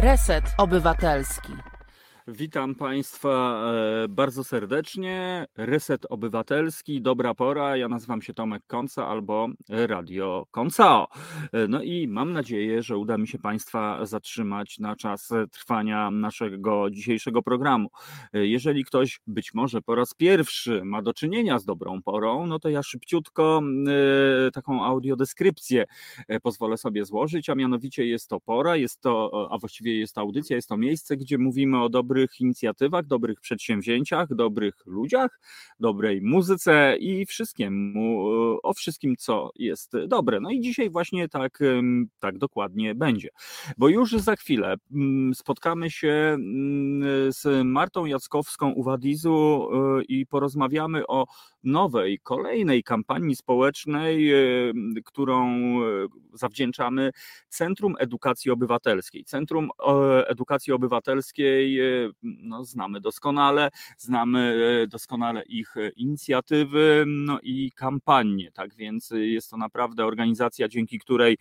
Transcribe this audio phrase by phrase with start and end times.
[0.00, 1.67] Reset Obywatelski.
[2.32, 3.64] Witam Państwa
[4.04, 5.46] e, bardzo serdecznie.
[5.56, 7.76] Reset Obywatelski, dobra pora.
[7.76, 11.08] Ja nazywam się Tomek Konca albo Radio Koncao.
[11.52, 16.90] E, no i mam nadzieję, że uda mi się Państwa zatrzymać na czas trwania naszego
[16.90, 17.88] dzisiejszego programu.
[18.32, 22.58] E, jeżeli ktoś być może po raz pierwszy ma do czynienia z dobrą porą, no
[22.58, 23.62] to ja szybciutko
[24.52, 25.84] taką audiodeskrypcję
[26.42, 30.56] pozwolę sobie złożyć, a mianowicie jest to pora, jest to, a właściwie jest to audycja,
[30.56, 35.40] jest to miejsce, gdzie mówimy o dobrych dobrych inicjatywach, dobrych przedsięwzięciach, dobrych ludziach,
[35.80, 38.28] dobrej muzyce i wszystkiemu,
[38.62, 40.40] o wszystkim, co jest dobre.
[40.40, 41.58] No i dzisiaj właśnie tak,
[42.18, 43.28] tak dokładnie będzie,
[43.78, 49.68] bo już za chwilę mm, spotkamy się mm, z Martą Jackowską Uwadizu
[50.00, 51.26] y, i porozmawiamy o
[51.64, 54.30] nowej, kolejnej kampanii społecznej,
[55.04, 55.84] którą e,
[56.32, 57.10] zawdzięczamy
[57.48, 59.24] Centrum Edukacji Obywatelskiej.
[59.24, 59.70] Centrum
[60.26, 68.74] Edukacji Obywatelskiej e, no, znamy doskonale, znamy e, doskonale ich inicjatywy no i kampanie, tak
[68.74, 71.38] więc jest to naprawdę organizacja, dzięki której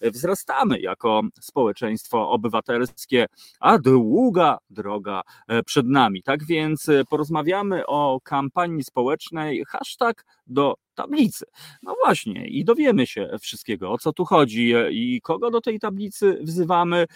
[0.00, 3.26] wzrastamy jako społeczeństwo obywatelskie,
[3.60, 5.22] a długa droga
[5.66, 6.22] przed nami.
[6.22, 11.44] Tak więc porozmawiamy o kampanii społecznej hashtag do tablicy.
[11.82, 16.38] No właśnie, i dowiemy się wszystkiego, o co tu chodzi i kogo do tej tablicy
[16.42, 17.06] wzywamy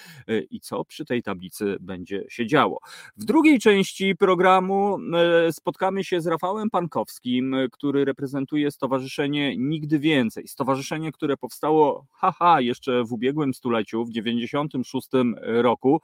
[0.51, 2.81] i co przy tej tablicy będzie się działo.
[3.17, 10.48] W drugiej części programu e, spotkamy się z Rafałem Pankowskim, który reprezentuje Stowarzyszenie Nigdy Więcej.
[10.48, 15.09] Stowarzyszenie, które powstało, haha, jeszcze w ubiegłym stuleciu, w 96
[15.43, 16.01] roku,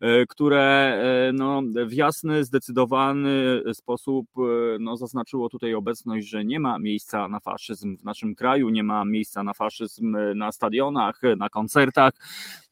[0.00, 0.62] e, które
[1.28, 4.26] e, no, w jasny, zdecydowany sposób
[4.80, 9.04] no, zaznaczyło tutaj obecność, że nie ma miejsca na faszyzm w naszym kraju, nie ma
[9.04, 12.12] miejsca na faszyzm na stadionach, na koncertach.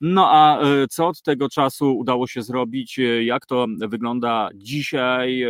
[0.01, 3.01] No a e, co od tego czasu udało się zrobić?
[3.23, 5.45] Jak to wygląda dzisiaj?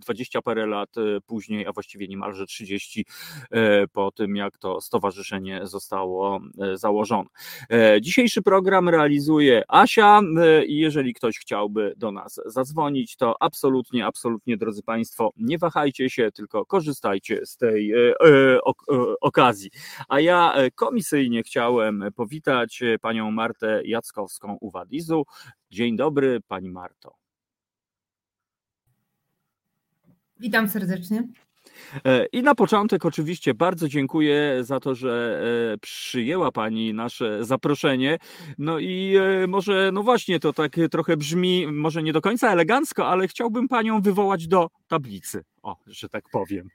[0.00, 3.06] E, 20 parę lat e, później, a właściwie niemalże 30
[3.50, 7.28] e, po tym, jak to stowarzyszenie zostało e, założone.
[8.00, 10.20] Dzisiejszy program realizuje Asia
[10.66, 16.32] i jeżeli ktoś chciałby do nas zadzwonić, to absolutnie, absolutnie, drodzy Państwo, nie wahajcie się,
[16.32, 17.92] tylko korzystajcie z tej
[19.20, 19.70] okazji.
[20.08, 25.26] A ja komisyjnie chciałem powitać panią Martę Jackowską Uwadizu.
[25.70, 27.19] Dzień dobry, pani Marto.
[30.40, 31.28] Witam serdecznie.
[32.04, 35.42] E, I na początek oczywiście bardzo dziękuję za to, że
[35.74, 38.18] e, przyjęła Pani nasze zaproszenie.
[38.58, 43.08] No i e, może, no właśnie, to tak trochę brzmi, może nie do końca elegancko,
[43.08, 46.68] ale chciałbym Panią wywołać do tablicy, o, że tak powiem.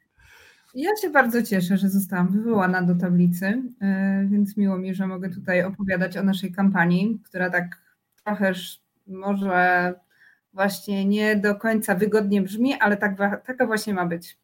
[0.75, 3.63] Ja się bardzo cieszę, że zostałam wywołana do tablicy,
[4.25, 7.81] więc miło mi, że mogę tutaj opowiadać o naszej kampanii, która tak
[8.23, 8.53] trochę
[9.07, 9.93] może
[10.55, 14.37] właśnie nie do końca wygodnie brzmi, ale tak, taka właśnie ma być.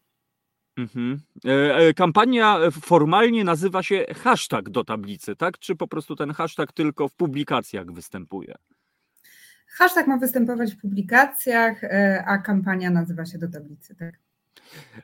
[0.77, 1.21] Mhm.
[1.45, 5.59] E, e, kampania formalnie nazywa się hashtag do tablicy, tak?
[5.59, 8.55] Czy po prostu ten hashtag tylko w publikacjach występuje?
[9.67, 14.15] Hashtag ma występować w publikacjach, e, a kampania nazywa się do tablicy, tak?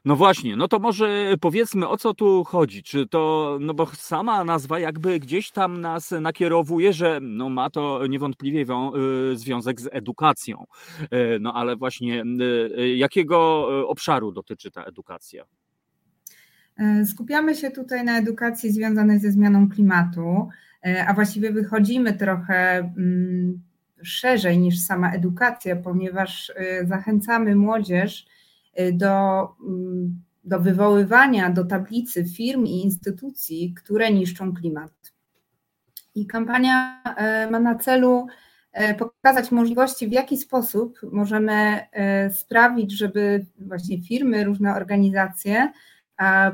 [0.06, 2.84] No właśnie, no to może powiedzmy o co tu chodzi.
[2.84, 8.08] Czy to, no bo sama nazwa jakby gdzieś tam nas nakierowuje, że no ma to
[8.08, 10.66] niewątpliwie y, związek z edukacją.
[11.02, 12.24] Y, no ale właśnie
[12.78, 15.44] y, jakiego obszaru dotyczy ta edukacja?
[17.06, 20.50] Skupiamy się tutaj na edukacji związanej ze zmianą klimatu,
[21.08, 23.62] a właściwie wychodzimy trochę mm,
[24.04, 26.52] szerzej niż sama edukacja, ponieważ
[26.86, 28.26] zachęcamy młodzież
[28.94, 34.92] do, mm, do wywoływania do tablicy firm i instytucji, które niszczą klimat.
[36.16, 38.28] I kampania e, ma na celu
[38.72, 41.54] e, pokazać możliwości, w jaki sposób możemy
[41.92, 45.72] e, sprawić, żeby właśnie firmy, różne organizacje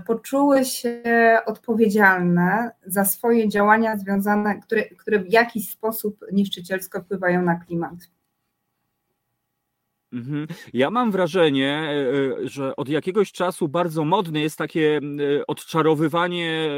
[0.08, 1.02] poczuły się
[1.46, 7.94] odpowiedzialne za swoje działania związane, które, które w jakiś sposób niszczycielsko wpływają na klimat.
[10.14, 10.48] Mhm.
[10.74, 15.00] Ja mam wrażenie, e, e, że od jakiegoś czasu bardzo modne jest takie
[15.40, 16.70] e, odczarowywanie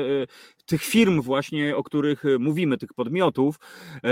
[0.65, 3.55] tych firm właśnie, o których mówimy, tych podmiotów.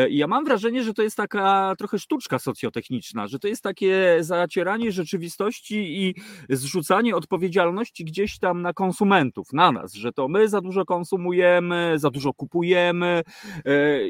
[0.10, 4.18] I ja mam wrażenie, że to jest taka trochę sztuczka socjotechniczna, że to jest takie
[4.20, 6.16] zacieranie rzeczywistości i
[6.50, 12.10] zrzucanie odpowiedzialności gdzieś tam na konsumentów, na nas, że to my za dużo konsumujemy, za
[12.10, 13.22] dużo kupujemy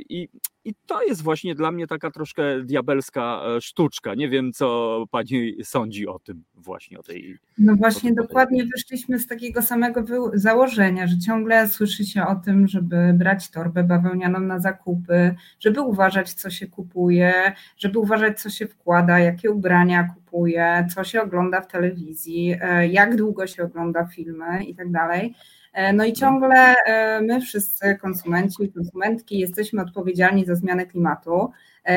[0.09, 0.27] i
[0.65, 4.15] i to jest właśnie dla mnie taka troszkę diabelska e, sztuczka.
[4.15, 7.37] Nie wiem, co pani sądzi o tym, właśnie o tej.
[7.57, 10.03] No właśnie, dokładnie wyszliśmy z takiego samego
[10.33, 15.81] założenia, że ciągle słyszy się o o tym, żeby brać torbę bawełnianą na zakupy, żeby
[15.81, 17.33] uważać, co się kupuje,
[17.77, 23.15] żeby uważać, co się wkłada, jakie ubrania kupuje, co się ogląda w telewizji, e, jak
[23.15, 25.35] długo się ogląda filmy i tak dalej.
[25.73, 26.75] E, no i ciągle
[27.21, 31.51] my wszyscy konsumenci i konsumentki jesteśmy odpowiedzialni za zmianę klimatu.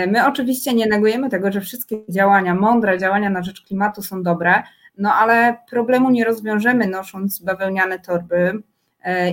[0.08, 4.62] My oczywiście nie negujemy tego, że wszystkie działania, mądre działania na rzecz klimatu są dobre,
[4.98, 8.52] no ale problemu nie rozwiążemy nosząc bawełniane torby e,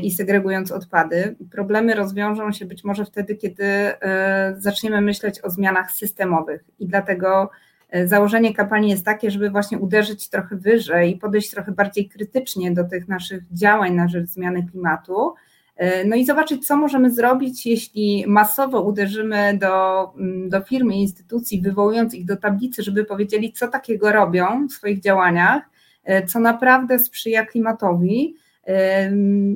[0.01, 1.35] i segregując odpady.
[1.51, 7.49] Problemy rozwiążą się być może wtedy, kiedy e, zaczniemy myśleć o zmianach systemowych i dlatego
[7.89, 12.71] e, założenie kampanii jest takie, żeby właśnie uderzyć trochę wyżej i podejść trochę bardziej krytycznie
[12.71, 15.33] do tych naszych działań na rzecz zmiany klimatu,
[15.75, 21.01] E, no i zobaczyć, co możemy zrobić, jeśli masowo uderzymy do, mm, do firmy i
[21.01, 25.63] instytucji, wywołując ich do tablicy, żeby powiedzieli, co takiego robią w swoich działaniach,
[26.03, 28.35] e, co naprawdę sprzyja klimatowi.
[28.67, 29.11] E,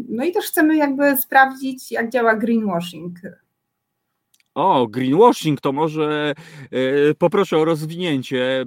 [0.09, 3.19] no i też chcemy jakby sprawdzić, jak działa greenwashing.
[4.55, 6.33] O, greenwashing to może
[7.19, 8.65] poproszę o rozwinięcie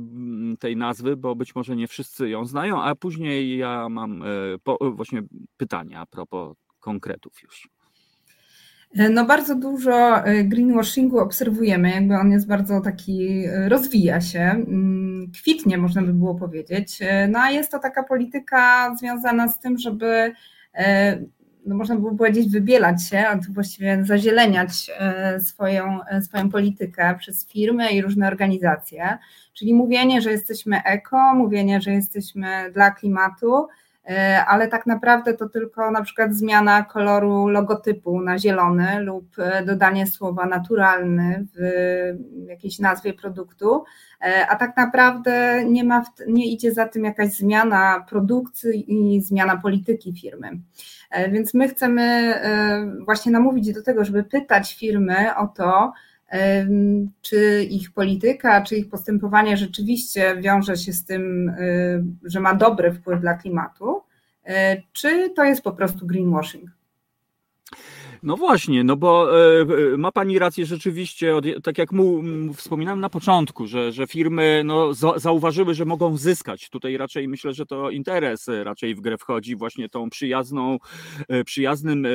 [0.59, 4.25] tej nazwy, bo być może nie wszyscy ją znają, a później ja mam
[4.93, 5.23] właśnie
[5.57, 7.69] pytania a propos konkretów już?
[8.97, 14.41] E, no bardzo dużo e, greenwashingu obserwujemy, jakby on jest bardzo taki, e, rozwija się,
[14.41, 16.99] mm, kwitnie można by było powiedzieć.
[17.29, 20.33] No a jest to taka polityka związana z tym, żeby
[21.67, 24.91] no można by było powiedzieć wybielać się, a właściwie zazieleniać
[25.39, 29.19] swoją, swoją politykę przez firmy i różne organizacje,
[29.55, 33.67] czyli mówienie, że jesteśmy eko, mówienie, że jesteśmy dla klimatu,
[34.47, 40.07] ale tak naprawdę to tylko na przykład zmiana koloru logotypu na zielony lub e, dodanie
[40.07, 43.85] słowa naturalny w jakiejś nazwie produktu,
[44.21, 49.57] e, a tak naprawdę nie, ma, nie idzie za tym jakaś zmiana produkcji i zmiana
[49.57, 50.51] polityki firmy.
[51.33, 52.35] Więc my chcemy
[53.05, 55.93] właśnie namówić do tego, żeby pytać firmy o to,
[57.23, 62.93] czy ich polityka, czy ich postępowanie rzeczywiście wiąże się z tym, y, że ma dobry
[62.93, 64.03] wpływ dla klimatu,
[64.47, 64.51] y,
[64.93, 66.71] czy to jest po prostu greenwashing?
[68.23, 72.23] No właśnie, no bo e, e, ma Pani rację rzeczywiście, tak jak mu
[72.55, 76.71] wspominałem na początku, że, że firmy no, zauważyły, że mogą zyskać.
[76.71, 80.79] Tutaj raczej myślę, że to interes raczej w grę wchodzi właśnie tą przyjazną,
[81.29, 82.07] e, przyjaznym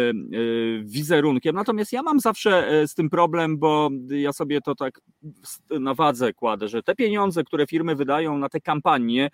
[0.84, 1.56] wizerunkiem.
[1.56, 5.02] Natomiast ja mam zawsze z tym problem, bo ja sobie to tak
[5.80, 9.30] na wadze kładę, że te pieniądze, które firmy wydają na te kampanie,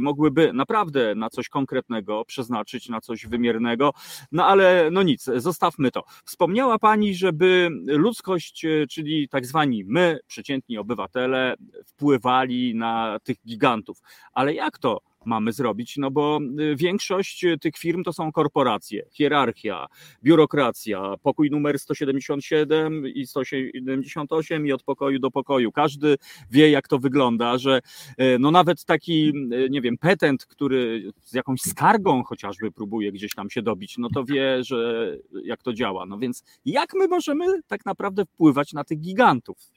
[0.00, 3.92] mogłyby naprawdę na coś konkretnego przeznaczyć, na coś wymiernego.
[4.32, 6.02] No ale no nic, zostawmy to.
[6.24, 11.54] Wspomniała Pani, żeby ludzkość, e, czyli tak zwani my, przeciętni obywatele,
[11.86, 13.98] wpływali na tych gigantów.
[14.32, 15.11] Ale jak to?
[15.24, 19.86] Mamy zrobić, no bo y, większość y, tych firm to są korporacje, hierarchia,
[20.22, 25.72] biurokracja, pokój numer 177 i 178 i od pokoju do pokoju.
[25.72, 26.16] Każdy
[26.50, 27.80] wie, jak to wygląda, że
[28.20, 29.32] y, no nawet taki,
[29.70, 34.24] nie wiem, petent, który z jakąś skargą chociażby próbuje gdzieś tam się dobić, no to
[34.24, 35.12] wie, że
[35.44, 36.06] jak to działa.
[36.06, 39.71] No więc jak my możemy tak naprawdę wpływać na tych gigantów?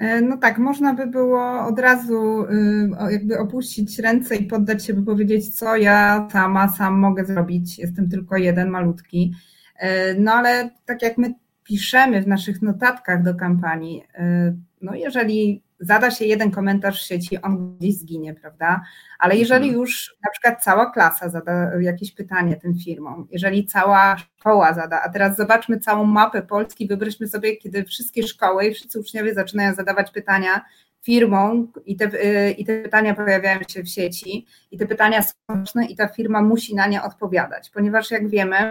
[0.00, 4.94] E, no tak, można by było od razu y, jakby opuścić ręce i poddać się,
[4.94, 7.78] by powiedzieć, co ja sama, sam mogę zrobić.
[7.78, 9.34] Jestem tylko jeden malutki.
[9.76, 15.62] E, no ale tak jak my piszemy w naszych notatkach do kampanii, e, no jeżeli
[15.80, 18.80] zada się jeden komentarz w sieci, on gdzieś zginie, prawda?
[19.18, 19.80] Ale jeżeli mhm.
[19.80, 25.08] już na przykład cała klasa zada jakieś pytanie tym firmom, jeżeli cała szkoła zada, a
[25.08, 30.10] teraz zobaczmy całą mapę Polski, wyobraźmy sobie, kiedy wszystkie szkoły i wszyscy uczniowie zaczynają zadawać
[30.10, 30.64] pytania
[31.02, 35.32] firmom i te, y, i te pytania pojawiają się w sieci i te pytania są
[35.48, 38.70] ważne i ta firma musi na nie odpowiadać, ponieważ jak wiemy,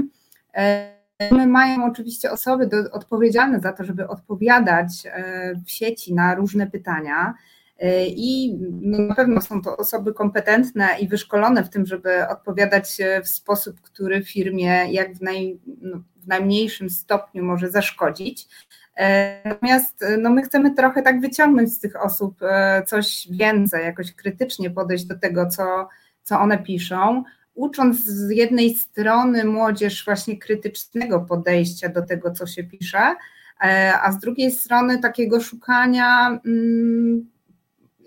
[1.32, 6.68] My mają oczywiście osoby do, odpowiedzialne za to, żeby odpowiadać e, w sieci na różne
[6.68, 7.34] pytania.
[7.80, 13.28] E, I na pewno są to osoby kompetentne i wyszkolone w tym, żeby odpowiadać w
[13.28, 18.48] sposób, który firmie jak w, naj, no, w najmniejszym stopniu może zaszkodzić.
[18.96, 22.40] E, natomiast no, my chcemy trochę tak wyciągnąć z tych osób
[22.86, 25.88] coś więcej, jakoś krytycznie podejść do tego, co,
[26.24, 32.64] co one piszą, ucząc z jednej strony młodzież właśnie krytycznego podejścia do tego, co się
[32.64, 33.16] pisze,
[33.62, 37.30] e, a z drugiej strony takiego szukania mm,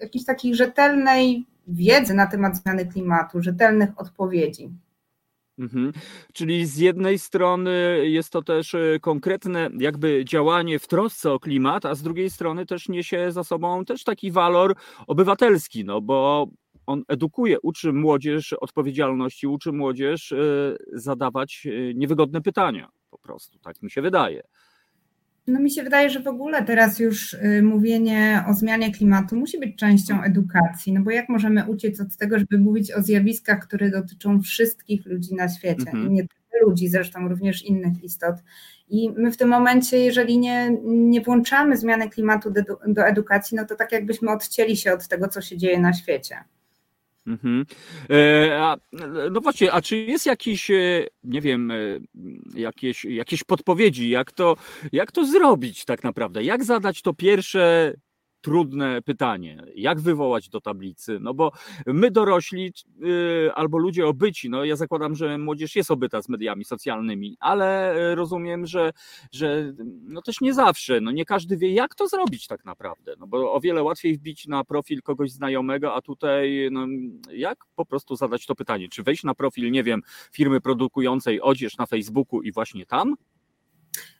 [0.00, 4.70] jakiejś takiej rzetelnej wiedzy na temat zmiany klimatu, rzetelnych odpowiedzi.
[5.58, 5.92] Mhm.
[6.32, 11.86] Czyli z jednej strony jest to też e, konkretne jakby działanie w trosce o klimat,
[11.86, 14.74] a z drugiej strony też niesie za sobą też taki walor
[15.06, 16.48] obywatelski, no bo
[16.86, 20.34] on edukuje, uczy młodzież odpowiedzialności, uczy młodzież
[20.92, 24.42] zadawać niewygodne pytania po prostu, tak mi się wydaje.
[25.46, 29.58] No mi się wydaje, że w ogóle teraz już y, mówienie o zmianie klimatu musi
[29.58, 33.90] być częścią edukacji, no bo jak możemy uciec od tego, żeby mówić o zjawiskach, które
[33.90, 36.14] dotyczą wszystkich ludzi na świecie, mhm.
[36.14, 38.36] nie tylko ludzi, zresztą również innych istot.
[38.88, 43.66] I my w tym momencie, jeżeli nie, nie włączamy zmiany klimatu do, do edukacji, no
[43.66, 46.36] to tak jakbyśmy odcięli się od tego, co się dzieje na świecie.
[47.26, 47.66] Mhm.
[48.10, 48.76] E, a,
[49.30, 51.74] no właśnie, a czy jest jakiś, e, nie wiem, e,
[52.54, 54.56] jakieś, jakieś podpowiedzi, jak to,
[54.92, 56.44] jak to zrobić tak naprawdę?
[56.44, 57.94] Jak zadać to pierwsze
[58.42, 61.52] trudne pytanie, jak wywołać do tablicy, no bo
[61.86, 66.64] my dorośli yy, albo ludzie obyci, no ja zakładam, że młodzież jest obyta z mediami
[66.64, 68.92] socjalnymi, ale rozumiem, że,
[69.32, 69.72] że
[70.02, 73.52] no też nie zawsze, no nie każdy wie jak to zrobić tak naprawdę, no bo
[73.52, 76.86] o wiele łatwiej wbić na profil kogoś znajomego, a tutaj no,
[77.32, 81.76] jak po prostu zadać to pytanie, czy wejść na profil, nie wiem, firmy produkującej odzież
[81.76, 83.14] na Facebooku i właśnie tam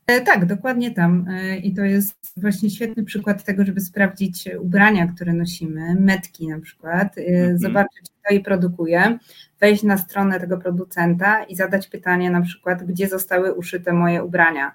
[0.07, 1.27] tak, dokładnie tam.
[1.31, 6.61] E, I to jest właśnie świetny przykład tego, żeby sprawdzić ubrania, które nosimy, metki na
[6.61, 7.59] przykład, mm -hmm.
[7.59, 9.19] zobaczyć, kto je produkuje,
[9.61, 14.75] wejść na stronę tego producenta i zadać pytanie na przykład, gdzie zostały uszyte moje ubrania,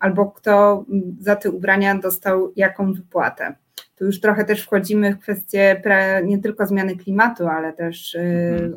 [0.00, 0.84] albo kto
[1.20, 3.54] za te ubrania dostał jaką wypłatę.
[3.96, 5.82] Tu już trochę też wchodzimy w kwestię
[6.24, 8.76] nie tylko zmiany klimatu, ale też mm -hmm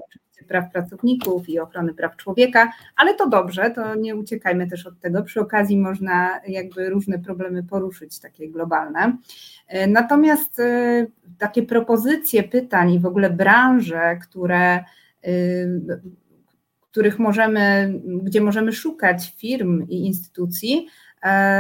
[0.49, 5.23] praw pracowników i ochrony praw człowieka, ale to dobrze, to nie uciekajmy też od tego.
[5.23, 9.17] Przy okazji można jakby różne problemy poruszyć, takie globalne.
[9.67, 11.05] E, natomiast e,
[11.37, 14.83] takie propozycje pytań i w ogóle branże, które
[15.23, 15.31] e,
[16.91, 20.87] których możemy, gdzie możemy szukać firm i instytucji,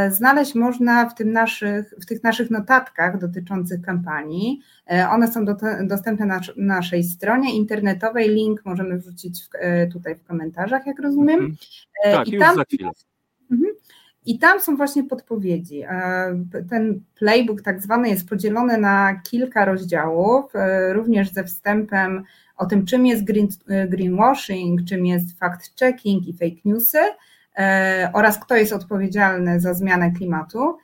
[0.09, 4.59] znaleźć można w, tym naszych, w tych naszych notatkach dotyczących kampanii.
[4.91, 8.29] E, one są do, dostępne na naszej stronie internetowej.
[8.29, 11.39] Link możemy wrzucić w, e, tutaj w komentarzach, jak rozumiem.
[11.39, 11.57] Mhm.
[12.03, 12.89] Tak, I już tam, za chwilę.
[13.51, 13.71] Mhm.
[14.25, 15.83] I tam są właśnie podpowiedzi.
[16.69, 20.53] Ten playbook tak zwany jest podzielony na kilka rozdziałów,
[20.91, 22.23] również ze wstępem
[22.57, 23.47] o tym, czym jest green,
[23.87, 27.13] greenwashing, czym jest fact-checking i fake newsy E,
[28.13, 30.77] oraz kto jest odpowiedzialny za zmianę klimatu.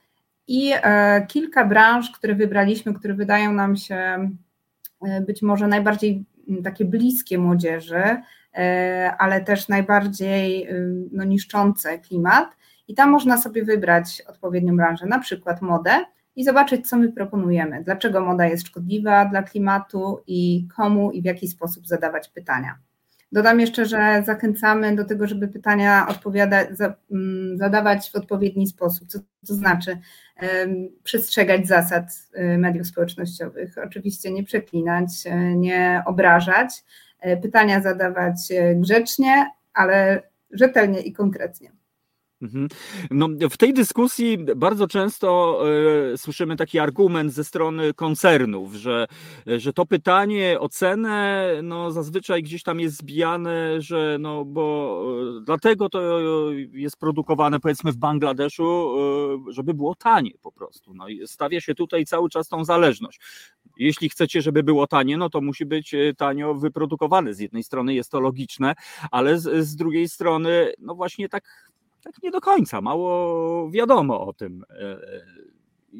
[0.47, 4.29] I e, kilka branż, które wybraliśmy, które wydają nam się
[5.01, 6.25] e, być może najbardziej
[6.63, 8.03] takie bliskie młodzieży,
[9.19, 10.67] ale też najbardziej
[11.11, 12.55] no, niszczące klimat.
[12.87, 16.05] I tam można sobie wybrać odpowiednią branżę, na przykład modę,
[16.35, 21.25] i zobaczyć, co my proponujemy, dlaczego moda jest szkodliwa dla klimatu i komu i w
[21.25, 22.77] jaki sposób zadawać pytania.
[23.31, 26.57] Dodam jeszcze, że zachęcamy do tego, żeby pytania odpowiada,
[27.11, 29.97] mm, zadawać w odpowiedni sposób, co to znaczy
[31.03, 32.03] przestrzegać zasad
[32.37, 33.75] y, mediów społecznościowych.
[33.85, 36.83] Oczywiście nie przeklinać, y, nie obrażać,
[37.25, 38.35] y, pytania zadawać
[38.75, 41.71] grzecznie, ale rzetelnie i konkretnie.
[42.45, 42.67] Mhm.
[43.11, 45.59] No, w tej dyskusji bardzo często
[46.13, 49.07] y, słyszymy taki argument ze strony koncernów, że,
[49.47, 55.01] że to pytanie o cenę no, zazwyczaj gdzieś tam jest zbijane, że no, bo
[55.37, 56.01] y, dlatego to
[56.73, 58.95] jest produkowane powiedzmy w Bangladeszu,
[59.49, 60.93] y, żeby było tanie po prostu.
[60.93, 63.19] No, i stawia się tutaj cały czas tą zależność.
[63.77, 67.33] Jeśli chcecie, żeby było tanie, no to musi być tanio wyprodukowane.
[67.33, 68.75] Z jednej strony jest to logiczne,
[69.11, 71.74] ale z, z drugiej strony, no właśnie tak
[72.05, 74.65] tak nie do końca, mało wiadomo o tym.
[74.69, 75.25] E, e,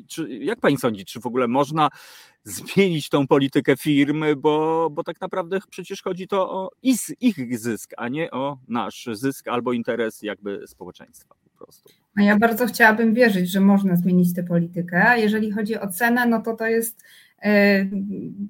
[0.07, 1.89] czy, jak pani sądzi, czy w ogóle można
[2.43, 6.71] zmienić tą politykę firmy, bo, bo tak naprawdę przecież chodzi to o
[7.21, 11.89] ich zysk, a nie o nasz zysk albo interes jakby społeczeństwa po prostu.
[12.19, 15.09] A ja bardzo chciałabym wierzyć, że można zmienić tę politykę.
[15.09, 17.03] A jeżeli chodzi o cenę, no to to jest
[17.41, 17.85] e,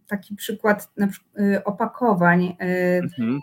[0.07, 0.93] taki przykład
[1.65, 2.57] opakowań.
[2.59, 3.39] Mhm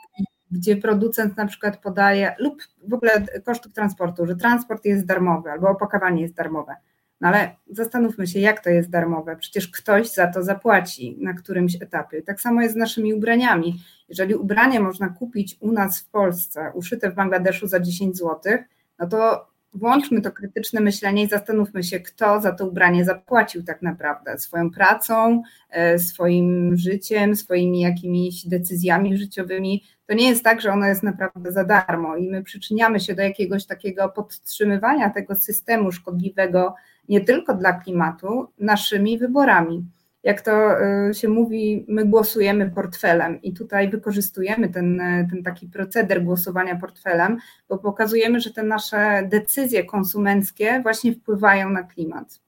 [0.53, 5.69] gdzie producent na przykład podaje, lub w ogóle kosztów transportu, że transport jest darmowy albo
[5.69, 6.77] opakowanie jest darmowe.
[7.21, 9.37] No ale zastanówmy się, jak to jest darmowe.
[9.37, 12.23] Przecież ktoś za to zapłaci na którymś etapie.
[12.23, 13.81] Tak samo jest z naszymi ubraniami.
[14.09, 18.59] Jeżeli ubranie można kupić u nas w Polsce, uszyte w Bangladeszu za 10 zł,
[18.99, 23.83] no to włączmy to krytyczne myślenie i zastanówmy się, kto za to ubranie zapłacił tak
[23.83, 29.85] naprawdę swoją pracą, e, swoim życiem, swoimi jakimiś decyzjami życiowymi.
[30.07, 33.23] To nie jest tak, że ono jest naprawdę za darmo i my przyczyniamy się do
[33.23, 36.75] jakiegoś takiego podtrzymywania tego systemu szkodliwego
[37.09, 39.85] nie tylko dla klimatu, naszymi wyborami
[40.23, 46.25] jak to y, się mówi, my głosujemy portfelem i tutaj wykorzystujemy ten, ten taki proceder
[46.25, 47.39] głosowania portfelem,
[47.69, 52.41] bo pokazujemy, że te nasze decyzje konsumenckie właśnie wpływają na klimat.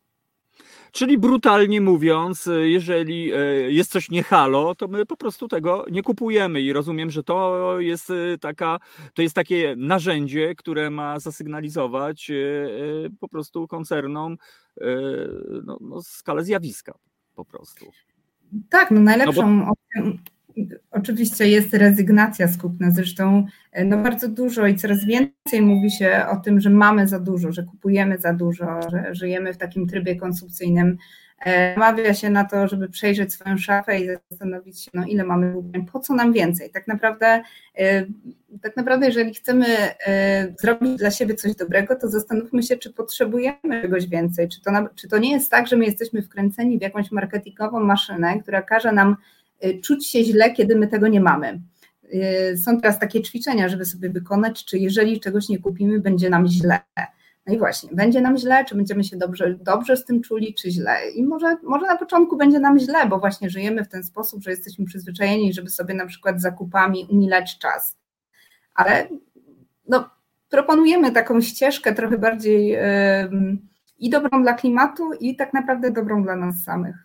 [0.93, 3.33] Czyli brutalnie mówiąc, jeżeli
[3.69, 7.81] jest coś nie halo, to my po prostu tego nie kupujemy i rozumiem, że to
[7.81, 8.78] jest taka,
[9.14, 12.31] to jest takie narzędzie, które ma zasygnalizować
[13.21, 14.37] po prostu koncernom
[15.64, 16.99] no, no, skalę zjawiska
[17.34, 17.86] po prostu.
[18.70, 19.74] Tak, no najlepszą no bo...
[20.90, 26.26] Oczywiście jest rezygnacja z kupna, zresztą e, no bardzo dużo i coraz więcej mówi się
[26.30, 30.16] o tym, że mamy za dużo, że kupujemy za dużo, że żyjemy w takim trybie
[30.16, 30.96] konsumpcyjnym.
[31.38, 35.54] E, namawia się na to, żeby przejrzeć swoją szafę i zastanowić się, no ile mamy
[35.92, 36.70] po co nam więcej.
[36.70, 37.42] Tak naprawdę,
[37.78, 38.06] e,
[38.62, 39.66] tak naprawdę, jeżeli chcemy
[40.60, 44.48] zrobić dla siebie coś dobrego, to zastanówmy się, czy potrzebujemy czegoś więcej.
[44.48, 48.40] Czy to, czy to nie jest tak, że my jesteśmy wkręceni w jakąś marketingową maszynę,
[48.40, 49.16] która każe nam
[49.82, 51.60] czuć się źle, kiedy my tego nie mamy.
[52.64, 56.80] Są teraz takie ćwiczenia, żeby sobie wykonać, czy jeżeli czegoś nie kupimy, będzie nam źle.
[57.46, 60.70] No i właśnie, będzie nam źle, czy będziemy się dobrze, dobrze z tym czuli, czy
[60.70, 61.10] źle.
[61.14, 64.50] I może, może na początku będzie nam źle, bo właśnie żyjemy w ten sposób, że
[64.50, 67.96] jesteśmy przyzwyczajeni, żeby sobie na przykład zakupami umilać czas.
[68.74, 69.08] Ale
[69.88, 70.10] no,
[70.48, 72.78] proponujemy taką ścieżkę trochę bardziej yy,
[73.98, 76.96] i dobrą dla klimatu, i tak naprawdę dobrą dla nas samych.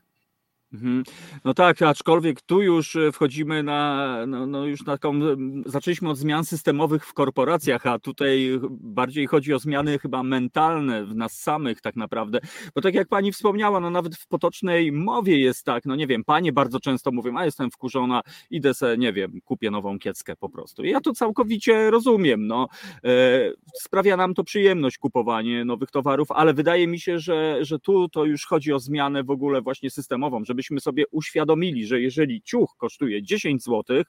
[0.73, 1.03] Mhm.
[1.45, 5.19] No tak, aczkolwiek tu już e, wchodzimy na, no, no już taką,
[5.65, 11.15] zaczęliśmy od zmian systemowych w korporacjach, a tutaj bardziej chodzi o zmiany chyba mentalne w
[11.15, 12.39] nas samych tak naprawdę,
[12.75, 16.23] bo tak jak pani wspomniała, no nawet w potocznej mowie jest tak, no nie wiem,
[16.23, 20.49] panie bardzo często mówią, a jestem wkurzona, idę se, nie wiem, kupię nową kieckę po
[20.49, 20.83] prostu.
[20.83, 22.67] I ja to całkowicie rozumiem, no
[23.03, 28.09] e, sprawia nam to przyjemność kupowanie nowych towarów, ale wydaje mi się, że, że tu
[28.09, 32.41] to już chodzi o zmianę w ogóle właśnie systemową, żeby żebyśmy sobie uświadomili, że jeżeli
[32.41, 34.03] ciuch kosztuje 10 zł,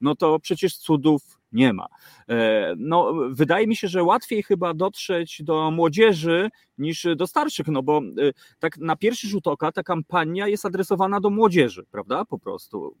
[0.00, 1.86] no to przecież cudów nie ma.
[2.28, 7.82] E, no, wydaje mi się, że łatwiej chyba dotrzeć do młodzieży niż do starszych, no
[7.82, 12.24] bo e, tak na pierwszy rzut oka ta kampania jest adresowana do młodzieży, prawda?
[12.24, 12.96] Po prostu.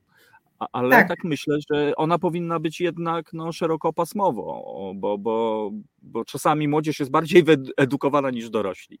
[0.72, 1.08] Ale tak.
[1.08, 5.70] tak myślę, że ona powinna być jednak no, szerokopasmowo, bo, bo,
[6.02, 8.98] bo czasami młodzież jest bardziej wyedukowana niż dorośli.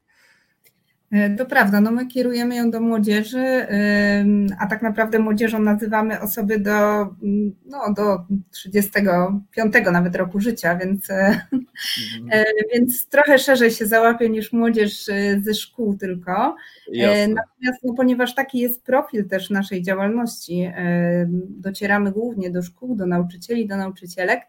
[1.12, 3.66] E, to prawda, no my kierujemy ją do młodzieży,
[4.58, 7.08] a tak naprawdę młodzieżą nazywamy osoby do,
[7.66, 12.44] no, do 35 nawet roku życia, więc, e, mhm.
[12.74, 16.56] więc trochę szerzej się załapie niż młodzież e, ze szkół tylko.
[16.92, 17.34] Jasne.
[17.34, 20.72] Natomiast no, ponieważ taki jest profil też naszej działalności,
[21.48, 24.40] docieramy głównie do szkół, do nauczycieli, do nauczycielek,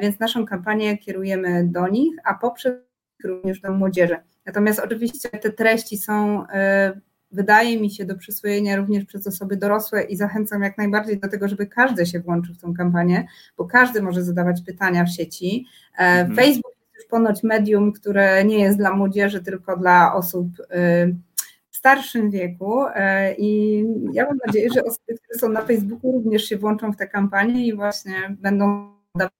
[0.00, 2.74] więc naszą kampanię kierujemy do nich, a poprzez
[3.24, 4.16] również do młodzieży.
[4.46, 7.00] Natomiast oczywiście te treści są, e,
[7.30, 11.48] wydaje mi się, do przyswojenia również przez osoby dorosłe i zachęcam jak najbardziej do tego,
[11.48, 13.26] żeby każdy się włączył w tą kampanię,
[13.56, 15.66] bo każdy może zadawać pytania w sieci.
[15.94, 16.36] E, mhm.
[16.36, 21.06] Facebook jest już ponoć medium, które nie jest dla młodzieży, tylko dla osób e,
[21.70, 22.84] w starszym wieku
[23.38, 27.08] i ja mam nadzieję, że osoby, które są na Facebooku również się włączą w tę
[27.08, 29.32] kampanię i właśnie będą dawać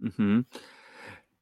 [0.00, 0.44] mhm.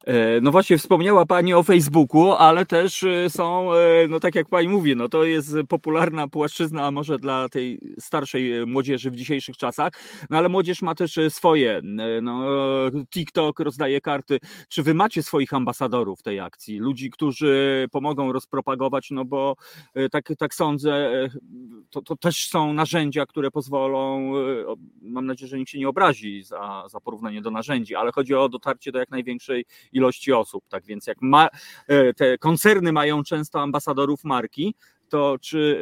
[0.07, 4.49] E, no właśnie wspomniała Pani o Facebooku, ale też e, są, e, no tak jak
[4.49, 9.93] Pani mówi, no to jest popularna płaszczyzna może dla tej starszej młodzieży w dzisiejszych czasach,
[10.31, 11.81] no ale młodzież ma też swoje,
[12.23, 12.45] no
[13.11, 14.39] TikTok rozdaje karty.
[14.69, 16.79] Czy Wy macie swoich ambasadorów tej akcji?
[16.79, 19.57] Ludzi, którzy pomogą rozpropagować, no bo
[20.11, 21.11] tak, tak sądzę,
[21.91, 24.33] to, to też są narzędzia, które pozwolą,
[25.03, 28.49] mam nadzieję, że nikt się nie obrazi za, za porównanie do narzędzi, ale chodzi o
[28.49, 30.65] dotarcie do jak największej ilości osób.
[30.69, 31.49] Tak więc jak ma,
[31.89, 34.75] e, te koncerny mają często ambasadorów marki,
[35.09, 35.81] to czy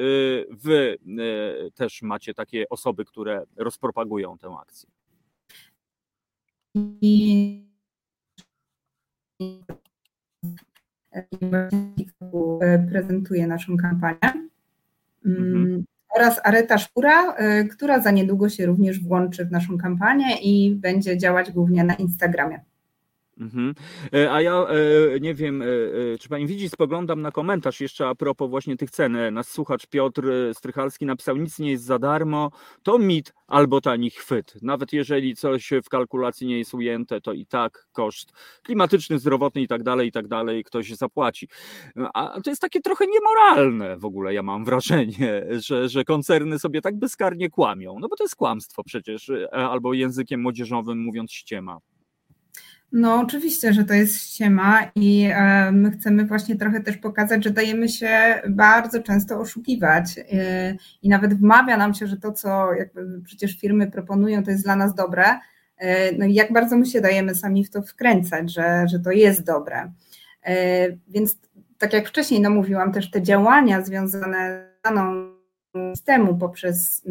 [0.51, 0.99] e, wy
[1.67, 4.89] e, też macie takie osoby, które rozpropagują tę akcję?
[12.91, 14.49] Prezentuje naszą kampanię.
[15.27, 15.85] Mm, mhm.
[16.17, 17.37] Oraz Areta Szpura,
[17.71, 22.61] która za niedługo się również włączy w naszą kampanię i będzie działać głównie na Instagramie.
[23.41, 23.75] Mhm.
[24.15, 25.67] E, a ja e, nie wiem, e,
[26.19, 29.17] czy pani widzi, spoglądam na komentarz jeszcze a propos właśnie tych cen.
[29.33, 30.23] Nasz słuchacz Piotr
[30.53, 32.51] Strychalski napisał, nic nie jest za darmo,
[32.83, 34.55] to mit albo tani chwyt.
[34.63, 39.69] Nawet jeżeli coś w kalkulacji nie jest ujęte, to i tak koszt klimatyczny, zdrowotny i
[39.69, 41.49] tak dalej, i tak dalej, ktoś zapłaci.
[42.15, 46.81] A to jest takie trochę niemoralne w ogóle, ja mam wrażenie, że, że koncerny sobie
[46.81, 47.97] tak bezkarnie kłamią.
[48.01, 51.79] No bo to jest kłamstwo przecież, albo językiem młodzieżowym mówiąc ściema.
[52.93, 57.51] No, oczywiście, że to jest ściema i e, my chcemy właśnie trochę też pokazać, że
[57.51, 63.21] dajemy się bardzo często oszukiwać e, i nawet wmawia nam się, że to, co jakby
[63.25, 65.25] przecież firmy proponują, to jest dla nas dobre.
[65.77, 69.11] E, no i jak bardzo my się dajemy sami w to wkręcać, że, że to
[69.11, 69.93] jest dobre.
[71.09, 71.39] Więc
[71.79, 75.31] tak jak wcześniej no mówiłam, też te działania związane z daną
[75.95, 77.03] systemu poprzez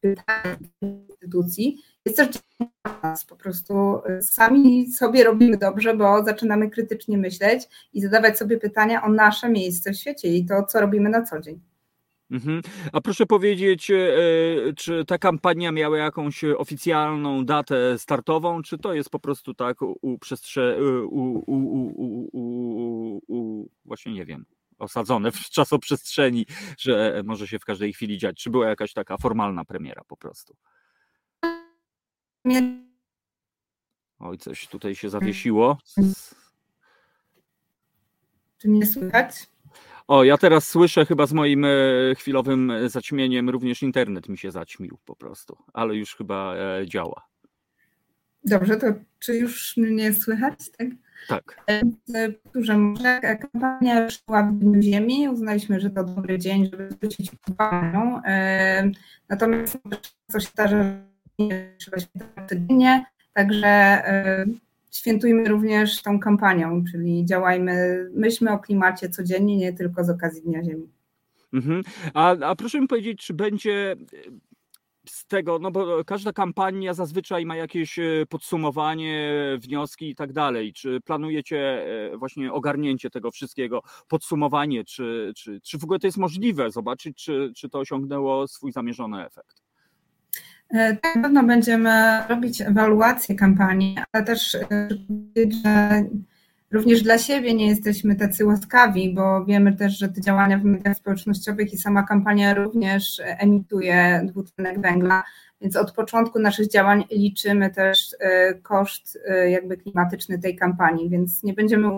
[0.00, 2.28] pytania instytucji jest też
[3.02, 3.24] nas.
[3.24, 9.08] Po prostu sami sobie robimy dobrze, bo zaczynamy krytycznie myśleć i zadawać sobie pytania o
[9.08, 11.60] nasze miejsce w świecie i to, co robimy na co dzień.
[12.30, 12.62] Mhm.
[12.92, 13.96] A proszę powiedzieć, e,
[14.76, 20.18] czy ta kampania miała jakąś oficjalną datę startową, czy to jest po prostu tak u,
[20.18, 21.56] przestrze, u, u,
[23.28, 24.44] u, właśnie nie wiem,
[24.78, 26.46] osadzone w czasoprzestrzeni,
[26.78, 28.42] że może się w każdej chwili dziać?
[28.42, 30.56] Czy była jakaś taka formalna premiera po prostu?
[34.18, 35.78] Oj, coś tutaj się zawiesiło.
[38.58, 39.46] Czy mnie słychać?
[40.08, 41.68] O, ja teraz słyszę chyba z moim e,
[42.16, 47.26] chwilowym e, zaćmieniem, również internet mi się zaćmił po prostu, ale już chyba e, działa.
[48.44, 48.86] Dobrze, to
[49.18, 50.70] czy już mnie słychać?
[50.78, 50.88] Tak.
[51.28, 51.64] Tak.
[52.42, 58.22] Powtórzę, może kampania szła w Dniu Ziemi, uznaliśmy, że to dobry dzień, żeby zwrócić uwagę.
[59.28, 59.78] Natomiast
[60.32, 60.84] coś się zdarza,
[61.78, 61.96] trzeba
[62.48, 64.02] codziennie, także
[64.96, 70.64] świętujmy również tą kampanią, czyli działajmy, myślmy o klimacie codziennie, nie tylko z okazji Dnia
[70.64, 70.88] Ziemi.
[71.52, 71.82] Mhm.
[72.14, 73.96] A, a proszę mi powiedzieć, czy będzie e,
[75.08, 80.72] z tego, no bo każda kampania zazwyczaj ma jakieś e, podsumowanie, wnioski i tak dalej.
[80.72, 86.18] Czy planujecie e, właśnie ogarnięcie tego wszystkiego, podsumowanie, czy, czy, czy w ogóle to jest
[86.18, 89.65] możliwe, zobaczyć, czy, czy to osiągnęło swój zamierzony efekt?
[90.70, 94.88] E, tak, pewno będziemy robić ewaluację kampanii, ale też e,
[95.62, 96.04] że
[96.70, 100.96] również dla siebie nie jesteśmy tacy łaskawi, bo wiemy też, że te działania w mediach
[100.96, 105.24] społecznościowych i sama kampania również emituje dwutlenek węgla,
[105.60, 111.52] więc od początku naszych działań liczymy też e, koszt jakby klimatyczny tej kampanii, więc nie
[111.54, 111.88] będziemy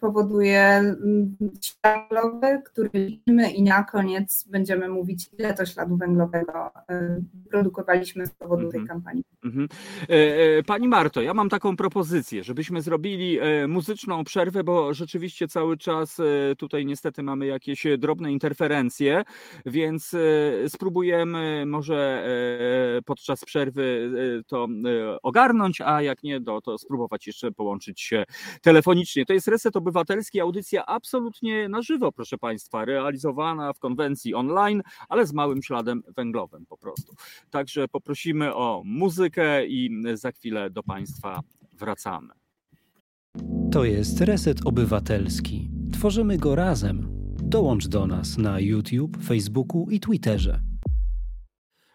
[0.00, 6.70] powoduje mm, ślad węglowy, który liczymy i na koniec będziemy mówić, ile to śladu węglowego
[6.90, 8.86] y, produkowaliśmy z powodu tej mhm.
[8.86, 9.24] kampanii.
[9.44, 15.48] E, e, pani Marto, ja mam taką propozycję, żebyśmy zrobili e, muzyczną przerwę, bo rzeczywiście
[15.48, 16.20] cały czas
[16.58, 19.22] tutaj niestety mamy jakieś drobne interferencje,
[19.66, 20.16] więc
[20.68, 22.28] spróbujemy może
[23.04, 24.10] podczas przerwy
[24.46, 24.68] to
[25.22, 28.24] ogarnąć, a jak nie, to, to spróbować jeszcze połączyć się
[28.62, 29.03] telefonicznie.
[29.26, 35.26] To jest Reset Obywatelski, audycja absolutnie na żywo, proszę Państwa, realizowana w konwencji online, ale
[35.26, 37.14] z małym śladem węglowym po prostu.
[37.50, 41.40] Także poprosimy o muzykę i za chwilę do Państwa
[41.72, 42.34] wracamy.
[43.72, 45.70] To jest Reset Obywatelski.
[45.92, 47.08] Tworzymy go razem.
[47.42, 50.60] Dołącz do nas na YouTube, Facebooku i Twitterze.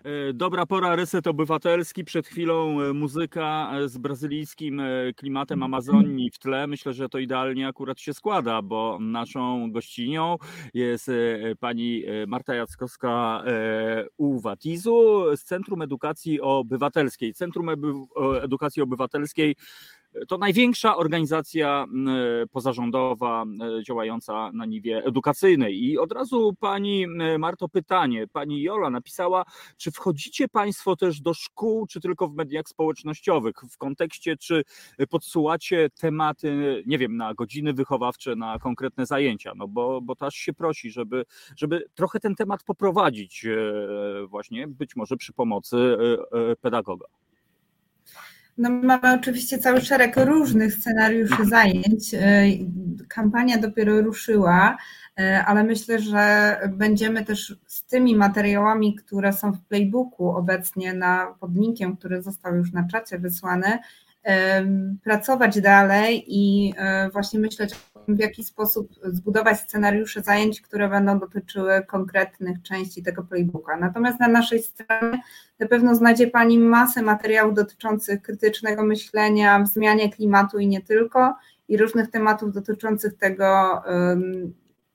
[0.03, 2.03] E, dobra pora, reset obywatelski.
[2.03, 4.81] Przed chwilą e, muzyka e, z brazylijskim
[5.15, 6.67] klimatem Amazonii w tle.
[6.67, 10.37] Myślę, że to idealnie akurat się składa, bo naszą gościnią
[10.73, 11.11] jest
[11.59, 13.43] pani Marta Jackowska
[14.17, 17.33] u Watizu z Centrum Edukacji Obywatelskiej.
[17.33, 17.69] Centrum
[18.41, 19.55] Edukacji Obywatelskiej
[20.27, 21.85] to największa organizacja
[22.51, 23.45] pozarządowa
[23.87, 25.83] działająca na niwie edukacyjnej.
[25.83, 27.07] I od razu pani
[27.39, 28.27] Marto pytanie.
[28.27, 29.45] Pani Jola napisała,
[29.77, 33.55] czy wchodzicie Państwo też do szkół, czy tylko w mediach społecznościowych?
[33.71, 34.63] W kontekście, czy
[35.09, 39.53] podsułacie tematy, nie wiem, na godziny wychowawcze, na konkretne zajęcia?
[39.55, 44.95] No bo, bo też się prosi, żeby, żeby trochę ten temat poprowadzić, e, właśnie być
[44.95, 47.05] może przy pomocy e, e, pedagoga.
[48.59, 52.13] No, mamy oczywiście cały szereg różnych scenariuszy zajęć.
[52.13, 52.43] E,
[53.07, 54.77] kampania dopiero ruszyła,
[55.19, 61.35] e, ale myślę, że będziemy też z tymi materiałami, które są w playbooku obecnie na
[61.39, 63.79] podlinkiem, który został już na czacie wysłany,
[65.03, 67.75] pracować dalej i e, właśnie myśleć
[68.15, 73.77] w jaki sposób zbudować scenariusze zajęć, które będą dotyczyły konkretnych części tego playbooka.
[73.77, 75.21] Natomiast na naszej stronie
[75.59, 81.35] na pewno znajdzie Pani masę materiałów dotyczących krytycznego myślenia, zmianie klimatu i nie tylko,
[81.67, 83.81] i różnych tematów dotyczących tego,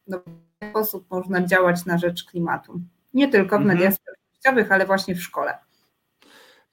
[0.06, 2.80] no, w jaki sposób można działać na rzecz klimatu.
[3.14, 3.76] Nie tylko w mhm.
[3.78, 5.58] mediach społecznościowych, ale właśnie w szkole.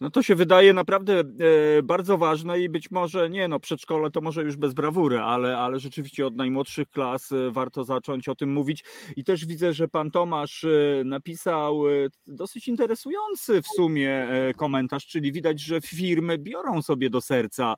[0.01, 4.21] No to się wydaje naprawdę e, bardzo ważne i być może nie, no przedszkole to
[4.21, 8.53] może już bez brawury, ale, ale rzeczywiście od najmłodszych klas e, warto zacząć o tym
[8.53, 8.83] mówić.
[9.15, 11.83] I też widzę, że pan Tomasz e, napisał
[12.27, 17.75] dosyć interesujący w sumie komentarz, czyli widać, że firmy biorą sobie do serca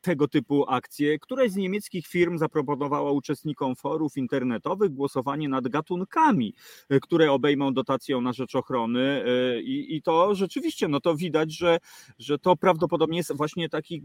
[0.00, 1.18] tego typu akcje.
[1.18, 6.54] Któraś z niemieckich firm zaproponowała uczestnikom forów internetowych głosowanie nad gatunkami,
[7.02, 9.24] które obejmą dotacją na rzecz ochrony
[9.62, 11.78] i, i to rzeczywiście no to widać, że,
[12.18, 14.02] że to prawdopodobnie jest właśnie taki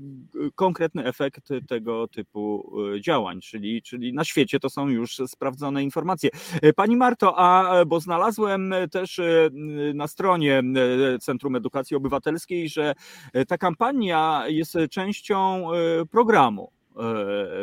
[0.56, 6.30] konkretny efekt tego typu działań, czyli, czyli na świecie to są już sprawdzone informacje.
[6.76, 9.21] Pani Marto, a bo znalazłem też
[9.93, 10.63] na stronie
[11.21, 12.93] Centrum Edukacji Obywatelskiej, że
[13.48, 15.67] ta kampania jest częścią
[16.12, 16.71] programu,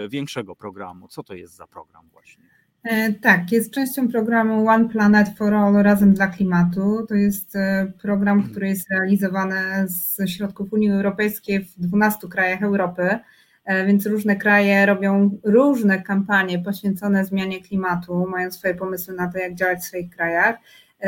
[0.09, 1.09] większego programu.
[1.09, 2.52] Co to jest za program właśnie?
[2.85, 7.07] E, tak, jest częścią programu One Planet for All Razem dla Klimatu.
[7.09, 8.51] To jest e, program, mhm.
[8.51, 13.19] który jest realizowany ze środków Unii Europejskiej w 12 krajach Europy,
[13.65, 19.39] e, więc różne kraje robią różne kampanie poświęcone zmianie klimatu, mają swoje pomysły na to,
[19.39, 20.57] jak działać w swoich krajach.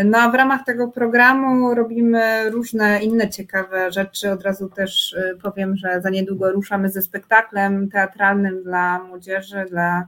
[0.05, 4.31] No a w ramach tego programu robimy różne inne ciekawe rzeczy.
[4.31, 10.07] Od razu też powiem, że za niedługo ruszamy ze spektaklem teatralnym dla młodzieży, dla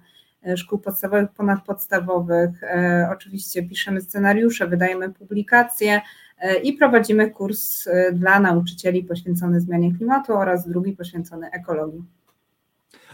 [0.57, 2.63] szkół podstawowych, ponadpodstawowych.
[2.63, 6.01] E, oczywiście piszemy scenariusze, wydajemy publikacje
[6.39, 12.05] e, i prowadzimy kurs dla nauczycieli poświęcony zmianie klimatu oraz drugi poświęcony ekologii.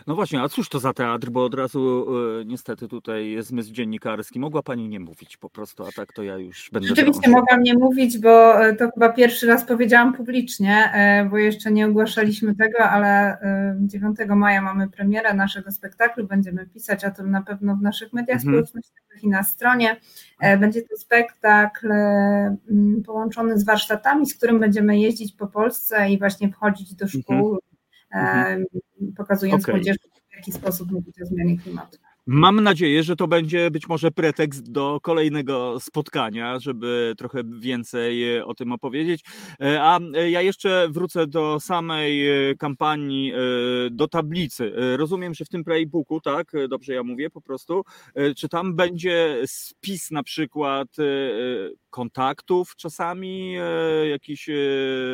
[0.07, 2.07] No właśnie, a cóż to za teatr, bo od razu
[2.41, 4.41] y, niestety tutaj jest zmysł dziennikarski.
[4.41, 6.89] Mogła pani nie mówić po prostu, a tak to ja już będę.
[6.89, 10.93] Rzeczywiście mogłam nie mówić, bo to chyba pierwszy raz powiedziałam publicznie,
[11.31, 13.39] bo jeszcze nie ogłaszaliśmy tego, ale
[13.81, 16.27] 9 maja mamy premierę naszego spektaklu.
[16.27, 18.53] Będziemy pisać o tym na pewno w naszych mediach mhm.
[18.53, 19.97] społecznościowych i na stronie.
[20.61, 21.89] Będzie to spektakl
[23.07, 27.37] połączony z warsztatami, z którym będziemy jeździć po Polsce i właśnie wchodzić do szkół.
[27.37, 27.73] Mhm
[28.13, 28.65] Mhm.
[29.17, 29.75] Pokazując okay.
[29.75, 29.99] młodzieży,
[30.31, 31.99] w jaki sposób mówić o zmianie klimatu.
[32.27, 38.47] Mam nadzieję, że to będzie być może pretekst do kolejnego spotkania, żeby trochę więcej e,
[38.47, 39.25] o tym opowiedzieć.
[39.61, 42.23] E, a e, ja jeszcze wrócę do samej
[42.59, 43.33] kampanii,
[43.91, 44.73] do tablicy.
[44.97, 47.85] Rozumiem, że w tym playbooku, tak, dobrze ja mówię po prostu,
[48.37, 50.89] czy tam będzie spis na przykład
[51.91, 53.55] kontaktów czasami,
[54.11, 54.51] jakiś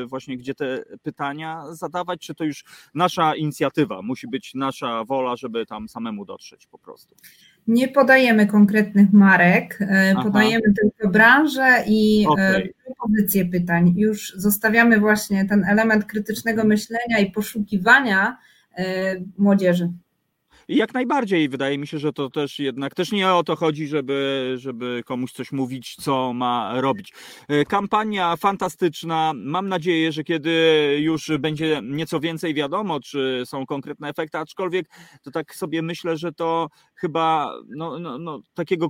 [0.07, 5.67] właśnie gdzie te pytania zadawać, czy to już nasza inicjatywa, musi być nasza wola, żeby
[5.67, 6.98] tam samemu dotrzeć po prostu?
[7.07, 7.29] Prostu?
[7.67, 10.23] Nie podajemy konkretnych marek, e, Aha.
[10.23, 12.75] podajemy tylko branżę i e, okay.
[12.85, 13.95] propozycje pytań.
[13.97, 18.39] Już zostawiamy właśnie ten element krytycznego myślenia i poszukiwania
[18.75, 18.85] e,
[20.69, 21.49] Jak najbardziej.
[21.49, 25.33] Wydaje mi się, że to też jednak też nie o to chodzi, żeby, żeby komuś
[25.33, 27.13] coś mówić, co ma robić.
[27.49, 29.33] E, kampania fantastyczna.
[29.37, 30.51] Mam nadzieję, że kiedy
[31.01, 34.87] już będzie nieco więcej wiadomo, czy są konkretne efekty, aczkolwiek
[35.23, 38.89] to tak sobie myślę, że to chyba no, no, no, takiego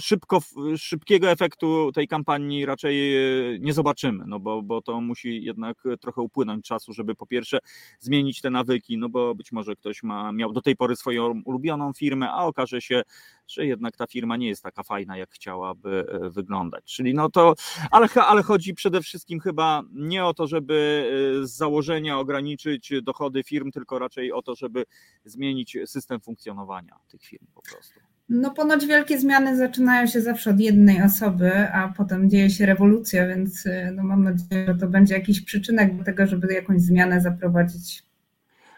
[0.00, 0.40] szybko,
[0.76, 6.22] szybkiego efektu tej kampanii raczej e, nie zobaczymy, no bo, bo to musi jednak trochę
[6.22, 7.58] upłynąć czasu, żeby po pierwsze
[8.00, 11.42] zmienić te nawyki, no bo być może ktoś ma, miał do tej pory swoje swoją
[11.44, 13.02] ulubioną firmę, a okaże się,
[13.48, 16.84] że jednak ta firma nie jest taka fajna, jak chciałaby e, wyglądać.
[16.84, 17.54] Czyli no to,
[17.90, 21.10] ale, ale chodzi przede wszystkim chyba nie o to, żeby
[21.42, 24.84] e, z założenia ograniczyć dochody firm, tylko raczej o to, żeby
[25.24, 28.00] zmienić system funkcjonowania tych firm po prostu.
[28.28, 33.28] No ponoć wielkie zmiany zaczynają się zawsze od jednej osoby, a potem dzieje się rewolucja,
[33.28, 37.20] więc e, no mam nadzieję, że to będzie jakiś przyczynek do tego, żeby jakąś zmianę
[37.20, 38.02] zaprowadzić.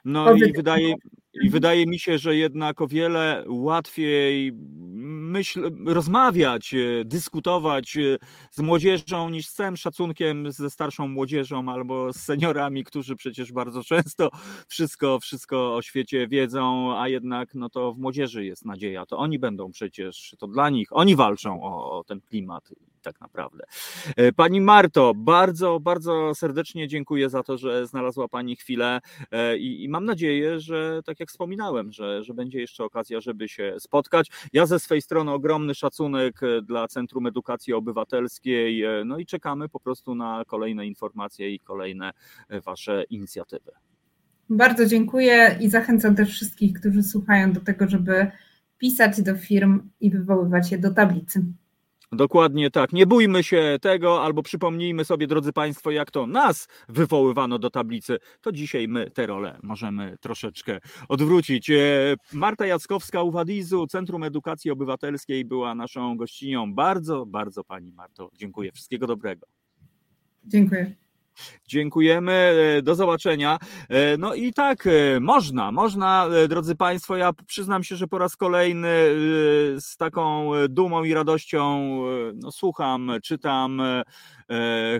[0.04, 0.94] No i wydaje,
[1.34, 4.52] i wydaje mi się, że jednak o wiele łatwiej
[5.32, 8.18] myśl, rozmawiać, e, dyskutować e,
[8.50, 13.84] z młodzieżą niż z całym szacunkiem ze starszą młodzieżą albo z seniorami, którzy przecież bardzo
[13.92, 14.30] często
[14.68, 19.06] wszystko, wszystko o świecie wiedzą, a jednak no to w młodzieży jest nadzieja.
[19.06, 23.64] To oni będą przecież, to dla nich, oni walczą o, o ten klimat tak naprawdę.
[24.16, 29.84] E, pani Marto, bardzo, bardzo serdecznie dziękuję za to, że znalazła Pani chwilę e, i,
[29.84, 34.30] i, mam nadzieję, że tak jak wspominałem, że, że będzie jeszcze okazja, żeby się spotkać.
[34.52, 39.80] Ja ze swej strony ogromny szacunek e, dla Centrum Edukacji Obywatelskiej, no i czekamy po
[39.80, 42.10] prostu na kolejne informacje i kolejne
[42.64, 43.70] Wasze inicjatywy.
[44.50, 48.30] Bardzo dziękuję i zachęcam też wszystkich, którzy słuchają do tego, żeby
[48.78, 51.44] pisać do firm i wywoływać je do tablicy.
[52.12, 52.92] Dokładnie tak.
[52.92, 58.18] Nie bójmy się tego, albo przypomnijmy sobie, drodzy Państwo, jak to nas wywoływano do tablicy.
[58.40, 61.70] To dzisiaj my tę rolę możemy troszeczkę odwrócić.
[61.70, 66.74] E, Marta Jackowska Uwadizu, Centrum Edukacji Obywatelskiej, była naszą gościnią.
[66.74, 68.72] Bardzo, bardzo Pani Marto dziękuję.
[68.72, 69.46] Wszystkiego dobrego.
[70.44, 71.01] Dziękuję.
[71.68, 72.32] Dziękujemy,
[72.78, 73.58] e, do zobaczenia.
[73.88, 78.36] E, no i tak, e, można, można, drodzy Państwo, ja przyznam się, że po raz
[78.36, 78.88] kolejny
[79.78, 81.92] z taką dumą i radością
[82.34, 83.82] no, słucham, czytam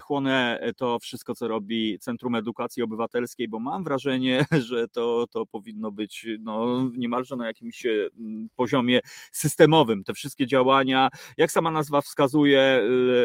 [0.03, 5.91] chłonę to wszystko, co robi Centrum Edukacji Obywatelskiej, bo mam wrażenie, że to, to powinno
[5.91, 7.87] być no, niemalże na jakimś
[8.57, 9.01] poziomie
[9.33, 10.05] systemowym.
[10.05, 12.83] Te wszystkie działania, jak sama nazwa wskazuje,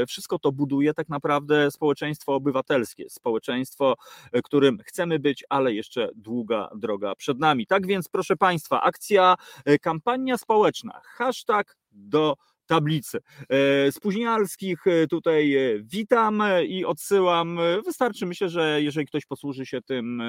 [0.07, 3.95] wszystko to buduje tak naprawdę społeczeństwo obywatelskie, społeczeństwo,
[4.43, 7.67] którym chcemy być, ale jeszcze długa droga przed nami.
[7.67, 9.35] Tak więc, proszę Państwa, akcja,
[9.81, 12.35] kampania społeczna, hashtag do
[12.67, 13.17] tablicy.
[13.49, 17.59] E, Spóźnialskich e, tutaj e, witam i odsyłam.
[17.85, 20.23] Wystarczy, myślę, że jeżeli ktoś posłuży się tym,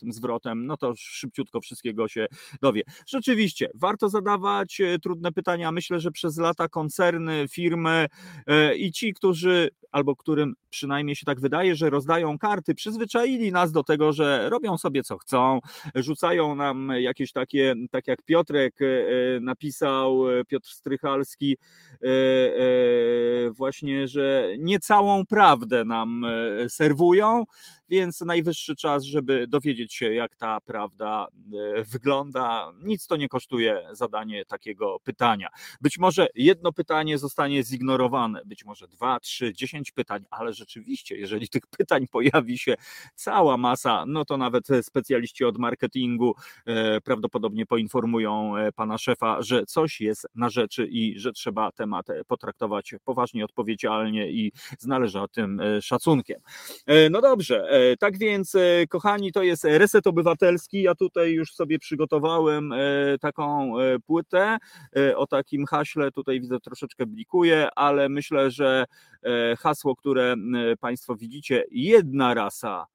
[0.00, 2.26] tym zwrotem, no to szybciutko wszystkiego się
[2.62, 2.82] dowie.
[3.06, 5.72] Rzeczywiście, warto zadawać trudne pytania.
[5.72, 8.06] Myślę, że przez lata koncerny, firmy
[8.76, 13.82] i ci, którzy albo którym przynajmniej się tak wydaje, że rozdają karty, przyzwyczaili nas do
[13.82, 15.60] tego, że robią sobie co chcą,
[15.94, 18.78] rzucają nam jakieś takie, tak jak Piotrek
[19.40, 21.77] napisał, Piotr Strychalski, E, e,
[23.50, 27.44] właśnie, że niecałą prawdę nam e, serwują,
[27.88, 31.26] więc najwyższy czas, żeby dowiedzieć się, jak ta prawda
[31.92, 32.72] wygląda.
[32.82, 35.48] Nic to nie kosztuje zadanie takiego pytania.
[35.80, 41.48] Być może jedno pytanie zostanie zignorowane, być może dwa, trzy, dziesięć pytań, ale rzeczywiście, jeżeli
[41.48, 42.74] tych pytań pojawi się
[43.14, 46.34] cała masa, no to nawet specjaliści od marketingu
[47.04, 52.94] prawdopodobnie poinformują pana szefa, że coś jest na rzeczy i że trzeba temat e, potraktować
[53.04, 56.40] poważnie, odpowiedzialnie i z należnym e, szacunkiem.
[56.86, 58.56] E, no dobrze, tak więc,
[58.88, 60.82] kochani, to jest reset obywatelski.
[60.82, 62.74] Ja tutaj już sobie przygotowałem
[63.20, 63.72] taką
[64.06, 64.58] płytę
[65.16, 66.10] o takim haśle.
[66.12, 68.84] Tutaj widzę troszeczkę blikuje, ale myślę, że
[69.58, 70.34] hasło, które
[70.80, 72.86] Państwo widzicie, jedna rasa,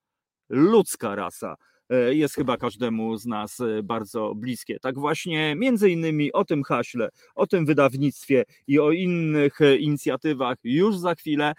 [0.49, 1.72] ludzka rasa E,
[2.11, 4.79] jest chyba każdemu z nas e, bardzo bliskie.
[4.79, 10.57] Tak właśnie między innymi o tym haśle, o tym wydawnictwie i o innych e, inicjatywach
[10.63, 11.53] już za chwilę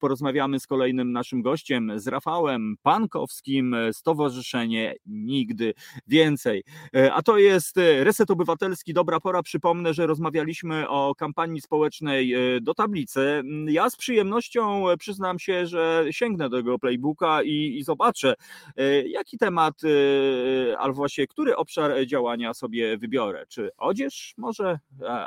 [0.00, 5.74] porozmawiamy z kolejnym naszym gościem, z Rafałem Pankowskim, Stowarzyszenie Nigdy
[6.06, 6.64] Więcej.
[7.12, 9.42] A to jest Reset Obywatelski, dobra pora.
[9.42, 13.42] Przypomnę, że rozmawialiśmy o kampanii społecznej do tablicy.
[13.66, 18.34] Ja z przyjemnością przyznam się, że sięgnę do tego playbooka i, i zobaczę,
[19.06, 23.46] jaki temat temat, y, albo właśnie który obszar działania sobie wybiorę.
[23.48, 24.78] Czy odzież może,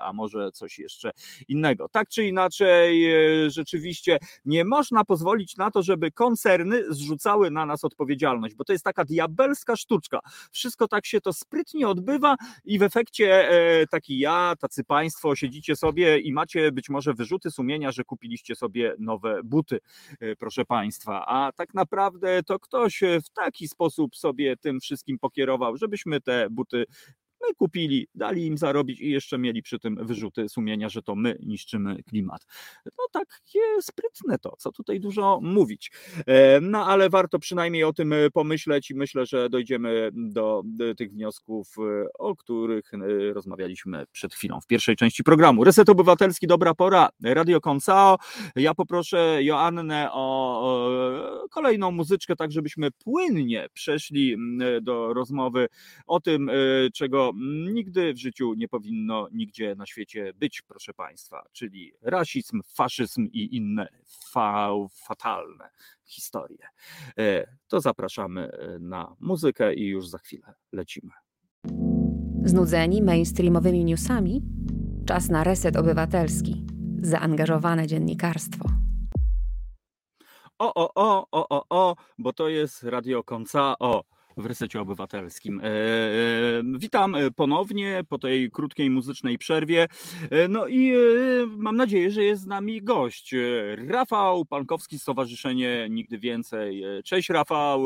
[0.02, 1.12] a może coś jeszcze
[1.48, 1.90] innego.
[1.90, 7.84] Tak czy inaczej, y, rzeczywiście nie można pozwolić na to, żeby koncerny zrzucały na nas
[7.84, 10.20] odpowiedzialność, bo to jest taka diabelska sztuczka.
[10.52, 15.76] Wszystko tak się to sprytnie odbywa i w efekcie e, taki ja, tacy państwo siedzicie
[15.76, 19.80] sobie i macie być może wyrzuty sumienia, że kupiliście sobie nowe buty,
[20.20, 25.20] e, proszę państwa, a tak naprawdę to ktoś w taki sposób sobie sobie tym wszystkim
[25.20, 26.86] pokierował, żebyśmy te buty
[27.48, 31.38] my kupili, dali im zarobić i jeszcze mieli przy tym wyrzuty sumienia, że to my
[31.44, 32.46] niszczymy klimat.
[32.86, 35.92] No takie sprytne to, co tutaj dużo mówić.
[36.28, 40.64] E, no ale warto przynajmniej o tym pomyśleć i myślę, że dojdziemy do,
[40.98, 45.64] tych wniosków, e, o których e, rozmawialiśmy przed chwilą w pierwszej części programu.
[45.64, 48.18] Reset Obywatelski, dobra pora, Radio Koncao.
[48.56, 54.38] Ja poproszę Joannę o kolejną muzyczkę, tak żebyśmy płynnie przeszli
[54.82, 55.68] do rozmowy
[56.08, 56.52] o tym,
[56.94, 57.32] czego
[57.74, 63.56] nigdy w życiu nie powinno nigdzie na świecie być, proszę Państwa, czyli rasizm, faszyzm i
[63.56, 63.88] inne
[64.32, 64.70] fa
[65.08, 65.70] fatalne
[66.06, 66.68] historie.
[67.20, 71.12] E, to zapraszamy e, na muzykę i już za chwilę lecimy.
[72.44, 74.42] Znudzeni mainstreamowymi newsami?
[75.06, 76.66] Czas na reset obywatelski.
[77.02, 78.70] Zaangażowane dziennikarstwo.
[80.60, 83.76] O, o, o, o, o, o, bo to jest Radio Konca.
[83.80, 84.04] O,
[84.38, 85.60] w Resecie Obywatelskim.
[85.60, 85.70] E, e,
[86.78, 89.88] witam e, ponownie po tej krótkiej muzycznej przerwie.
[90.50, 90.94] No i
[91.48, 93.36] mam nadzieję, że jest z nami gość.
[93.88, 96.84] Rafał Pankowski, Stowarzyszenie Nigdy Więcej.
[97.04, 97.86] Cześć Rafał,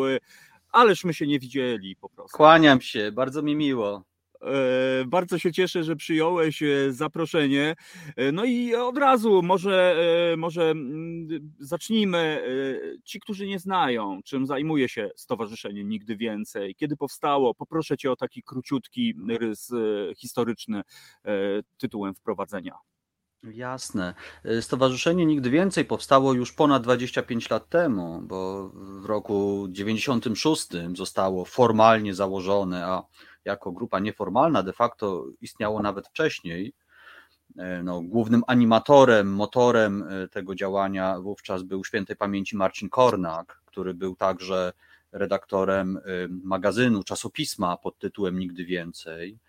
[0.72, 2.38] ależ my się nie widzieli po prostu.
[2.38, 4.04] Kłaniam się, bardzo mi miło.
[4.42, 7.76] E, bardzo się cieszę, że przyjąłeś e, zaproszenie.
[8.16, 9.96] E, no i od razu może,
[10.38, 11.28] może mm,
[11.60, 12.42] zacznijmy.
[13.04, 18.16] Ci, którzy nie znają, czym zajmuje się Stowarzyszenie Nigdy Więcej, kiedy powstało, poproszę Cię o
[18.16, 19.72] taki króciutki rys
[20.18, 20.82] historyczny
[21.78, 22.74] tytułem wprowadzenia.
[23.44, 24.14] Jasne.
[24.62, 32.14] Stowarzyszenie Nigdy Więcej powstało już ponad 25 lat temu, bo w roku 96 zostało formalnie
[32.14, 33.04] założone, a
[33.46, 36.74] jako grupa nieformalna, de facto istniało nawet wcześniej.
[37.58, 43.94] E, no, głównym animatorem, motorem e, tego działania wówczas był świętej pamięci Marcin Kornak, który
[43.94, 44.74] był także
[45.12, 46.02] redaktorem e,
[46.44, 49.40] magazynu, czasopisma pod tytułem Nigdy Więcej.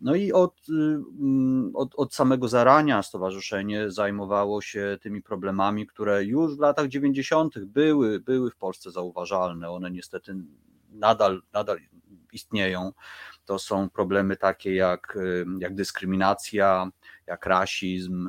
[0.00, 6.56] No i od, mm, od, od samego zarania stowarzyszenie zajmowało się tymi problemami, które już
[6.56, 7.58] w latach 90.
[7.58, 9.70] były, były w Polsce zauważalne.
[9.70, 10.36] One niestety
[10.90, 11.78] nadal, nadal
[12.32, 12.92] istnieją.
[13.50, 15.18] To są problemy takie jak,
[15.58, 16.90] jak dyskryminacja,
[17.26, 18.28] jak rasizm,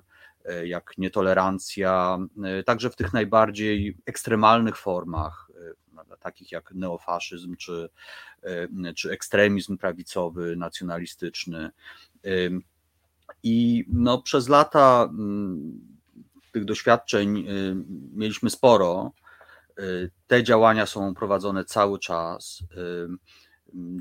[0.63, 2.17] jak nietolerancja,
[2.65, 5.51] także w tych najbardziej ekstremalnych formach,
[6.19, 7.89] takich jak neofaszyzm czy,
[8.95, 11.71] czy ekstremizm prawicowy, nacjonalistyczny.
[13.43, 15.81] I no, przez lata mm,
[16.51, 17.47] tych doświadczeń
[18.13, 19.11] mieliśmy sporo.
[20.27, 22.63] Te działania są prowadzone cały czas.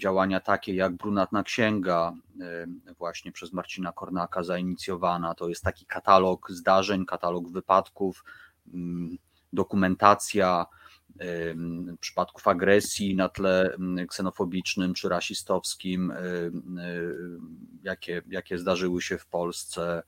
[0.01, 2.13] Działania takie jak Brunatna Księga,
[2.99, 5.35] właśnie przez Marcina Kornaka zainicjowana.
[5.35, 8.25] To jest taki katalog zdarzeń, katalog wypadków,
[9.53, 10.67] dokumentacja
[12.01, 13.77] przypadków agresji na tle
[14.09, 16.13] ksenofobicznym czy rasistowskim,
[17.83, 20.03] jakie, jakie zdarzyły się w Polsce.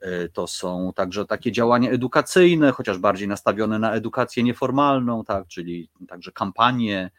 [0.00, 5.90] E, to są także takie działania edukacyjne, chociaż bardziej nastawione na edukację nieformalną, tak, czyli
[6.08, 7.10] także kampanie,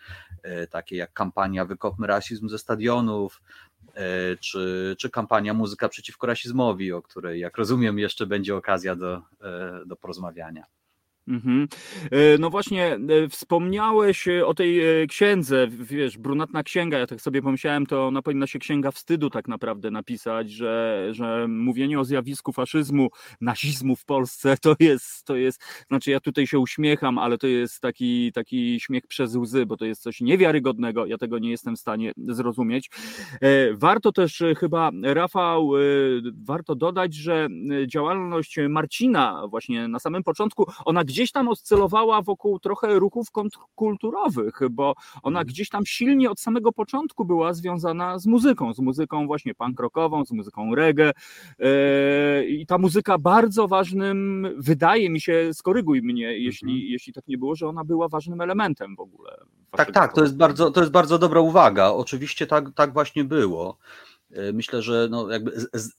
[0.43, 3.41] e, takie jak kampania Wykopmy rasizm ze stadionów,
[3.93, 9.21] e, czy, czy kampania Muzyka przeciwko rasizmowi, o której, jak rozumiem, jeszcze będzie okazja do,
[9.85, 10.78] do porozmawiania.
[11.29, 11.67] Mhm.
[12.11, 17.41] E, no właśnie, e, wspomniałeś e, o tej księdze, wiesz, brunatna księga, ja tak sobie
[17.41, 22.53] pomyślałem, to ona powinna się księga wstydu tak naprawdę napisać, że, że mówienie o zjawisku
[22.53, 23.09] faszyzmu,
[23.41, 27.81] nazizmu w Polsce to jest, to jest, znaczy ja tutaj się uśmiecham, ale to jest
[27.81, 31.79] taki, taki śmiech przez łzy, bo to jest coś niewiarygodnego, ja tego nie jestem w
[31.79, 32.89] stanie zrozumieć.
[33.73, 35.71] Warto też chyba, Rafał,
[36.45, 37.47] warto dodać, że
[37.87, 43.27] działalność Marcina właśnie na samym początku, ona gdzieś gdzieś tam oscylowała wokół trochę ruchów
[43.75, 44.93] kulturowych, bo
[45.23, 45.47] ona mhm.
[45.47, 50.25] gdzieś tam silnie od samego początku była związana z muzyką, z muzyką właśnie punk rockową,
[50.25, 51.11] z muzyką reggae
[51.59, 56.91] e, i ta muzyka bardzo ważnym, wydaje mi się, skoryguj mnie, jeśli, mhm.
[56.91, 59.37] jeśli tak nie było, że ona była ważnym elementem w ogóle.
[59.71, 61.89] Tak, tak, to jest, bardzo, to jest bardzo dobra uwaga.
[61.89, 63.77] Oczywiście tak, tak właśnie było.
[64.31, 65.51] E, myślę, że no jakby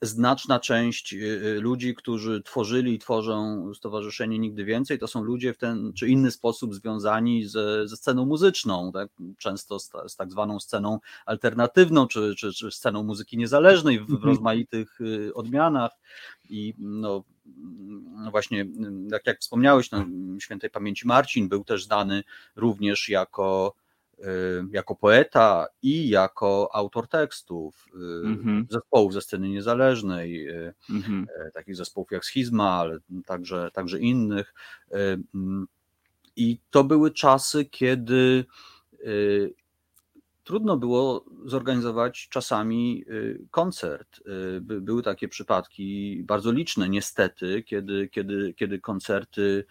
[0.02, 5.54] znaczna część e, e, ludzi, którzy tworzyli i tworzą Stowarzyszenie Nigdy Więcej, to są ludzie
[5.54, 9.08] w ten czy inny sposób związani ze, ze sceną muzyczną, tak?
[9.38, 14.10] często z, z tak zwaną sceną alternatywną, czy, czy, czy sceną muzyki niezależnej w, w
[14.10, 14.28] mhm.
[14.28, 14.98] rozmaitych
[15.34, 15.90] odmianach.
[16.48, 17.24] I no,
[18.24, 18.66] no właśnie,
[19.10, 20.04] tak jak wspomniałeś, no,
[20.40, 22.24] świętej pamięci Marcin był też znany
[22.56, 23.74] również jako
[24.72, 28.64] jako poeta i jako autor tekstów mm-hmm.
[28.70, 30.48] zespołów ze sceny niezależnej,
[30.90, 31.26] mm-hmm.
[31.54, 34.54] takich zespołów jak Schizma, ale także, także innych.
[35.34, 35.66] Mm,
[36.36, 38.44] I to były czasy, kiedy
[40.44, 43.04] trudno było zorganizować czasami
[43.50, 44.20] koncert.
[44.60, 49.64] Były takie przypadki bardzo liczne, niestety, kiedy, kiedy, kiedy koncerty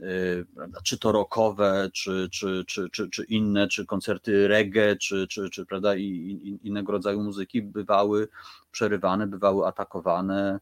[0.00, 0.46] Y,
[0.84, 5.66] czy to rockowe, czy, czy, czy, czy, czy inne, czy koncerty reggae, czy, czy, czy
[5.66, 8.28] prawda, i, i innego rodzaju muzyki bywały
[8.72, 10.60] przerywane, bywały atakowane.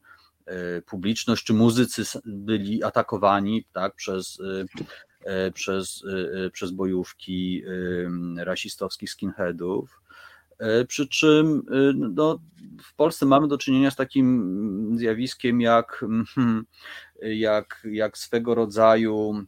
[0.77, 6.03] Y, publiczność czy muzycy byli atakowani tak, przez, y, przez,
[6.51, 7.63] przez bojówki
[8.37, 10.01] rasistowskich skinheadów.
[10.87, 11.63] Przy czym
[12.15, 12.39] no,
[12.83, 16.05] w Polsce mamy do czynienia z takim zjawiskiem jak
[16.35, 16.65] hmm,
[17.21, 19.45] jak, jak swego rodzaju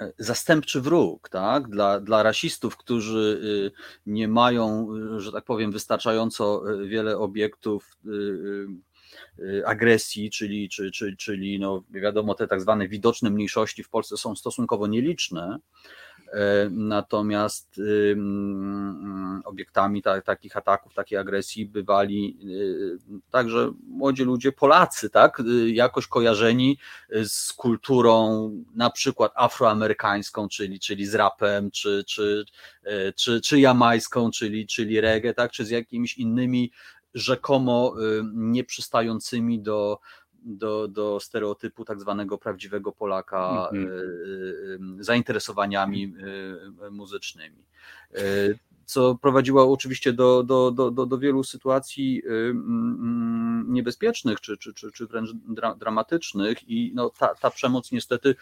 [0.00, 1.68] e, zastępczy wróg tak?
[1.68, 3.40] dla, dla rasistów, którzy
[3.74, 8.10] y, nie mają, że tak powiem, wystarczająco e, wiele obiektów y,
[9.38, 14.16] y, agresji, czyli, czyli, czyli, czyli no wiadomo, te tak zwane widoczne mniejszości w Polsce
[14.16, 15.58] są stosunkowo nieliczne.
[16.32, 17.80] E, natomiast
[19.44, 26.06] obiektami ta, takich ataków, takiej agresji bywali y, także młodzi ludzie Polacy, tak, y, jakoś
[26.06, 26.78] kojarzeni
[27.24, 32.44] z kulturą na przykład afroamerykańską, czyli, czyli z rapem, czy, czy,
[33.16, 36.72] czy, czy jamańską, czyli, czyli reggae, tak, czy z jakimiś innymi
[37.14, 40.00] rzekomo y, nieprzystającymi do,
[40.44, 45.02] do, do stereotypu tak zwanego prawdziwego Polaka mm -hmm.
[45.02, 46.14] zainteresowaniami
[46.90, 47.64] muzycznymi.
[48.84, 52.22] Co prowadziło oczywiście do, do, do, do, wielu sytuacji
[53.66, 55.30] niebezpiecznych czy, czy, czy, czy wręcz
[55.78, 58.34] dramatycznych, i no, ta, ta przemoc niestety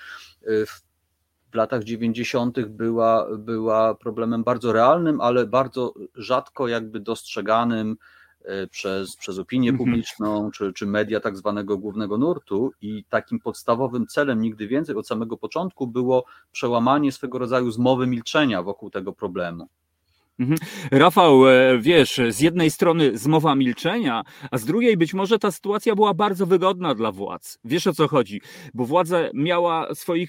[1.50, 2.60] w latach 90.
[2.60, 8.15] była, była problemem bardzo realnym, ale bardzo rzadko jakby dostrzeganym E,
[8.70, 9.88] przez, przez opinię mhm.
[9.88, 15.08] publiczną, czy, czy media tak zwanego głównego nurtu i takim podstawowym celem nigdy więcej od
[15.08, 19.68] samego początku było przełamanie swego rodzaju zmowy milczenia wokół tego problemu.
[20.38, 20.58] Mhm.
[20.90, 25.94] Rafał, e, wiesz, z jednej strony zmowa milczenia, a z drugiej być może ta sytuacja
[25.94, 27.58] była bardzo wygodna dla władz.
[27.64, 28.40] Wiesz o co chodzi?
[28.74, 30.28] Bo władza miała swoich,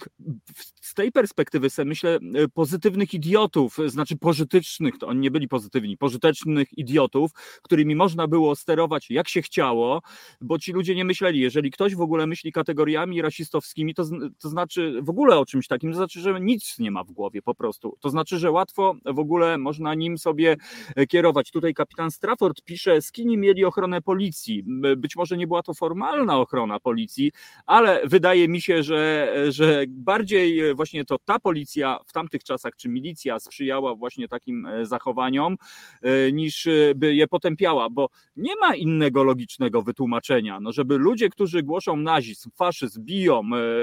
[0.82, 5.97] z tej perspektywy sobie myślę, e, pozytywnych idiotów, znaczy pożytecznych, to oni nie byli pozytywni,
[5.97, 7.32] pożytecznych idiotów,
[7.62, 10.01] którymi można było sterować jak się chciało,
[10.41, 14.03] bo ci ludzie nie myśleli, jeżeli ktoś w ogóle myśli kategoriami rasistowskimi, to,
[14.39, 17.41] to znaczy w ogóle o czymś takim, to znaczy, że nic nie ma w głowie
[17.41, 17.97] po prostu.
[17.99, 20.58] To znaczy, że łatwo w ogóle można nim sobie
[20.95, 21.52] e, kierować.
[21.52, 24.64] Tutaj kapitan Strafford pisze, skini mieli ochronę policji.
[24.98, 27.32] Być może nie była to formalna ochrona policji,
[27.66, 32.89] ale wydaje mi się, że, że bardziej właśnie to ta policja w tamtych czasach, czy
[32.89, 35.58] milicja sprzyjała właśnie takim e, zachowaniom,
[36.02, 41.64] e, niż by je potępiała, bo nie ma innego logicznego wytłumaczenia, no żeby ludzie, którzy
[41.64, 43.41] głoszą nazizm, faszyzm, biją,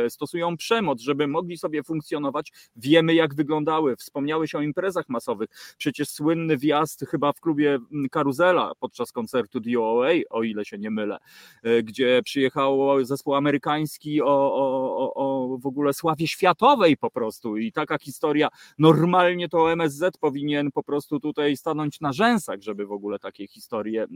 [0.09, 3.97] stosują przemoc, żeby mogli sobie funkcjonować, wiemy jak wyglądały.
[3.97, 5.49] Wspomniałeś o imprezach masowych.
[5.79, 10.79] Przecież przecież słynny wjazd chyba w klubie mm, Karuzela podczas koncertu DOA, o ile się
[10.79, 11.19] nie mylę,
[11.63, 17.73] e, gdzie przyjechał zespół amerykański o, o, o w ogóle sławie światowej po prostu i
[17.73, 18.49] taka historia,
[18.79, 24.03] normalnie to MSZ powinien po prostu tutaj stanąć na rzęsach, żeby w ogóle takie historie
[24.03, 24.07] e,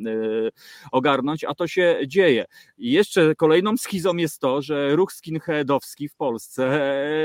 [0.92, 2.44] ogarnąć, a to się dzieje.
[2.78, 6.80] I jeszcze kolejną schizą jest to, że ruch skinheadowski w Polsce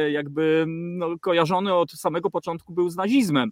[0.05, 3.51] e, jakby no, kojarzony od samego początku był z nazizmem,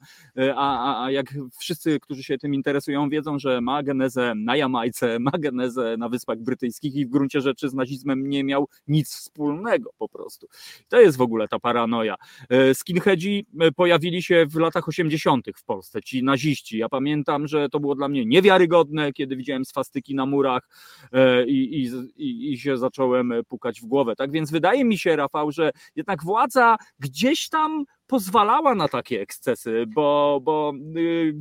[0.55, 5.31] a, a, jak wszyscy, którzy się tym interesują, wiedzą, że ma genezę na Jamajce, ma
[5.31, 10.09] genezę na Wyspach Brytyjskich i w gruncie rzeczy z nazizmem nie miał nic wspólnego po
[10.09, 10.47] prostu.
[10.89, 12.15] To jest w ogóle ta paranoja.
[12.49, 15.45] E, skinheadzi e, pojawili się w latach 80.
[15.55, 16.77] w Polsce, ci naziści.
[16.77, 20.69] Ja pamiętam, że to było dla mnie niewiarygodne, kiedy widziałem swastyki na murach
[21.13, 21.87] e, i,
[22.17, 24.15] i, i się zacząłem pukać w głowę.
[24.15, 29.85] Tak więc wydaje mi się, Rafał, że jednak władza gdzieś tam pozwalała na takie ekscesy,
[29.87, 31.33] bo, bo, y,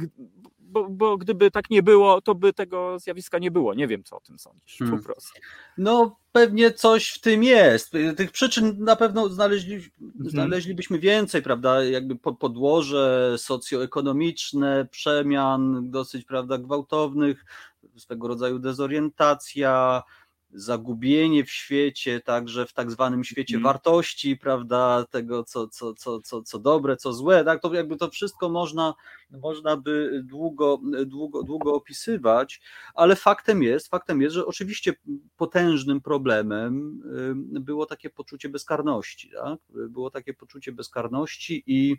[0.58, 3.74] bo, bo gdyby tak nie było, to by tego zjawiska nie było.
[3.74, 4.98] Nie wiem, co o tym sądzisz hmm.
[4.98, 5.40] po prostu.
[5.78, 7.92] No pewnie coś w tym jest.
[8.16, 10.30] Tych przyczyn na pewno znaleźli, hmm.
[10.30, 11.84] znaleźlibyśmy więcej, prawda?
[11.84, 17.44] Jakby podłoże socjoekonomiczne, przemian dosyć, prawda, gwałtownych,
[17.96, 20.02] swego rodzaju dezorientacja,
[20.52, 23.64] zagubienie w świecie, także w tak zwanym świecie mm.
[23.64, 28.10] wartości, prawda, tego co, co, co, co, co dobre, co złe, tak, to jakby to
[28.10, 28.94] wszystko można,
[29.30, 32.60] można by długo, długo, długo opisywać,
[32.94, 34.94] ale faktem jest, faktem jest, że oczywiście
[35.36, 37.02] potężnym problemem
[37.60, 39.58] było takie poczucie bezkarności, tak?
[39.88, 41.96] było takie poczucie bezkarności i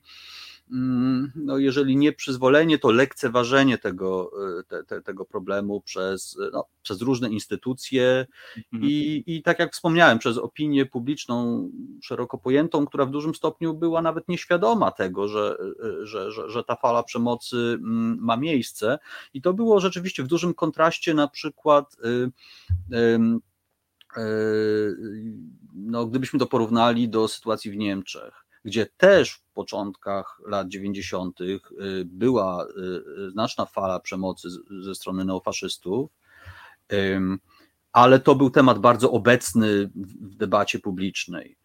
[1.36, 4.32] no jeżeli nie przyzwolenie, to lekceważenie tego,
[4.68, 8.28] te, te, tego problemu przez, no, przez różne instytucje,
[8.74, 8.90] Mhm.
[8.92, 11.70] I, I tak jak wspomniałem, przez opinię publiczną
[12.04, 15.58] szeroko pojętą, która w dużym stopniu była nawet nieświadoma tego, że,
[16.04, 19.00] że, że, że ta fala przemocy mm, ma miejsce.
[19.34, 21.96] I to było rzeczywiście w dużym kontraście na przykład.
[22.06, 22.32] Y,
[22.98, 23.20] y,
[25.74, 31.40] no, gdybyśmy to porównali do sytuacji w Niemczech, gdzie też w początkach lat 90.
[32.06, 34.50] była y, znaczna fala przemocy
[34.84, 36.10] ze strony neofaszystów,
[37.94, 41.58] ale to był temat bardzo obecny w debacie publicznej.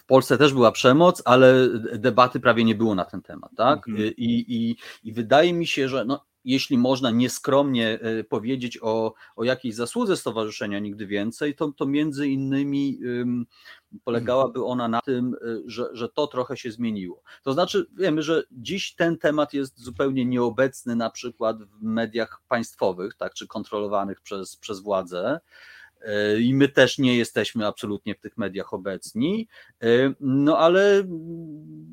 [0.00, 3.50] W Polsce też była przemoc, ale debaty prawie nie było na ten temat.
[3.56, 3.88] Tak?
[3.88, 4.08] Mhm.
[4.16, 4.76] I, i,
[5.08, 10.16] I wydaje mi się, że no, jeśli można nieskromnie e, powiedzieć o, o jakiejś zasłudze
[10.16, 13.00] stowarzyszenia nigdy więcej, to, to między innymi
[14.04, 17.22] polegałaby ona na tym, e, że, że to trochę się zmieniło.
[17.42, 23.14] To znaczy, wiemy, że dziś ten temat jest zupełnie nieobecny na przykład w mediach państwowych,
[23.14, 25.40] tak, czy kontrolowanych przez, przez władze.
[26.02, 29.48] E, i my też nie jesteśmy absolutnie w tych mediach obecni,
[29.82, 29.86] e,
[30.20, 31.04] no ale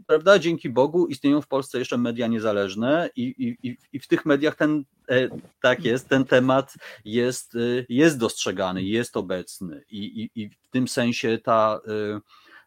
[0.07, 4.55] prawda, dzięki Bogu istnieją w Polsce jeszcze media niezależne i, i, i w tych mediach
[4.55, 5.29] ten, e,
[5.61, 6.73] tak jest, ten temat
[7.05, 7.53] jest,
[7.89, 9.83] jest dostrzegany, jest obecny.
[9.89, 11.79] I, i, i w tym sensie ta,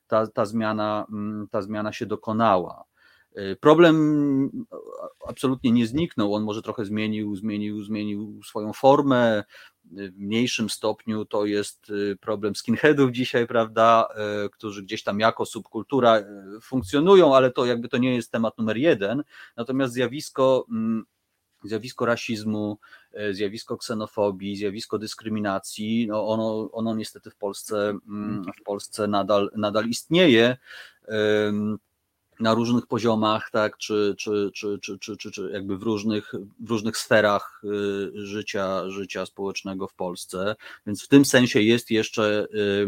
[0.07, 2.84] ta, ta, zmiana, mm, ta zmiana się dokonała.
[3.61, 4.66] Problem
[5.28, 9.45] absolutnie nie zniknął, on może trochę zmienił, zmienił, zmienił swoją formę,
[9.85, 14.09] w mniejszym stopniu to jest y, problem skinheadów dzisiaj, prawda,
[14.47, 16.24] y, którzy gdzieś tam jako subkultura y,
[16.62, 19.22] funkcjonują, ale to jakby to nie jest temat numer jeden.
[19.57, 21.05] Natomiast zjawisko mm,
[21.64, 22.78] zjawisko rasizmu,
[23.31, 29.87] zjawisko ksenofobii, zjawisko dyskryminacji, no ono, ono niestety w Polsce, mm, w Polsce nadal, nadal
[29.87, 30.57] istnieje
[32.41, 36.70] na różnych poziomach, tak, czy, czy, czy, czy, czy, czy, czy jakby w różnych, w
[36.70, 40.57] różnych sferach y, życia, życia społecznego w Polsce.
[40.86, 42.86] Więc w tym sensie jest jeszcze, y,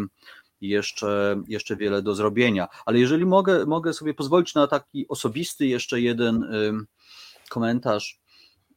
[0.60, 2.68] jeszcze, jeszcze wiele do zrobienia.
[2.86, 6.46] Ale jeżeli mogę, mogę sobie pozwolić na taki osobisty jeszcze jeden
[7.48, 8.22] komentarz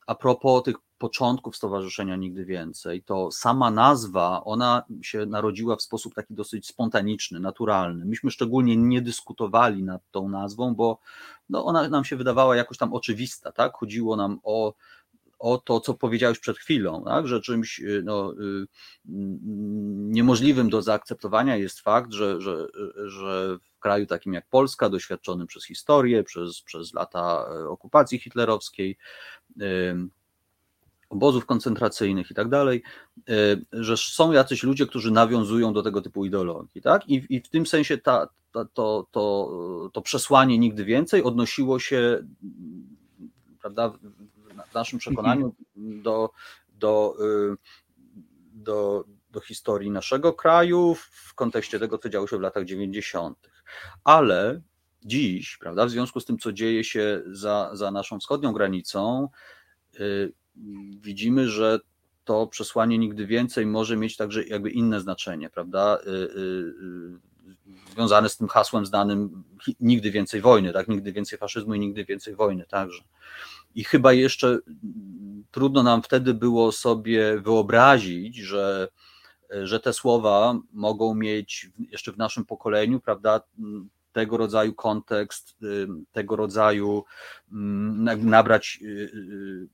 [0.07, 6.15] a propos tych początków Stowarzyszenia Nigdy Więcej, to sama nazwa, ona się narodziła w sposób
[6.15, 8.05] taki dosyć spontaniczny, naturalny.
[8.05, 10.99] Myśmy szczególnie nie dyskutowali nad tą nazwą, bo
[11.49, 13.73] no ona nam się wydawała jakoś tam oczywista, tak?
[13.73, 14.73] Chodziło nam o
[15.39, 17.27] o to, co powiedziałeś przed chwilą, tak?
[17.27, 18.67] że czymś y, no, y,
[20.13, 22.67] niemożliwym do zaakceptowania jest fakt, że, że,
[23.05, 28.97] że w kraju takim jak Polska, doświadczonym przez historię, przez, przez lata e, okupacji hitlerowskiej,
[31.09, 32.83] obozów koncentracyjnych i tak dalej,
[33.29, 33.33] e,
[33.71, 36.81] że są jacyś ludzie, którzy nawiązują do tego typu ideologii.
[36.81, 37.09] Tak?
[37.09, 39.49] I, i w tym sensie ta, ta, to, to,
[39.93, 42.23] to przesłanie nigdy więcej odnosiło się
[43.65, 43.93] prawda,
[44.71, 46.29] w naszym przekonaniu do,
[46.69, 47.57] do, y,
[48.53, 53.49] do, do historii naszego kraju w kontekście tego, co działo się w latach 90.
[54.03, 54.61] Ale
[55.05, 59.29] dziś, prawda, w związku z tym, co dzieje się za, za naszą wschodnią granicą,
[59.99, 60.33] y,
[61.01, 61.79] widzimy, że
[62.23, 65.97] to przesłanie nigdy więcej może mieć także jakby inne znaczenie, prawda?
[66.07, 67.35] Y,
[67.93, 69.43] związane z tym hasłem znanym
[69.79, 70.87] nigdy więcej wojny, tak?
[70.87, 73.03] Nigdy więcej faszyzmu i nigdy więcej wojny także.
[73.75, 74.59] I chyba jeszcze
[75.51, 78.87] trudno nam wtedy było sobie wyobrazić, że,
[79.63, 83.41] że te słowa mogą mieć jeszcze w naszym pokoleniu, prawda,
[84.11, 85.57] tego rodzaju kontekst,
[86.11, 87.03] tego rodzaju
[87.51, 89.67] mm, nabrać y, y,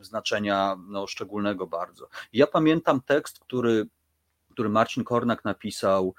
[0.00, 2.08] znaczenia no, szczególnego bardzo.
[2.32, 3.86] Ja pamiętam tekst, który,
[4.50, 6.14] który Marcin Kornak napisał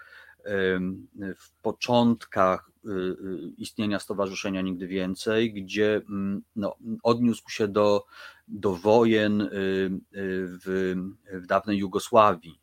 [1.38, 3.16] w początkach y, y,
[3.58, 8.06] istnienia Stowarzyszenia Nigdy Więcej, gdzie mm, no, odniósł się do,
[8.48, 9.50] do wojen y,
[10.12, 10.96] w,
[11.34, 12.60] w dawnej Jugosławii,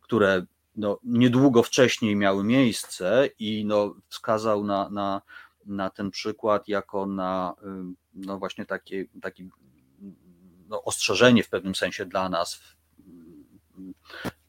[0.00, 5.22] które no, niedługo wcześniej miały miejsce i no, wskazał na, na,
[5.66, 7.54] na ten przykład jako na
[8.14, 9.48] no, właśnie takie, takie
[10.72, 12.60] no, ostrzeżenie w pewnym sensie dla nas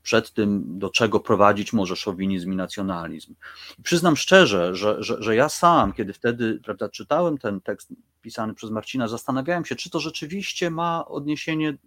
[0.03, 3.35] przed tym, do czego prowadzić może szowinizm i nacjonalizm.
[3.83, 8.71] Przyznam szczerze, że, że, że ja sam, kiedy wtedy prawda, czytałem ten tekst pisany przez
[8.71, 11.77] Marcina, zastanawiałem się, czy to rzeczywiście ma odniesienie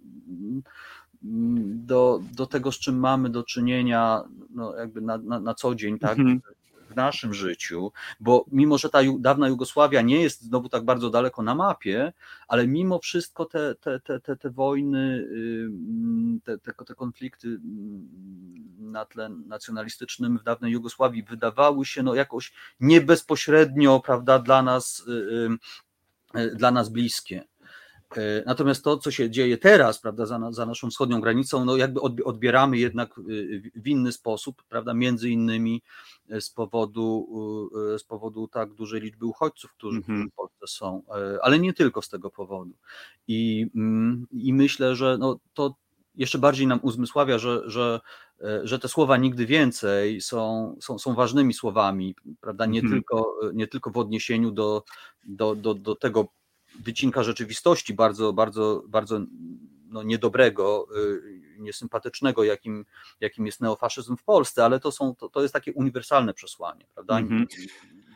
[1.63, 5.99] do, do tego, z czym mamy do czynienia no, jakby na, na, na co dzień,
[5.99, 6.19] tak?
[6.19, 6.41] Mhm
[6.97, 11.43] w naszym życiu, bo mimo, że ta dawna Jugosławia nie jest znowu tak bardzo daleko
[11.43, 12.13] na mapie,
[12.49, 15.29] ale mimo wszystko te, te, te, te, te wojny,
[16.45, 17.61] te, te, te konflikty
[18.79, 25.05] na tle nacjonalistycznym w dawnej Jugosławii wydawały się no jakoś nie bezpośrednio, prawda, dla nas,
[26.55, 27.45] dla nas bliskie.
[28.17, 32.01] E, natomiast to, co się dzieje teraz, prawda, za, za, naszą wschodnią granicą, no jakby
[32.25, 35.83] odbieramy jednak y, w inny sposób, prawda, między innymi
[36.31, 37.29] e, z powodu,
[37.99, 40.31] z powodu tak dużej liczby uchodźców, którzy mm -hmm.
[40.31, 42.73] w Polsce są, e, ale nie tylko z tego powodu.
[43.29, 45.75] I, mm, i myślę, że no, to
[46.15, 48.01] jeszcze bardziej nam uzmysławia, że, że,
[48.63, 52.95] że te słowa nigdy więcej są, są, są ważnymi słowami, prawda, nie, mm -hmm.
[52.95, 54.85] tylko, nie tylko w odniesieniu do,
[55.25, 56.29] do, do, do tego
[56.81, 59.21] wycinka rzeczywistości bardzo, bardzo, bardzo
[59.89, 62.87] no, niedobrego, y, niesympatycznego, jakim,
[63.21, 67.19] jakim jest neofaszyzm w Polsce, ale to, są, to, to jest takie uniwersalne przesłanie, prawda?
[67.19, 67.47] Mm -hmm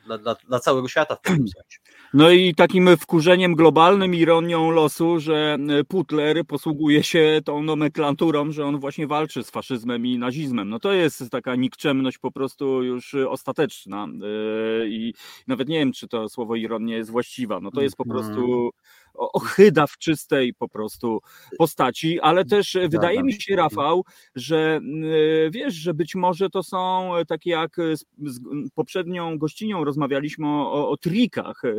[0.06, 1.78] dla, dla, dla całego świata w pewnym sensie.
[2.14, 8.80] No i takim wkurzeniem globalnym, ironią losu, że Putler posługuje się tą nomenklaturą, że on
[8.80, 10.68] właśnie walczy z faszyzmem i nazizmem.
[10.68, 15.14] No to jest taka nikczemność po prostu już ostateczna yy, i
[15.46, 17.60] nawet nie wiem, czy to słowo ironia jest właściwa.
[17.60, 18.20] No to jest po mhm.
[18.20, 18.70] prostu
[19.20, 21.20] ochyda w czystej po prostu
[21.58, 24.04] postaci, ale też wydaje mi się, Rafał,
[24.34, 24.80] że
[25.50, 28.40] wiesz, że być może to są takie jak z
[28.74, 31.72] poprzednią gościnią rozmawialiśmy o, o trikach e,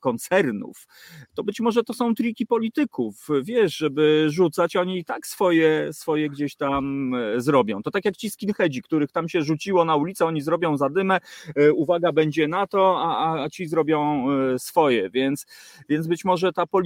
[0.00, 0.86] koncernów,
[1.34, 6.28] to być może to są triki polityków, wiesz, żeby rzucać, oni i tak swoje, swoje
[6.28, 7.82] gdzieś tam e, zrobią.
[7.82, 11.18] To tak jak ci skinheadzi, których tam się rzuciło na ulicę, oni zrobią zadymę,
[11.56, 14.26] e, uwaga będzie na to, a, a ci zrobią
[14.58, 15.46] swoje, więc,
[15.88, 16.77] więc być może ta polityka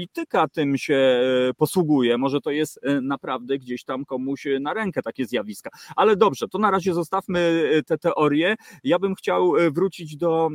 [0.52, 2.18] tym się e, posługuje.
[2.18, 5.70] Może to jest e, naprawdę gdzieś tam komuś na rękę takie zjawiska.
[5.96, 8.56] Ale dobrze, to na razie zostawmy e, te teorie.
[8.84, 10.50] Ja bym chciał wrócić do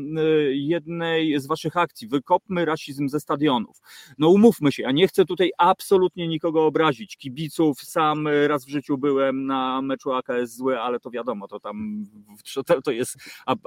[0.50, 2.08] jednej z waszych akcji.
[2.08, 3.78] Wykopmy rasizm ze stadionów.
[4.18, 7.18] No umówmy się, ja nie chcę tutaj absolutnie nikogo obrazić.
[7.18, 12.06] Kibiców sam raz w życiu byłem na meczu AKS zły, ale to wiadomo, to tam
[12.84, 13.18] to jest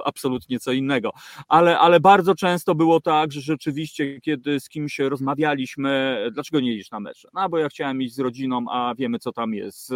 [0.05, 1.11] absolutnie co innego.
[1.47, 6.73] Ale, ale bardzo często było tak, że rzeczywiście, kiedy z kimś rozmawialiśmy, rozmawialiśmy, dlaczego nie
[6.73, 7.27] idziesz na mecze?
[7.33, 9.91] No bo ja chciałem iść z rodziną, a wiemy co tam jest.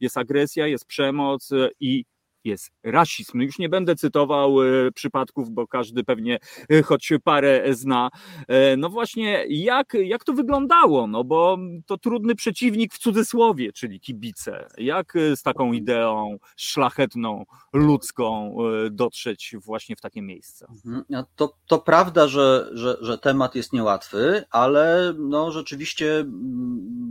[0.00, 1.50] Jest agresja, jest przemoc
[1.80, 2.04] i
[2.48, 3.40] jest rasizm.
[3.40, 6.38] Już nie będę cytował e, przypadków, bo każdy pewnie
[6.70, 8.10] e, choć parę zna.
[8.48, 11.06] E, no właśnie, jak, jak to wyglądało?
[11.06, 14.68] No bo to trudny przeciwnik w cudzysłowie, czyli kibice.
[14.78, 18.56] Jak z taką ideą szlachetną, ludzką
[18.90, 20.66] dotrzeć właśnie w takie miejsce?
[20.84, 21.24] Mhm.
[21.36, 27.08] To, to prawda, że, że, że temat jest niełatwy, ale no rzeczywiście mm,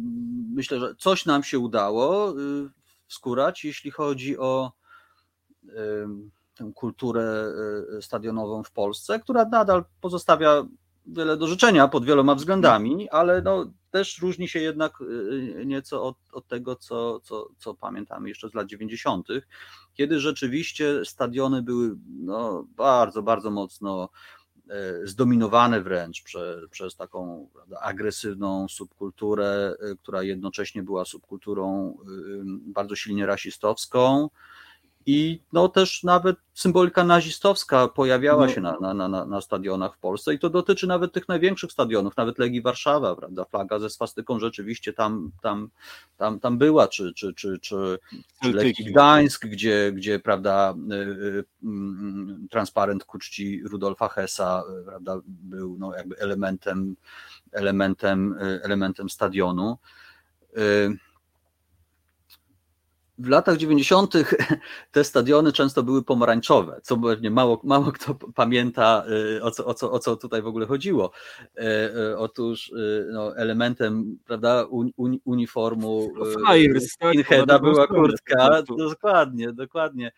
[0.54, 2.70] myślę, że coś nam się udało y,
[3.08, 4.72] wskurać, jeśli chodzi o
[6.58, 7.54] tę kulturę
[7.98, 10.66] y, stadionową w Polsce, która nadal pozostawia
[11.06, 16.18] wiele do życzenia pod wieloma względami, ale no, też różni się jednak y, nieco od,
[16.32, 19.28] od tego, co, co, co pamiętamy jeszcze z lat 90.,
[19.94, 24.10] kiedy rzeczywiście stadiony były no, bardzo, bardzo mocno
[25.04, 31.98] zdominowane wręcz przez, przez taką prawda, agresywną subkulturę, która jednocześnie była subkulturą
[32.46, 34.30] bardzo silnie rasistowską
[35.08, 38.54] i no też nawet symbolika nazistowska pojawiała no.
[38.54, 42.18] się na, na, na, na stadionach w Polsce i to dotyczy nawet tych największych stadionów,
[42.18, 43.46] nawet Legii Warszawa, prawda?
[43.46, 45.70] Flaga ze swastyką rzeczywiście tam, tam,
[46.18, 48.00] tam, tam była, czy, czy, czy, czy,
[48.44, 55.20] czy Lechii Gdańsk, gdzie, gdzie prawda, y, y, mm, transparent ku czci Rudolfa Hessa prawda,
[55.26, 56.96] był no, jakby elementem,
[57.52, 59.78] elementem, y, elementem stadionu
[63.18, 64.14] w latach 90.
[64.92, 69.04] te stadiony często były pomarańczowe, co pewnie mało, mało kto pamięta,
[69.38, 71.12] y, o co, o, co, o co tutaj w ogóle chodziło.
[71.58, 71.62] E,
[71.96, 74.66] e, otóż y, no, elementem prawda,
[75.26, 80.12] uniformu Flyers, tak, była kurtka, dokładnie, dokładnie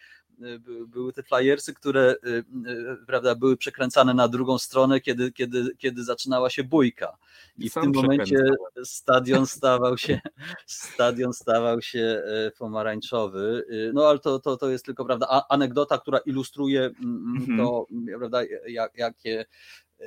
[0.87, 6.03] były te flyersy, które y, y, prawda, były przekręcane na drugą stronę, kiedy, kiedy, kiedy
[6.03, 7.17] zaczynała się bójka.
[7.57, 8.37] I w tym momencie
[8.83, 10.19] stadion stawał się
[10.65, 12.23] stadion stawał się
[12.57, 13.63] pomarańczowy.
[13.71, 17.57] Y, no ale to, to, to jest tylko prawda, anegdota, która ilustruje mm, mm, mhm.
[17.57, 17.85] to,
[18.17, 19.45] prawda, jak, jakie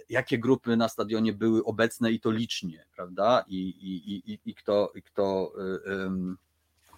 [0.09, 3.45] jakie grupy na stadionie były obecne i to licznie, prawda?
[3.49, 5.53] I, i, i, i kto, i kto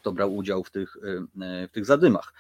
[0.04, 0.96] kto brał udział w tych,
[1.40, 2.34] e, w tych zadymach.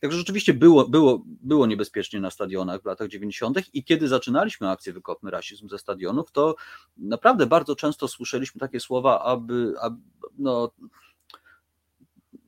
[0.00, 3.74] Także rzeczywiście było, było, było niebezpiecznie na stadionach w latach 90.
[3.74, 6.54] i kiedy zaczynaliśmy akcję Wykopmy Rasizm ze stadionów, to
[6.96, 9.96] naprawdę bardzo często słyszeliśmy takie słowa, aby, aby
[10.38, 10.70] no,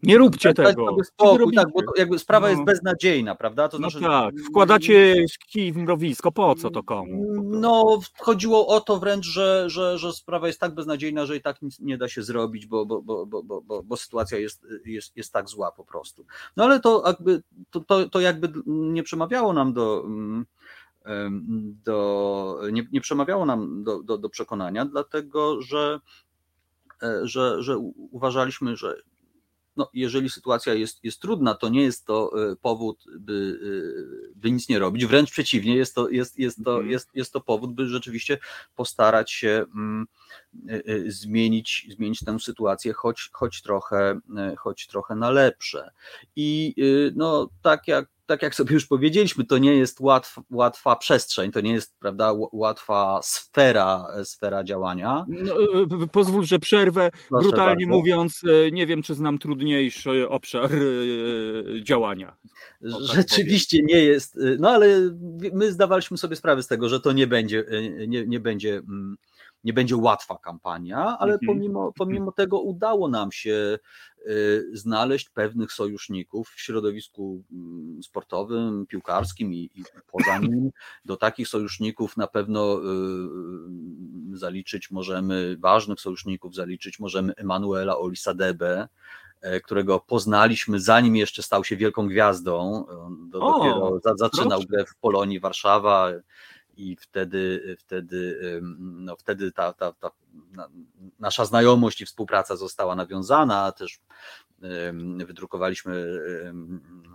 [0.03, 0.97] nie róbcie tego.
[1.05, 2.51] Spokój, tak, bo jakby sprawa no.
[2.51, 3.69] jest beznadziejna, prawda?
[3.69, 7.43] To no znaczy, tak, wkładacie kij w mrowisko, po co to komu?
[7.43, 11.63] No, chodziło o to wręcz, że, że, że sprawa jest tak beznadziejna, że i tak
[11.63, 15.33] nic nie da się zrobić, bo, bo, bo, bo, bo, bo sytuacja jest, jest, jest
[15.33, 16.27] tak zła po prostu.
[16.57, 20.05] No ale to jakby, to, to, to jakby nie przemawiało nam do
[21.85, 26.01] do, nie, nie przemawiało nam do, do, do przekonania, dlatego że,
[27.03, 27.79] e, że, że
[28.11, 28.97] uważaliśmy, że
[29.77, 33.61] no, jeżeli sytuacja jest, jest trudna, to nie jest to e, powód, by,
[34.33, 35.07] e, by nic nie robić.
[35.07, 36.91] Wręcz przeciwnie, jest to, jest, jest, to, mhm.
[36.91, 38.39] jest, jest to powód, by rzeczywiście
[38.77, 40.07] postarać się mm,
[40.69, 44.21] e, zmienić, zmienić tę sytuację, choć, choć, trochę,
[44.59, 45.91] choć trochę na lepsze.
[46.37, 46.75] I
[47.17, 51.61] no, tak jak tak jak sobie już powiedzieliśmy, to nie jest łatw, łatwa przestrzeń, to
[51.61, 55.25] nie jest prawda, łatwa sfera, sfera działania.
[55.29, 55.55] No,
[56.03, 57.11] e, pozwól, że przerwę.
[57.29, 57.99] Proszę Brutalnie bardzo.
[57.99, 62.37] mówiąc, e, nie wiem, czy znam trudniejszy obszar e, działania.
[62.83, 63.87] Tak Rzeczywiście powiem.
[63.87, 64.87] nie jest, no ale
[65.53, 67.65] my zdawaliśmy sobie sprawę z tego, że to nie będzie,
[68.09, 69.17] nie, nie będzie mm,
[69.65, 71.47] nie będzie łatwa kampania, ale mhm.
[71.47, 73.79] pomimo, pomimo tego udało nam się
[74.27, 80.71] y, znaleźć pewnych sojuszników w środowisku mm, sportowym, piłkarskim i, i poza nim.
[81.05, 82.87] Do takich sojuszników na pewno y,
[84.35, 88.89] y, zaliczyć możemy, ważnych sojuszników zaliczyć możemy Emanuela Olisadebe,
[89.41, 92.85] e, którego poznaliśmy zanim jeszcze stał się wielką gwiazdą.
[93.31, 96.11] Do, o, dopiero zaczynał grę w Polonii Warszawa,
[96.77, 98.41] i wtedy, wtedy,
[98.79, 100.11] no wtedy ta, ta, ta
[101.19, 104.01] nasza znajomość i współpraca została nawiązana, też
[105.27, 106.21] Wydrukowaliśmy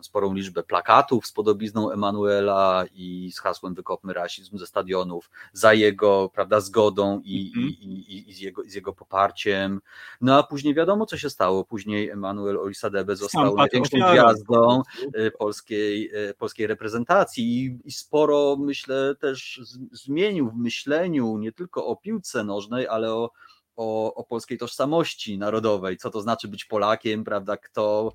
[0.02, 6.30] sporą liczbę plakatów z podobizną Emanuela i z hasłem Wykopmy rasizm ze stadionów za jego
[6.34, 7.72] prawda, zgodą i, mm -hmm.
[7.72, 9.82] i, i, i, z, jego, z jego poparciem.
[10.22, 11.64] No a później wiadomo, co się stało.
[11.64, 14.82] Później Emanuel Olisadebe został największą gwiazdą
[15.14, 21.96] e, polskiej, e, polskiej reprezentacji i sporo, myślę, też zmienił w myśleniu nie tylko o
[21.96, 23.32] piłce nożnej, ale o
[23.76, 28.14] o, o polskiej tożsamości narodowej, co to znaczy być Polakiem, prawda, kto,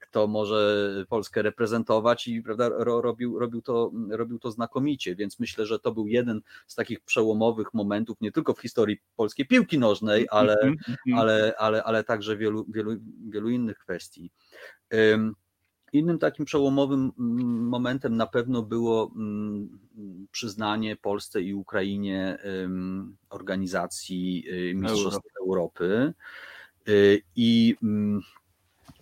[0.00, 5.78] kto może Polskę reprezentować i prawda, robił, robił, to, robił to znakomicie, więc myślę, że
[5.78, 10.52] to był jeden z takich przełomowych momentów nie tylko w historii polskiej piłki nożnej, ale,
[10.52, 11.18] mhm, mhm.
[11.18, 12.96] ale, ale, ale także wielu, wielu,
[13.28, 14.30] wielu innych kwestii.
[15.92, 19.78] Innym takim przełomowym mm, momentem na pewno było mm,
[20.30, 22.38] przyznanie Polsce i Ukrainie
[23.30, 26.12] organizacji y, Mistrzostw Europy.
[26.88, 28.20] Y, I mm,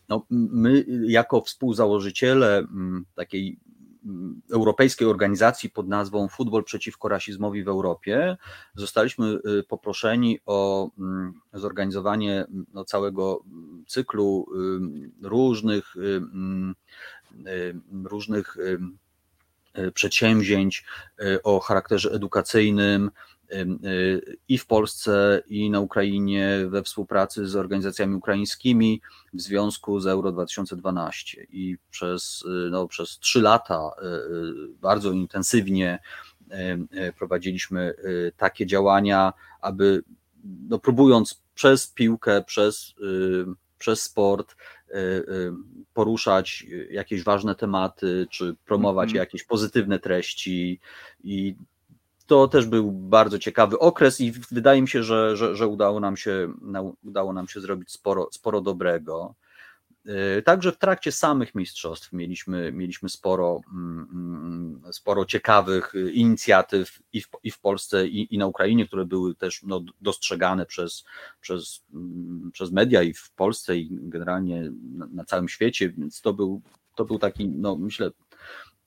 [0.09, 2.67] no, my, jako współzałożyciele
[3.15, 3.59] takiej
[4.53, 8.37] europejskiej organizacji pod nazwą Futbol przeciwko rasizmowi w Europie,
[8.75, 12.45] zostaliśmy y, poproszeni o mm, zorganizowanie
[12.75, 13.45] no, całego
[13.87, 14.47] cyklu
[15.23, 16.21] y, różnych, y,
[18.05, 18.57] różnych
[19.95, 20.85] przedsięwzięć
[21.45, 23.11] o charakterze edukacyjnym,
[24.49, 29.01] i w Polsce, i na Ukrainie we współpracy z organizacjami ukraińskimi
[29.33, 31.47] w związku z Euro 2012.
[31.51, 33.91] I przez, no, przez trzy lata
[34.81, 35.99] bardzo intensywnie
[37.19, 37.95] prowadziliśmy
[38.37, 40.03] takie działania, aby
[40.45, 42.95] no, próbując przez piłkę, przez,
[43.79, 44.57] przez sport
[45.95, 49.19] poruszać jakieś ważne tematy, czy promować mm -hmm.
[49.19, 50.81] jakieś pozytywne treści
[51.25, 51.55] i
[52.27, 56.17] to też był bardzo ciekawy okres i wydaje mi się, że, że, że udało, nam
[56.17, 56.53] się,
[57.05, 59.35] udało nam się zrobić sporo, sporo dobrego.
[60.07, 67.21] Y, także w trakcie samych mistrzostw mieliśmy, mieliśmy sporo, mm, mm, sporo ciekawych inicjatyw i
[67.21, 71.05] w, i w Polsce, i, i na Ukrainie, które były też no, dostrzegane przez,
[71.41, 76.33] przez, mm, przez media i w Polsce, i generalnie na, na całym świecie, więc to
[76.33, 76.63] był,
[76.97, 78.11] to był taki, no, myślę,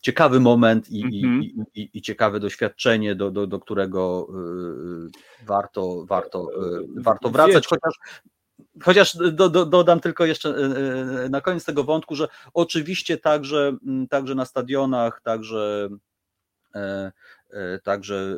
[0.02, 1.44] ciekawy moment i, -hmm.
[1.44, 4.28] i, i, i, ciekawe doświadczenie, do, do, do którego
[5.10, 7.94] y, warto, warto, y, warto wracać, chociaż
[8.84, 10.50] Chociaż do, do, dodam tylko jeszcze
[11.26, 13.78] y, na koniec tego wątku, że oczywiście także,
[14.10, 15.90] także na stadionach, także,
[16.76, 17.12] e,
[17.50, 18.38] e, także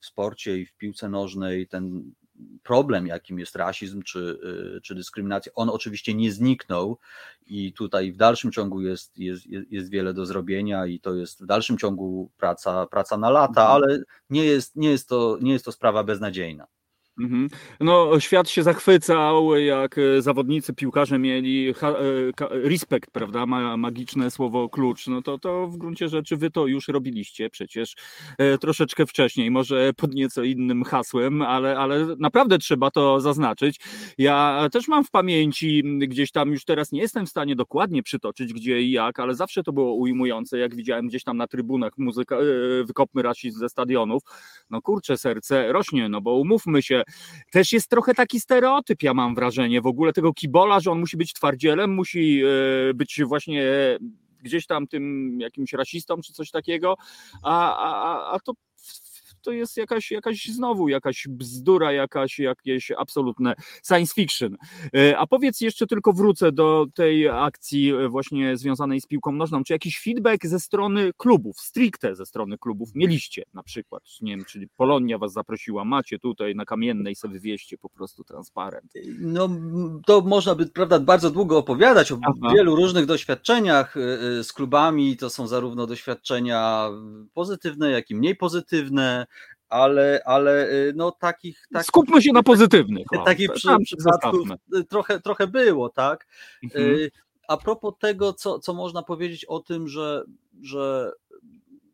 [0.00, 2.12] w sporcie i w piłce nożnej ten
[2.62, 4.38] problem, jakim jest rasizm czy,
[4.76, 6.98] y, czy dyskryminacja, on oczywiście nie zniknął
[7.46, 11.46] i tutaj w dalszym ciągu jest, jest, jest wiele do zrobienia i to jest w
[11.46, 13.70] dalszym ciągu praca, praca na lata, mhm.
[13.70, 16.66] ale nie jest, nie, jest to, nie jest to sprawa beznadziejna.
[17.20, 17.48] Mhm.
[17.80, 21.74] No, świat się zachwycał, jak e, zawodnicy, piłkarze mieli e,
[22.50, 23.46] respekt, prawda?
[23.76, 25.06] Magiczne słowo klucz.
[25.06, 27.94] No to, to w gruncie rzeczy wy to już robiliście przecież
[28.38, 33.80] e, troszeczkę wcześniej, może pod nieco innym hasłem, ale, ale naprawdę trzeba to zaznaczyć.
[34.18, 38.52] Ja też mam w pamięci, gdzieś tam już teraz nie jestem w stanie dokładnie przytoczyć,
[38.52, 42.36] gdzie i jak, ale zawsze to było ujmujące, jak widziałem gdzieś tam na trybunach muzyka,
[42.84, 44.22] wykopmy rasizm ze stadionów.
[44.70, 47.02] No kurczę, serce rośnie, no bo umówmy się,
[47.52, 51.16] też jest trochę taki stereotyp, ja mam wrażenie, w ogóle tego kibola, że on musi
[51.16, 53.64] być twardzielem, musi e, być właśnie
[54.42, 56.96] gdzieś tam tym jakimś rasistą czy coś takiego,
[57.42, 58.52] a, a, a to
[59.40, 63.54] to jest jakaś, jakaś znowu jakaś bzdura, jakaś, jakieś absolutne
[63.88, 64.56] science fiction.
[64.96, 69.64] E, a powiedz jeszcze tylko wrócę do tej akcji e, właśnie związanej z piłką nożną.
[69.64, 74.02] Czy jakiś feedback ze strony klubów, stricte ze strony klubów mieliście na przykład?
[74.20, 78.92] Nie wiem, czyli Polonia was zaprosiła, macie tutaj na Kamiennej sobie wywieźcie po prostu transparent.
[79.18, 79.48] No
[80.06, 82.54] to można by, prawda, bardzo długo opowiadać o Aha.
[82.54, 85.16] wielu różnych doświadczeniach e, z klubami.
[85.16, 86.88] To są zarówno doświadczenia
[87.34, 89.26] pozytywne, jak i mniej pozytywne
[89.70, 91.68] ale, ale y, no takich...
[91.72, 93.06] takich Skupmy się na pozytywnych.
[93.24, 96.26] takich przy, przypadków y, trochę, trochę było, tak?
[96.62, 96.84] Mhm.
[96.84, 97.10] Y,
[97.48, 100.24] a propos tego, co, co można powiedzieć o tym, że,
[100.62, 101.12] że,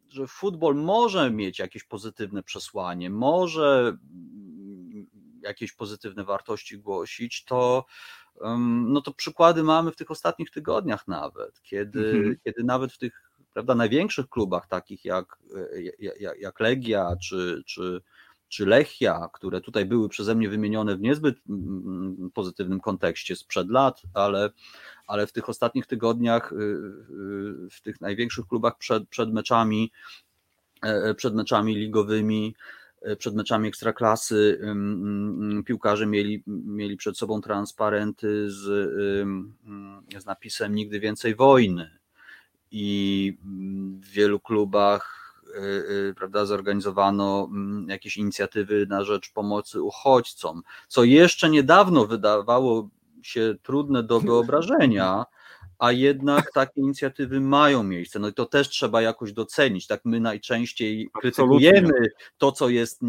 [0.09, 3.97] że futbol może mieć jakieś pozytywne przesłanie, może
[5.43, 7.85] jakieś pozytywne wartości głosić, to
[8.87, 12.37] no to przykłady mamy w tych ostatnich tygodniach nawet, kiedy, mhm.
[12.45, 13.26] kiedy nawet w tych
[13.57, 15.39] prawda, największych klubach, takich jak,
[15.99, 18.01] jak, jak Legia czy, czy,
[18.49, 24.03] czy Lechia, które tutaj były przeze mnie wymienione w niezbyt mm, pozytywnym kontekście sprzed lat,
[24.15, 24.51] ale,
[25.07, 29.93] ale w tych ostatnich tygodniach, y, y, w tych największych klubach przed, przed meczami,
[30.85, 32.55] e, e, przed meczami ligowymi,
[33.03, 34.61] e, przed meczami ekstraklasy
[35.67, 38.63] piłkarze mieli, mieli przed sobą transparenty z,
[40.19, 41.99] z napisem Nigdy więcej wojny
[42.71, 43.39] i
[44.01, 45.61] w wielu klubach y,
[46.11, 52.89] y, prawda, zorganizowano mm, jakieś inicjatywy na rzecz pomocy uchodźcom, co jeszcze niedawno wydawało
[53.23, 55.25] się trudne do wyobrażenia,
[55.79, 58.19] a jednak takie inicjatywy mają miejsce.
[58.19, 59.87] No i to też trzeba jakoś docenić.
[59.87, 61.93] Tak my najczęściej krytykujemy
[62.39, 63.01] to, co jest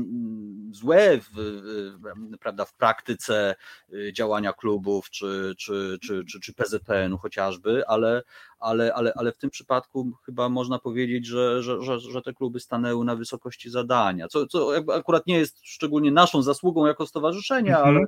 [0.71, 3.55] złe w, w, prawda, w praktyce
[3.93, 8.23] y, działania klubów czy, czy, czy, czy, czy PZPN-u chociażby, ale,
[8.59, 12.59] ale, ale, ale w tym przypadku chyba można powiedzieć, że, że, że, że te kluby
[12.59, 17.97] stanęły na wysokości zadania, co, co akurat nie jest szczególnie naszą zasługą jako stowarzyszenia, mhm.
[17.97, 18.07] ale,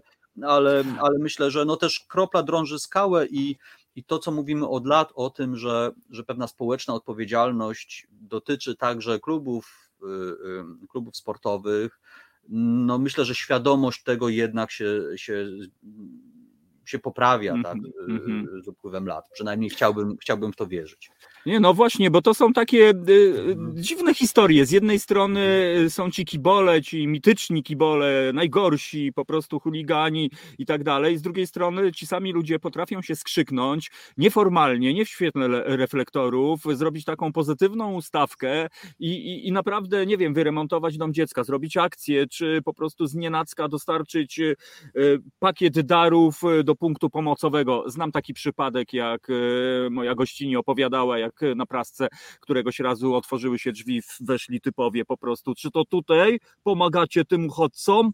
[0.51, 3.55] ale, ale myślę, że no też kropla drąży skałę i,
[3.99, 9.19] i to, co mówimy od lat o tym, że, że pewna społeczna odpowiedzialność dotyczy także
[9.19, 9.91] klubów,
[10.89, 11.99] klubów sportowych,
[12.49, 15.45] no myślę, że świadomość tego jednak się, się
[16.85, 17.77] się poprawia mm -hmm, tak,
[18.07, 18.63] mm -hmm.
[18.63, 19.25] z upływem lat.
[19.33, 21.11] Przynajmniej chciałbym, chciałbym w to wierzyć.
[21.45, 24.65] Nie, no właśnie, bo to są takie y, dziwne historie.
[24.65, 25.39] Z jednej strony
[25.89, 31.17] są ci kibole, ci mityczni kibole, najgorsi, po prostu chuligani i tak dalej.
[31.17, 37.05] Z drugiej strony ci sami ludzie potrafią się skrzyknąć nieformalnie, nie w świetle reflektorów, zrobić
[37.05, 38.67] taką pozytywną ustawkę
[38.99, 43.15] i, i, i naprawdę, nie wiem, wyremontować dom dziecka, zrobić akcję, czy po prostu z
[43.15, 44.55] nienacka dostarczyć y,
[45.39, 47.83] pakiet darów do punktu pomocowego.
[47.87, 52.07] Znam taki przypadek, jak y, moja gościni opowiadała, jak na prasce
[52.39, 55.55] któregoś razu otworzyły się drzwi, weszli typowie po prostu.
[55.55, 58.11] Czy to tutaj pomagacie tym uchodźcom?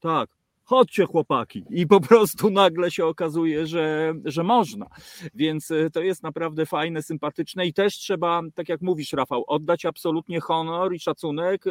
[0.00, 1.64] Tak chodźcie chłopaki.
[1.70, 4.86] I po prostu nagle się okazuje, że, że można.
[5.34, 9.84] Więc e, to jest naprawdę fajne, sympatyczne i też trzeba, tak jak mówisz Rafał, oddać
[9.84, 11.70] absolutnie honor i szacunek e,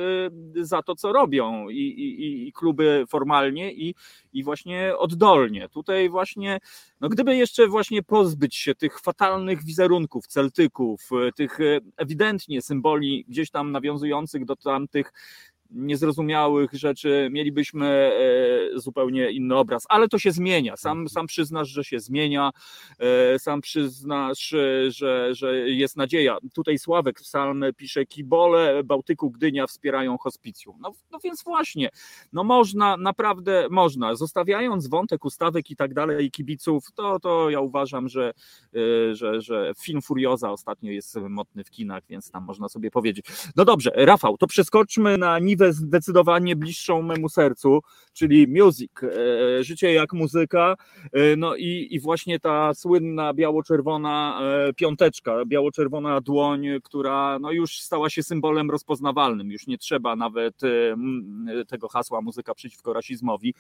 [0.55, 3.95] za to, co robią i, i, i kluby formalnie i,
[4.33, 5.69] i właśnie oddolnie.
[5.69, 6.59] Tutaj właśnie,
[7.01, 11.57] no gdyby jeszcze właśnie pozbyć się tych fatalnych wizerunków Celtyków, e, tych
[11.97, 15.13] ewidentnie symboli gdzieś tam nawiązujących do tamtych
[15.73, 17.87] niezrozumiałych rzeczy, mielibyśmy
[18.75, 20.77] e, zupełnie inny obraz, ale to się zmienia.
[20.77, 21.09] Sam, mhm.
[21.09, 22.51] sam przyznasz, że się zmienia,
[22.99, 24.53] e, sam przyznasz,
[24.87, 26.37] że, że jest nadzieja.
[26.53, 30.77] Tutaj Sławek sam pisze, kibole Bałtyku Gdynia wspierają hospicjum.
[30.81, 31.89] No, no więc właśnie,
[32.33, 34.15] no można, naprawdę można.
[34.15, 38.33] Zostawiając wątek ustawek i tak dalej, i kibiców, to, to ja uważam, że,
[38.75, 43.25] e, że, że film Furioza ostatnio jest mocny w kinach, więc tam można sobie powiedzieć.
[43.55, 47.79] No dobrze, Rafał, to przeskoczmy na niwę zdecydowanie bliższą memu sercu,
[48.13, 50.75] czyli music, e, życie jak muzyka,
[51.13, 57.79] e, no i, i właśnie ta słynna biało-czerwona e, piąteczka, biało-czerwona dłoń, która no już
[57.79, 60.61] stała się symbolem rozpoznawalnym, już nie trzeba nawet
[61.67, 63.53] tego hasła muzyka przeciwko rasizmowi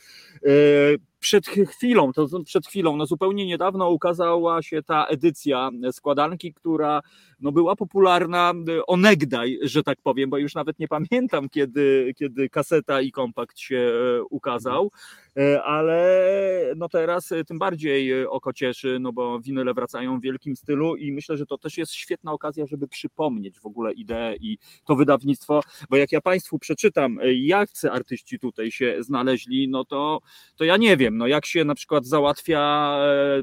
[1.23, 7.01] przed chwilą, to przed chwilą, no zupełnie niedawno ukazała się ta edycja składanki, która
[7.39, 8.53] no była popularna
[8.87, 13.77] onegdaj, że tak powiem, bo już nawet nie pamiętam, kiedy, kiedy kaseta i kompakt się
[13.77, 14.91] e, ukazał.
[15.37, 20.21] E, ale no teraz e, tym bardziej e, oko cieszy, no bo winyle wracają w
[20.21, 24.35] wielkim stylu i myślę, że to też jest świetna okazja, żeby przypomnieć w ogóle ideę
[24.35, 30.19] i to wydawnictwo, bo jak ja Państwu przeczytam, jak artyści tutaj się znaleźli, no to,
[30.55, 32.95] to ja nie wiem, no jak się na przykład załatwia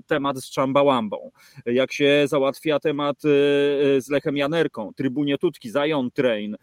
[0.07, 1.31] temat z Czambałambą,
[1.67, 3.23] jak się załatwia temat
[3.99, 6.57] z Lechem Janerką, Trybunie Tutki, Zion Train,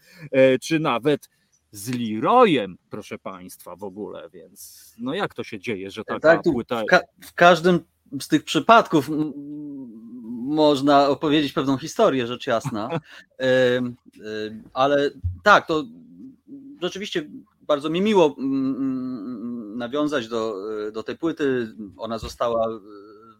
[0.60, 1.28] czy nawet
[1.70, 6.42] z Leroyem, proszę Państwa, w ogóle, więc no jak to się dzieje, że taka tak,
[6.42, 6.82] płyta...
[6.82, 7.80] W, ka w każdym
[8.20, 9.10] z tych przypadków
[10.44, 12.88] można opowiedzieć pewną historię, rzecz jasna,
[14.72, 15.10] ale
[15.42, 15.84] tak, to
[16.82, 17.28] rzeczywiście
[17.62, 18.36] bardzo mi miło
[19.76, 20.54] nawiązać do,
[20.92, 21.74] do tej płyty.
[21.96, 22.68] Ona została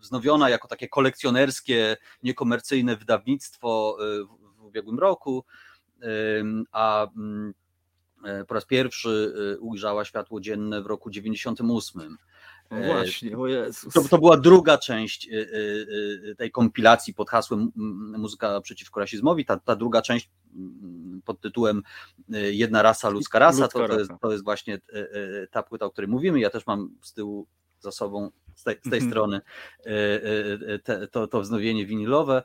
[0.01, 3.97] wznowiona jako takie kolekcjonerskie, niekomercyjne wydawnictwo
[4.57, 5.45] w ubiegłym roku,
[6.73, 7.68] a E,
[8.49, 12.17] po raz pierwszy e, ujrzała światło dzienne w roku 98.
[12.71, 13.95] No e, właśnie, o Jezus.
[13.95, 15.29] To, to była druga część
[16.39, 17.73] tej kompilacji pod hasłem
[18.19, 19.45] Muzyka przeciwko rasizmowi.
[19.45, 20.31] Ta, ta druga część
[21.25, 21.83] pod tytułem
[22.51, 24.79] Jedna rasa, ludzka rasa, ludzka to, to, jest, to jest właśnie
[25.51, 26.41] ta płyta, o której mówimy.
[26.41, 27.47] Ja też mam z tyłu
[27.81, 29.11] za sobą z tej, z tej mhm.
[29.11, 29.41] strony
[30.85, 32.43] te, to, to wznowienie winilowe.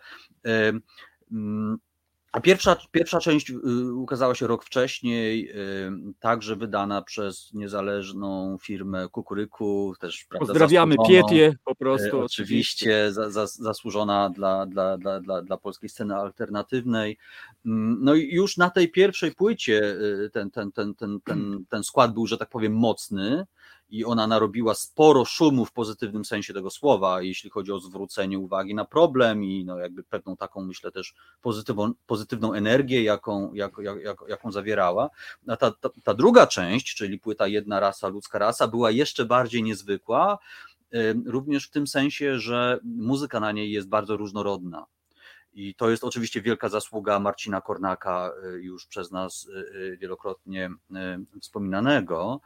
[2.33, 9.07] A pierwsza, pierwsza część y, ukazała się rok wcześniej, y, także wydana przez niezależną firmę
[9.11, 9.93] Kukuryku.
[9.99, 12.17] Też, prawda, Pozdrawiamy Pietię po prostu.
[12.17, 17.17] Y, oczywiście, za, zasłużona dla, dla, dla, dla, dla polskiej sceny alternatywnej.
[17.65, 19.95] Mm, no i już na tej pierwszej płycie
[20.33, 23.45] ten, ten, ten, ten, ten, ten skład był, że tak powiem, mocny
[23.89, 28.75] i ona narobiła sporo szumu w pozytywnym sensie tego słowa, jeśli chodzi o zwrócenie uwagi
[28.75, 33.71] na problem i no jakby pewną taką, myślę, też pozytywną, pozytywną energię, jaką, jak,
[34.03, 35.09] jak, jaką zawierała.
[35.47, 39.63] A ta, ta, ta druga część, czyli płyta Jedna rasa, ludzka rasa, była jeszcze bardziej
[39.63, 40.37] niezwykła,
[41.25, 44.85] również w tym sensie, że muzyka na niej jest bardzo różnorodna.
[45.53, 50.69] I to jest oczywiście wielka zasługa Marcina Kornaka, y, już przez nas y, y, wielokrotnie
[51.41, 52.41] wspominanego.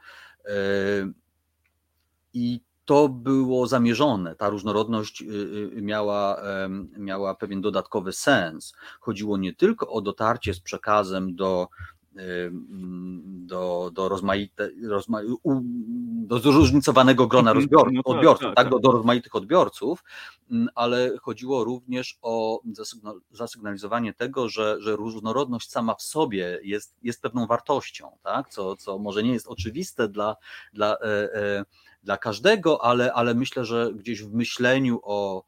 [2.34, 4.36] I to było zamierzone.
[4.36, 5.24] Ta różnorodność y,
[5.76, 6.42] y, miała,
[6.98, 8.72] miała pewien dodatkowy sens.
[9.00, 11.68] Chodziło nie tylko o dotarcie z przekazem do
[13.48, 15.20] do, do rozmaite, rozma,
[16.26, 17.68] do zróżnicowanego grona mhm.
[17.92, 20.04] no tak, odbiorców, tak, tak, tak, Do, do rozmaitych odbiorców,
[20.74, 22.60] ale chodziło również o
[23.30, 28.48] zasygnalizowanie tego, że, że różnorodność sama w sobie jest, jest pewną wartością, tak?
[28.48, 30.36] co, co może nie jest oczywiste dla,
[30.72, 31.64] dla, e, e,
[32.02, 35.44] dla każdego, ale, ale myślę, że gdzieś w myśleniu o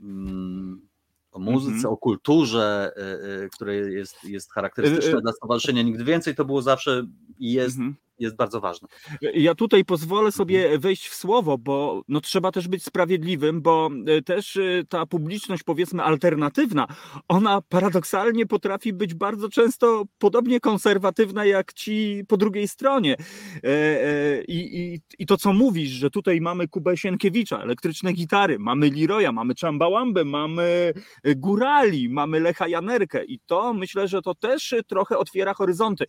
[0.00, 0.91] mm,
[1.32, 1.92] o muzyce, mm -hmm.
[1.92, 6.62] o kulturze, y, y, które jest, jest charakterystyczne y, dla stowarzyszenia Nigdy Więcej, to było
[6.62, 7.06] zawsze
[7.38, 8.88] i jest mm -hmm jest bardzo ważne.
[9.34, 14.22] Ja tutaj pozwolę sobie wejść w słowo, bo no, trzeba też być sprawiedliwym, bo e,
[14.22, 16.86] też e, ta publiczność, powiedzmy, alternatywna,
[17.28, 23.16] ona paradoksalnie potrafi być bardzo często podobnie konserwatywna jak ci po drugiej stronie.
[23.64, 28.90] E, I, i, i to, co mówisz, że tutaj mamy Kubę Sienkiewicza, elektryczne gitary, mamy
[28.90, 30.92] Liroya, mamy Czambałambę, mamy
[31.36, 36.04] Górali, mamy Lecha Janerkę i to myślę, że to też trochę otwiera horyzonty.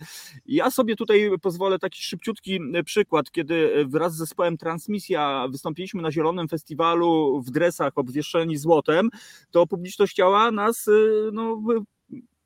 [0.46, 6.02] Ja sobie tutaj pozwolę taki szybciutki e, przykład, kiedy e, wraz z zespołem Transmisja wystąpiliśmy
[6.02, 9.10] na Zielonym Festiwalu w dresach obwieszczeni złotem,
[9.52, 10.92] to publiczność chciała nas e,
[11.32, 11.62] no,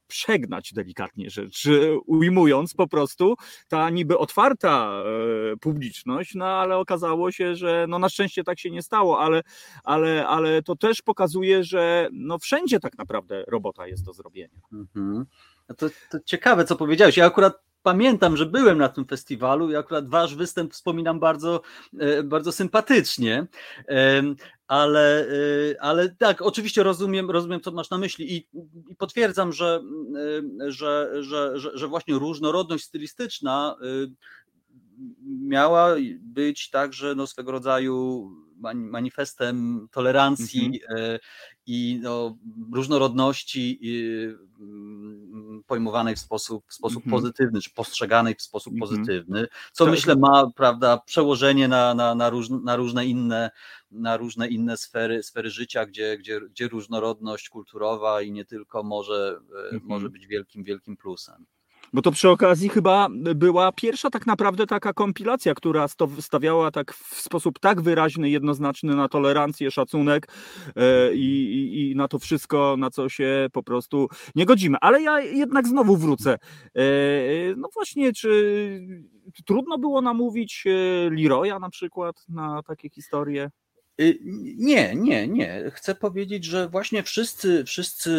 [0.08, 1.68] przegnać delikatnie rzecz
[2.06, 3.36] ujmując po prostu
[3.68, 5.04] ta niby otwarta
[5.62, 9.42] publiczność, no ale okazało się, że no na szczęście tak się nie stało, ale,
[9.84, 14.60] ale, ale to też pokazuje, że no wszędzie tak naprawdę robota jest do zrobienia.
[14.74, 15.26] Mhm.
[15.78, 17.18] To, to ciekawe, co powiedziałeś.
[17.18, 21.62] Ja akurat pamiętam, że byłem na tym festiwalu i akurat wasz występ wspominam bardzo,
[22.00, 23.48] e, bardzo sympatycznie.
[24.68, 28.48] Ale, e, ale tak, oczywiście rozumiem, rozumiem, co masz na myśli i,
[28.90, 29.82] i potwierdzam, że,
[30.68, 33.76] że, że, że, że właśnie różnorodność stylistyczna
[35.26, 38.30] miała być także no, swego rodzaju
[38.74, 41.20] manifestem tolerancji mm-hmm.
[41.66, 42.38] i no,
[42.74, 43.80] różnorodności
[44.60, 47.12] mm, pojmowanej w sposób, w sposób mm-hmm.
[47.12, 48.80] pozytywny, czy postrzeganej w sposób mm-hmm.
[48.80, 49.94] pozytywny, co tak.
[49.94, 53.52] myślę ma prawda, przełożenie na, na, na, róż, na różne inne
[53.92, 59.40] na różne inne sfery, sfery życia, gdzie, gdzie, gdzie różnorodność kulturowa i nie tylko może,
[59.74, 61.46] e, może być wielkim, wielkim plusem.
[61.94, 65.88] Bo to przy okazji chyba była pierwsza tak naprawdę taka kompilacja, która
[66.20, 70.28] stawiała tak w sposób tak wyraźny, jednoznaczny na tolerancję, szacunek
[70.76, 74.78] e, i, i, i na to wszystko, na co się po prostu nie godzimy.
[74.82, 76.38] Ale ja jednak znowu wrócę.
[76.76, 76.82] E,
[77.58, 78.82] no właśnie, czy
[79.46, 83.50] trudno było namówić e, Leroya na przykład na takie historie?
[84.02, 84.20] Y,
[84.58, 85.72] nie, nie, nie.
[85.74, 88.12] Chcę powiedzieć, że właśnie wszyscy, wszyscy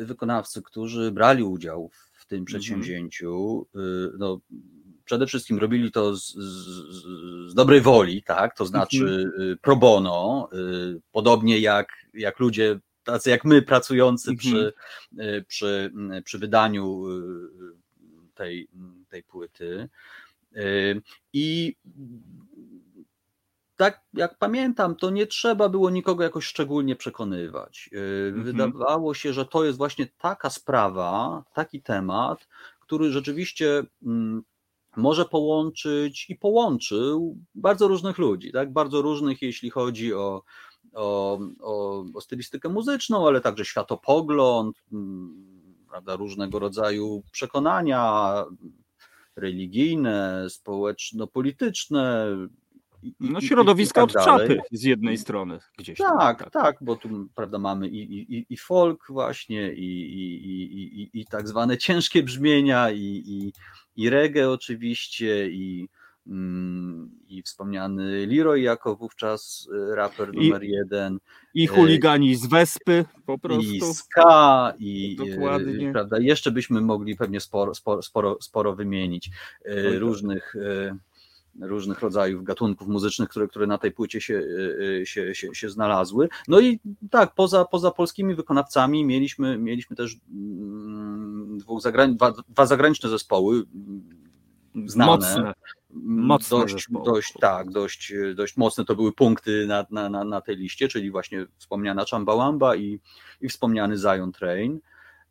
[0.00, 2.44] y, wykonawcy, którzy brali udział w w tym mhm.
[2.44, 3.66] przedsięwzięciu.
[3.76, 3.78] Y,
[4.18, 4.40] no,
[5.04, 8.56] przede wszystkim robili to z, z, z, dobrej woli, tak?
[8.56, 9.50] To znaczy mhm.
[9.50, 14.38] y, pro bono, y, podobnie jak, jak ludzie tacy jak my pracujący mhm.
[14.38, 14.72] przy,
[15.46, 15.92] przy,
[16.24, 17.04] przy wydaniu
[18.34, 18.68] tej,
[19.08, 19.88] tej płyty.
[21.32, 21.76] I
[23.76, 27.90] tak jak pamiętam, to nie trzeba było nikogo jakoś szczególnie przekonywać.
[27.92, 28.44] Y, mhm.
[28.44, 32.48] Wydawało się, że to jest właśnie taka sprawa, taki temat,
[32.80, 34.42] który rzeczywiście mm,
[34.96, 38.72] może połączyć i połączył bardzo różnych ludzi, tak?
[38.72, 40.42] Bardzo różnych, jeśli chodzi o,
[40.94, 45.56] o, o, o stylistykę muzyczną, ale także światopogląd, mm,
[45.88, 48.32] prawda, różnego rodzaju przekonania
[49.36, 52.26] religijne, społeczno-polityczne,
[53.20, 55.98] no środowiska tak od czapy z jednej strony gdzieś.
[55.98, 61.02] Tak, tam, tak, tak, bo tu prawda mamy i, i, i folk właśnie i, i,
[61.02, 63.52] i, i tak zwane ciężkie brzmienia i, i,
[63.96, 65.88] i reggae oczywiście i,
[66.26, 71.18] mm, i wspomniany Leroy jako wówczas e, raper numer I, jeden.
[71.54, 73.74] I e, chuligani z Wespy po prostu.
[73.74, 75.92] I ska i e, Dokładnie.
[75.92, 79.30] prawda, jeszcze byśmy mogli pewnie sporo, sporo, sporo, sporo wymienić
[79.66, 80.54] Oj, różnych
[81.60, 85.70] różnych rodzajów gatunków muzycznych, które, które na tej płycie się, e, e, się, się, się
[85.70, 86.28] znalazły.
[86.48, 86.80] No i
[87.10, 93.56] tak, poza, poza polskimi wykonawcami mieliśmy, mieliśmy też mm, dwóch zagrań, dwa, dwa zagraniczne zespoły
[94.74, 95.12] mm, znane.
[95.12, 95.54] Mocne.
[95.90, 100.40] Mm, mocne dość, dość, tak, dość, dość mocne to były punkty na, na, na, na
[100.40, 103.00] tej liście, czyli właśnie wspomniana Chambawamba i,
[103.40, 104.80] i wspomniany Zion Train.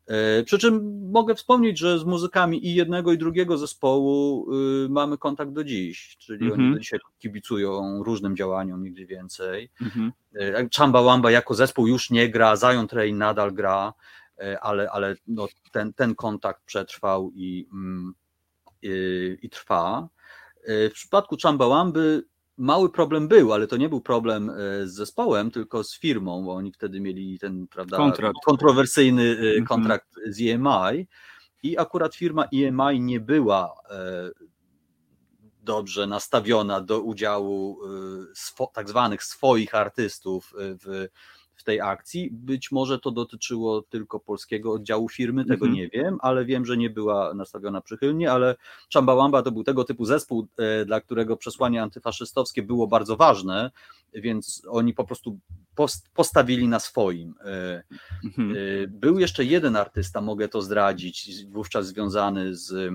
[0.06, 4.46] E, przy czym mogę wspomnieć, że z muzykami i jednego i drugiego zespołu
[4.84, 6.54] y, mamy kontakt do dziś, czyli mm -hmm.
[6.54, 6.82] oni mhm.
[6.82, 9.70] dzisiaj kibicują różnym działaniom, nigdy więcej.
[9.80, 10.68] Mm -hmm.
[10.76, 13.92] Chamba Wamba jako zespół już nie gra, Zion Train nadal gra,
[14.38, 18.14] e, ale, ale no ten, ten kontakt przetrwał i, mm,
[18.82, 20.08] i, i trwa.
[20.68, 22.24] W przypadku Chamba Wamby
[22.56, 24.54] mały problem był, ale to nie był problem e,
[24.86, 28.36] z zespołem, tylko z firmą, bo oni wtedy mieli ten prawda, kontrakt.
[28.44, 29.66] kontrowersyjny e, mhm.
[29.66, 31.06] kontrakt z EMI.
[31.62, 33.74] I akurat firma EMI nie była
[35.62, 37.78] dobrze nastawiona do udziału
[38.72, 41.08] tak zwanych swoich artystów w
[41.66, 42.30] tej akcji.
[42.32, 45.72] Być może to dotyczyło tylko polskiego oddziału firmy, tego mhm.
[45.72, 48.56] nie wiem, ale wiem, że nie była nastawiona przychylnie, ale
[48.94, 53.70] Chambawamba to był tego typu zespół, e, dla którego przesłanie antyfaszystowskie było bardzo ważne,
[54.14, 55.38] więc oni po prostu
[56.14, 57.34] postawili na swoim.
[57.44, 57.82] E,
[58.24, 58.50] mhm.
[58.50, 62.92] E, był jeszcze jeden artysta, mogę to zdradzić, wówczas związany z,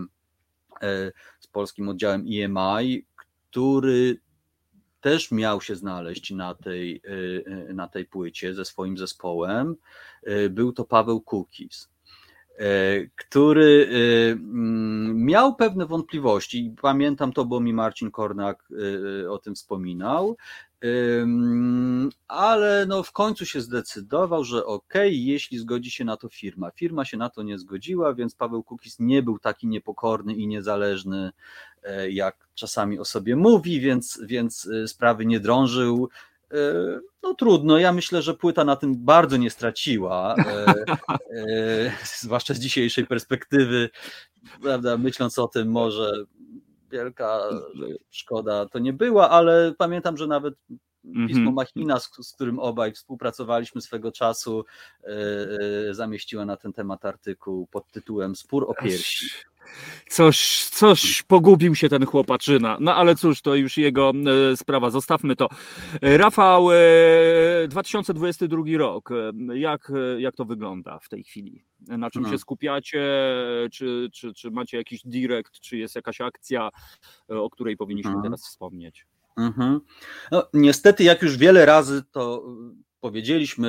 [1.39, 3.05] z polskim oddziałem EMI,
[3.49, 4.19] który
[5.01, 7.01] też miał się znaleźć na tej,
[7.69, 9.75] y, na tej płycie ze swoim zespołem.
[10.27, 11.91] Y, był to Paweł Kukis
[13.15, 13.87] który
[14.31, 16.75] mm, miał pewne wątpliwości.
[16.81, 18.69] Pamiętam to, bo mi Marcin Kornak
[19.29, 20.37] o tym wspominał,
[22.27, 26.71] ale no w końcu się zdecydował, że ok, jeśli zgodzi się na to firma.
[26.71, 31.31] Firma się na to nie zgodziła, więc Paweł Kukis nie był taki niepokorny i niezależny,
[31.83, 36.09] e, jak czasami o sobie mówi, więc, więc e, sprawy nie drążył.
[36.51, 36.55] E,
[37.23, 40.35] no trudno, ja myślę, że płyta na tym bardzo nie straciła,
[42.21, 43.89] zwłaszcza z dzisiejszej perspektywy,
[44.61, 46.25] prawda, myśląc o tym, może
[46.91, 47.49] wielka
[48.09, 50.53] szkoda to nie była, ale pamiętam, że nawet
[51.03, 51.53] pismo mhm.
[51.53, 54.65] Machina, z, z, którym obaj współpracowaliśmy swego czasu,
[55.03, 59.25] e, zamieściła na ten temat artykuł pod tytułem Spór o piersi.
[60.09, 62.77] Coś, coś pogubił się ten chłopaczyna.
[62.79, 64.11] No ale cóż, to już jego
[64.51, 65.49] e, sprawa, zostawmy to.
[66.01, 69.09] Rafał, e, 2022 rok,
[69.53, 71.65] jak, jak to wygląda w tej chwili?
[71.87, 72.29] Na czym no.
[72.29, 73.01] się skupiacie?
[73.71, 76.69] Czy, czy, czy macie jakiś direct, czy jest jakaś akcja,
[77.27, 78.21] o której powinniśmy no.
[78.21, 79.05] teraz wspomnieć?
[79.37, 79.81] Mhm.
[80.31, 82.45] No, niestety, jak już wiele razy to
[82.99, 83.67] powiedzieliśmy,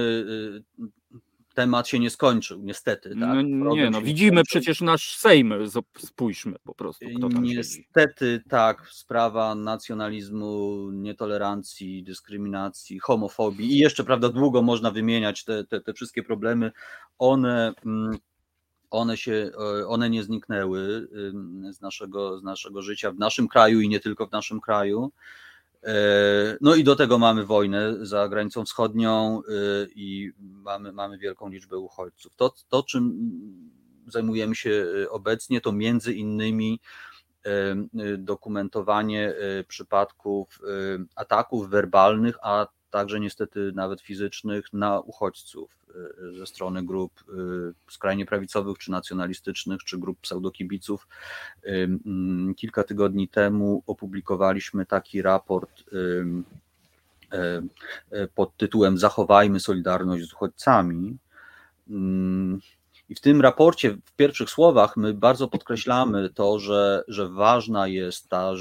[0.78, 1.22] y,
[1.54, 3.10] temat się nie skończył, niestety.
[3.10, 3.38] Tak?
[3.46, 5.54] No, nie, no widzimy przecież nasz Sejm,
[5.98, 7.04] spójrzmy po prostu.
[7.40, 8.48] niestety siedzi.
[8.48, 15.92] tak, sprawa nacjonalizmu, nietolerancji, dyskryminacji, homofobii i jeszcze, prawda, długo można wymieniać te, te, te
[15.92, 16.72] wszystkie problemy.
[17.18, 18.18] One mm,
[18.90, 19.50] one się,
[19.86, 21.08] one nie zniknęły
[21.70, 25.12] z naszego, z naszego życia w naszym kraju i nie tylko w naszym kraju.
[25.84, 25.94] E,
[26.60, 29.52] no i do tego mamy wojnę za granicą wschodnią e,
[29.94, 32.36] i mamy, mamy wielką liczbę uchodźców.
[32.36, 33.32] To, to, czym
[34.06, 36.80] zajmujemy się obecnie, to między innymi
[38.18, 39.34] dokumentowanie
[39.68, 40.60] przypadków
[41.16, 45.70] ataków werbalnych, a także niestety nawet fizycznych na uchodźców
[46.34, 51.08] y, ze strony grup y, skrajnie prawicowych, czy nacjonalistycznych, czy grup pseudokibiców.
[51.62, 55.84] Mm, kilka tygodni temu opublikowaliśmy taki raport
[58.34, 61.16] pod tytułem Zachowajmy Solidarność z uchodźcami.
[63.12, 68.28] I w tym raporcie, w pierwszych słowach, my bardzo podkreślamy to, że, że ważna jest
[68.28, 68.52] ta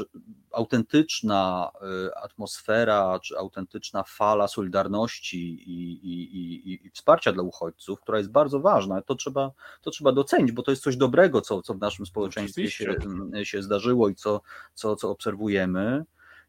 [0.52, 1.72] autentyczna
[2.08, 8.32] y, atmosfera, czy autentyczna fala solidarności i, i, i, i, wsparcia dla uchodźców, która jest
[8.32, 9.02] bardzo ważna.
[9.02, 9.52] To trzeba,
[9.82, 13.46] to trzeba docenić, bo to jest coś dobrego, co, co w naszym społeczeństwie się, mm,
[13.46, 14.42] się zdarzyło i co,
[14.74, 16.04] co, co obserwujemy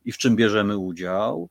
[0.04, 1.48] i w czym bierzemy udział.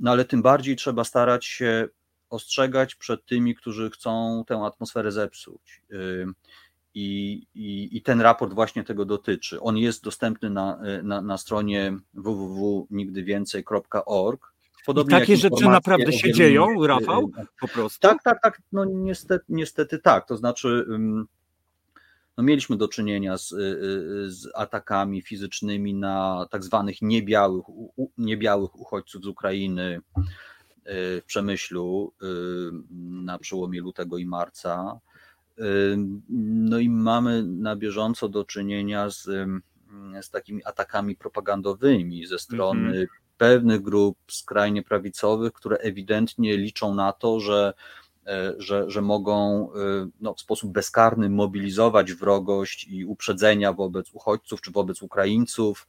[0.00, 1.88] No ale tym bardziej trzeba starać się
[2.30, 5.82] ostrzegać przed tymi, którzy chcą tę atmosferę zepsuć.
[6.94, 9.60] I, i, I, ten raport właśnie tego dotyczy.
[9.60, 14.52] On jest dostępny na, na, na stronie www.nigdywięcej.org.
[14.86, 17.30] Podobnie I takie rzeczy naprawdę się dzieją, Rafał?
[17.60, 18.00] Po prostu?
[18.00, 18.62] Tak, tak, tak.
[18.72, 20.28] No niestety, niestety tak.
[20.28, 20.86] To znaczy,
[22.36, 27.64] no mieliśmy do czynienia z, y, y, z atakami fizycznymi na tak zwanych niebiałych,
[28.18, 30.22] niebiałych uchodźców z Ukrainy y,
[30.88, 32.12] w Przemyślu
[33.00, 35.00] na przełomie lutego i marca.
[36.28, 39.24] No i mamy na bieżąco do czynienia z,
[40.20, 43.08] z takimi atakami propagandowymi ze strony mm -hmm.
[43.38, 47.74] pewnych grup skrajnie prawicowych, które ewidentnie liczą na to, że,
[48.58, 49.68] że, że mogą
[50.20, 55.86] no, w sposób bezkarny mobilizować wrogość i uprzedzenia wobec uchodźców czy wobec Ukraińców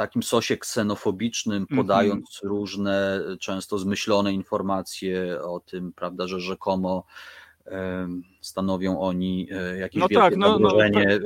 [0.00, 1.76] takim sosie ksenofobicznym, mhm.
[1.76, 2.48] podając mm -hmm.
[2.48, 7.04] różne, często zmyślone informacje o tym, prawda, że rzekomo
[8.40, 10.96] stanowią oni e, jakieś no wielkie tak, no, no, tak.
[10.96, 11.18] E,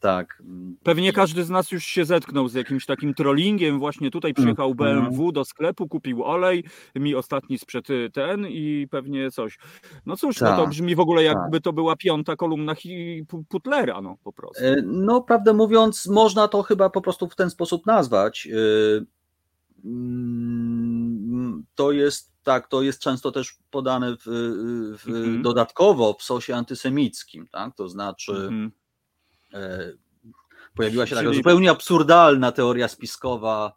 [0.00, 0.42] tak.
[0.82, 3.78] Pewnie każdy z nas już się zetknął z jakimś takim trollingiem.
[3.78, 5.32] Właśnie tutaj mm, przyjechał BMW mm.
[5.32, 6.64] do sklepu, kupił olej,
[6.94, 9.58] mi ostatni sprzed y, ten i pewnie coś.
[10.06, 11.64] No cóż, no to tak, brzmi w ogóle jakby tak.
[11.64, 12.74] to była piąta kolumna
[13.48, 14.64] Putlera, no po prostu.
[14.64, 18.48] E, no prawdę mówiąc, można to chyba po prostu w ten sposób nazwać.
[19.84, 24.24] Mm, to jest tak, to jest często też podane w,
[24.98, 25.42] w Mhm.
[25.42, 27.76] dodatkowo w sosie antysemickim, tak?
[27.76, 28.72] To znaczy Mhm.
[29.54, 29.92] e,
[30.74, 33.72] pojawiła się taka Czyli- zupełnie absurdalna teoria spiskowa,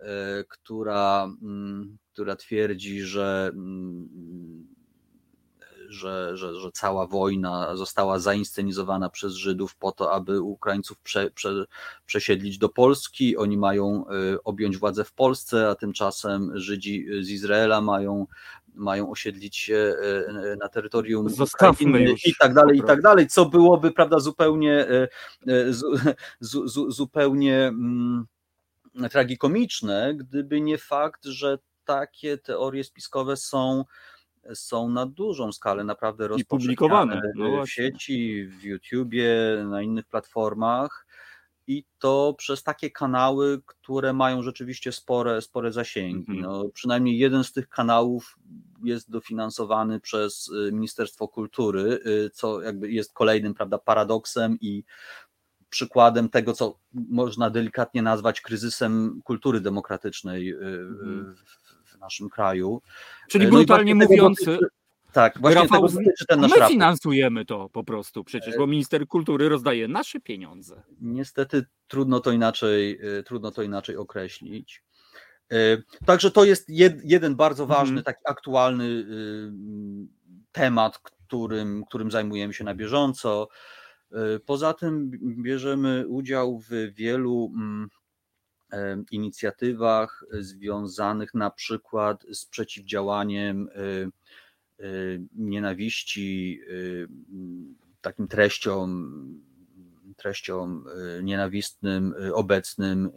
[0.00, 4.08] e, która, mm, która twierdzi, że, mm,
[5.88, 11.64] że, że, że cała wojna została zainscenizowana przez Żydów po to, aby Ukraińców prze, prze,
[12.06, 13.36] przesiedlić do Polski.
[13.36, 18.26] Oni mają e, objąć władzę w Polsce, a tymczasem Żydzi z Izraela mają
[18.74, 19.94] mają osiedlić się
[20.34, 24.86] e, na terytorium Zostawmy Ukrainy i tak dalej, i tak dalej, co byłoby, prawda, zupełnie
[25.70, 25.86] zu,
[26.40, 28.26] zu, zu, zupełnie mm,
[29.10, 33.84] tragikomiczne, gdyby nie fakt, że takie teorie spiskowe są
[34.54, 39.34] są na dużą skalę naprawdę I publikowane, rozpowszechniane no w sieci, w YouTubie,
[39.70, 41.06] na innych platformach
[41.66, 46.18] i to przez takie kanały, które mają rzeczywiście spore, spore zasięgi.
[46.18, 46.40] Mhm.
[46.40, 48.38] No, przynajmniej jeden z tych kanałów
[48.84, 54.84] jest dofinansowany przez y, Ministerstwo Kultury, y, co jakby jest kolejnym prawda, paradoksem i
[55.70, 61.34] przykładem tego, co można delikatnie nazwać kryzysem kultury demokratycznej y, Mhm.
[61.34, 61.67] w,
[61.98, 62.82] w naszym kraju.
[63.28, 64.44] Czyli No i brutalnie mówiąc,
[65.12, 66.72] tak, właśnie Rafał, tego dotyczy ten nasz my raport.
[66.72, 70.82] finansujemy to po prostu przecież, bo minister kultury rozdaje nasze pieniądze.
[71.00, 74.82] Niestety trudno to inaczej, y, trudno to inaczej określić.
[76.06, 77.80] Także to jest jed, jeden bardzo Mhm.
[77.80, 79.52] ważny, taki aktualny y,
[80.52, 83.48] temat, którym, którym zajmujemy się na bieżąco.
[84.46, 85.10] Poza tym
[85.42, 87.88] bierzemy udział w wielu mm,
[89.10, 97.08] inicjatywach związanych na przykład z przeciwdziałaniem y, y, nienawiści, y,
[98.00, 99.42] takim treściom,
[100.16, 100.84] treściom
[101.22, 103.10] nienawistnym obecnym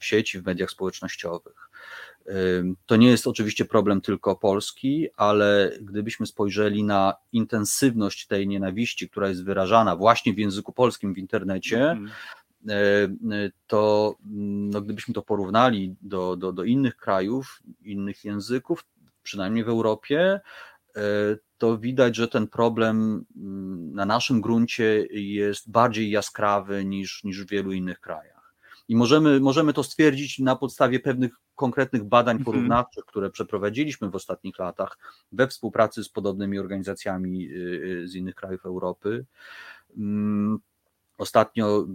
[0.00, 1.70] w sieci, w mediach społecznościowych.
[2.86, 9.28] To nie jest oczywiście problem tylko Polski, ale gdybyśmy spojrzeli na intensywność tej nienawiści, która
[9.28, 12.10] jest wyrażana właśnie w języku polskim w internecie, Mhm.
[13.66, 18.84] To mm, no, gdybyśmy to porównali do, do, do innych krajów, innych języków,
[19.22, 20.40] przynajmniej w Europie,
[20.96, 21.00] e,
[21.58, 27.50] to widać, że ten problem mm, na naszym gruncie jest bardziej jaskrawy niż, niż w
[27.50, 28.54] wielu innych krajach.
[28.88, 32.44] I możemy, możemy to stwierdzić na podstawie pewnych konkretnych badań Mhm.
[32.44, 34.98] porównawczych, które przeprowadziliśmy w ostatnich latach
[35.32, 37.54] we współpracy z podobnymi organizacjami y,
[38.02, 39.24] y, z innych krajów Europy.
[41.20, 41.86] Ostatnio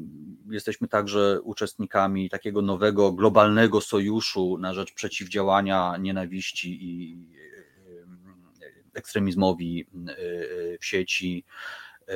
[0.50, 7.18] jesteśmy także uczestnikami takiego nowego globalnego sojuszu na rzecz przeciwdziałania nienawiści i
[8.62, 10.14] e, ekstremizmowi e,
[10.78, 11.46] w sieci.
[12.08, 12.14] E,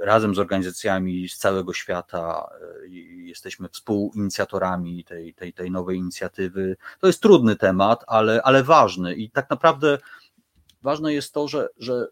[0.00, 2.50] Razem z organizacjami z całego świata
[2.84, 2.88] e,
[3.26, 6.76] jesteśmy współinicjatorami tej, tej, tej nowej inicjatywy.
[7.00, 9.98] To jest trudny temat, ale, ale ważny i tak naprawdę
[10.82, 12.06] ważne jest to, że, że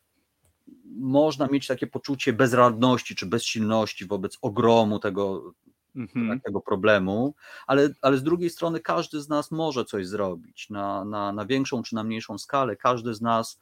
[0.96, 5.54] można mieć takie poczucie bezradności czy bezsilności wobec ogromu tego,
[5.96, 6.40] Mhm.
[6.40, 7.34] tego problemu,
[7.66, 11.82] ale, ale z drugiej strony każdy z nas może coś zrobić na, na, na większą
[11.82, 12.76] czy na mniejszą skalę.
[12.76, 13.58] Każdy z nas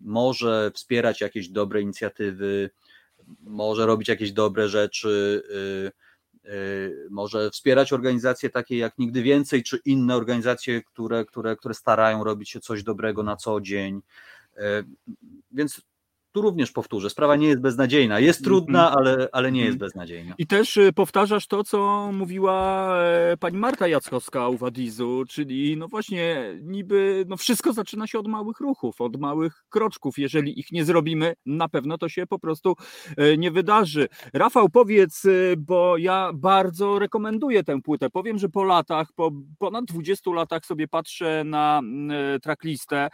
[0.00, 2.70] może wspierać jakieś dobre inicjatywy,
[3.40, 5.42] może robić jakieś dobre rzeczy,
[6.44, 11.74] y, y, może wspierać organizacje takie jak Nigdy Więcej, czy inne organizacje, które, które, które
[11.74, 14.00] starają robić się coś dobrego na co dzień.
[14.56, 14.60] Y,
[15.52, 15.82] Więc
[16.32, 18.20] tu również powtórzę, sprawa nie jest beznadziejna.
[18.20, 19.88] Jest trudna, ale, ale nie jest Mhm.
[19.88, 20.34] beznadziejna.
[20.38, 25.88] I też y, powtarzasz to, co mówiła e, pani Marta Jackowska u Wadizu, czyli no
[25.88, 30.18] właśnie niby no wszystko zaczyna się od małych ruchów, od małych kroczków.
[30.18, 32.74] Jeżeli ich nie zrobimy, na pewno to się po prostu
[33.16, 34.08] e, nie wydarzy.
[34.34, 38.10] Rafał, powiedz, y, bo ja bardzo rekomenduję tę płytę.
[38.10, 43.08] Powiem, że po latach, po ponad 20 latach sobie patrzę na mm, e, tracklistę.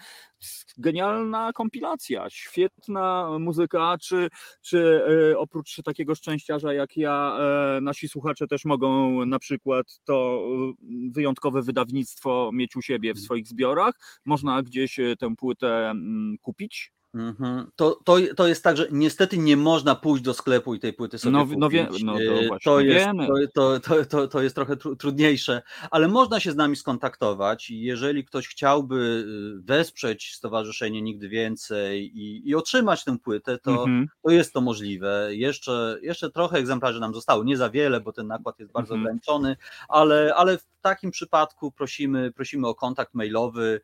[0.78, 4.28] Genialna kompilacja, świetna muzyka, czy
[4.62, 5.02] czy
[5.32, 7.38] e, oprócz takiego szczęściarza jak ja,
[7.76, 13.20] e, nasi słuchacze też mogą na przykład to e, wyjątkowe wydawnictwo mieć u siebie w
[13.20, 13.94] swoich zbiorach?
[14.24, 16.95] Można gdzieś tę płytę mm, kupić?
[17.16, 17.70] Mhm.
[17.76, 21.18] To, to, to jest tak, że niestety nie można pójść do sklepu i tej płyty
[21.18, 21.58] sobie No, kupić.
[21.58, 23.26] no wie- no to E, właśnie to, jest, wiemy.
[23.54, 27.70] to, to, to, to, jest trochę tru, trudniejsze, ale można się z nami skontaktować.
[27.70, 29.24] i Jeżeli ktoś chciałby
[29.58, 34.06] y, wesprzeć Stowarzyszenie Nigdy Więcej i, i otrzymać tę płytę, to, Mhm.
[34.22, 35.28] to jest to możliwe.
[35.30, 39.02] Jeszcze, jeszcze trochę egzemplarzy nam zostało, nie za wiele, bo ten nakład jest bardzo Mhm.
[39.02, 39.56] ograniczony,
[39.88, 43.80] ale, ale w takim przypadku prosimy, prosimy o kontakt mailowy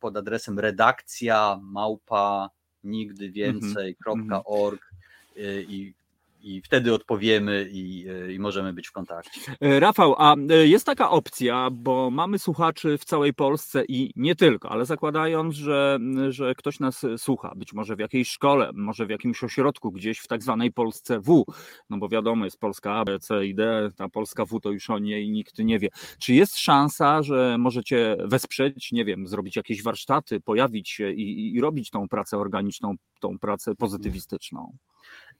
[0.00, 2.50] pod adresem redakcja małpa
[2.84, 4.90] nigdy więcej.org
[5.36, 5.94] e, i
[6.42, 9.40] i wtedy odpowiemy i, i, możemy być w kontakcie.
[9.60, 10.34] Rafał, a
[10.64, 15.98] jest taka opcja, bo mamy słuchaczy w całej Polsce i nie tylko, ale zakładając, że,
[16.28, 20.26] że ktoś nas słucha, być może w jakiejś szkole, może w jakimś ośrodku gdzieś w
[20.26, 21.44] tak zwanej Polsce W,
[21.90, 24.90] no bo wiadomo, jest Polska A, B, C i D, ta Polska W to już
[24.90, 25.88] o niej nikt nie wie.
[26.18, 31.60] Czy jest szansa, że możecie wesprzeć, nie wiem, zrobić jakieś warsztaty, pojawić się i, i
[31.60, 34.76] robić tą pracę organiczną, tą pracę pozytywistyczną?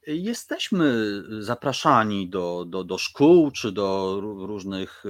[0.07, 0.93] Jesteśmy
[1.39, 5.03] zapraszani do, do, do szkół czy do różnych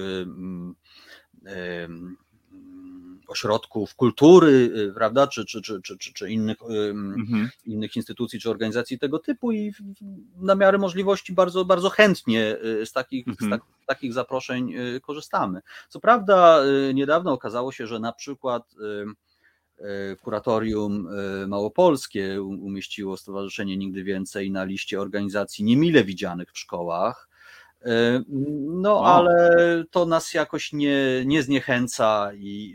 [3.32, 7.50] ośrodków kultury, y, prawda, czy, czy, czy, czy, czy innych, mhm.
[7.66, 9.72] innych instytucji czy organizacji tego typu i
[10.36, 13.50] na miarę możliwości bardzo, bardzo chętnie y, z takich, mhm.
[13.50, 15.60] z tak, takich zaproszeń y, korzystamy.
[15.88, 16.62] Co prawda
[16.94, 18.74] niedawno okazało się, że na przykład
[20.22, 21.08] kuratorium
[21.48, 27.28] małopolskie umieściło Stowarzyszenie Nigdy Więcej na liście organizacji niemile widzianych w szkołach.
[28.68, 29.04] No, wow.
[29.04, 32.74] ale to nas jakoś nie, nie zniechęca i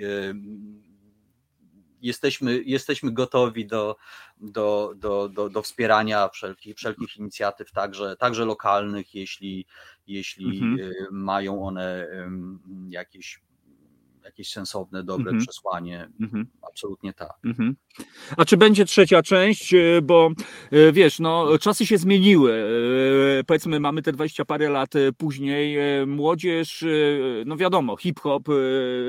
[2.02, 3.96] jesteśmy, jesteśmy gotowi do,
[4.38, 9.66] do, do, do, do wspierania wszelkich, wszelkich inicjatyw, także, także lokalnych, jeśli,
[10.08, 10.92] jeśli mhm.
[11.12, 12.08] mają one
[12.90, 13.42] jakieś
[14.28, 15.46] jakieś sensowne, dobre mm -hmm.
[15.46, 16.10] przesłanie.
[16.20, 16.46] Mm -hmm.
[16.62, 17.34] Absolutnie tak.
[17.44, 17.74] Mm -hmm.
[18.38, 19.74] A czy będzie trzecia część?
[19.74, 20.32] E, bo
[20.72, 22.54] e, wiesz, no, czasy się zmieniły.
[23.40, 25.78] E, powiedzmy, mamy te 20 parę lat później.
[26.08, 26.86] Młodzież,
[27.46, 28.48] no wiadomo, hip-hop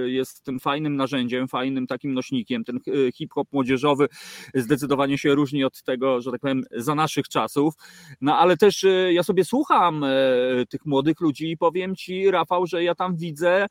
[0.06, 2.64] jest tym fajnym narzędziem, fajnym takim nośnikiem.
[2.64, 2.78] Ten
[3.14, 4.08] hip-hop młodzieżowy
[4.54, 7.74] zdecydowanie się różni od tego, że tak powiem, za naszych czasów.
[8.20, 10.04] No ale też ja sobie słucham
[10.70, 13.66] tych młodych ludzi i powiem ci, Rafał, że ja tam widzę,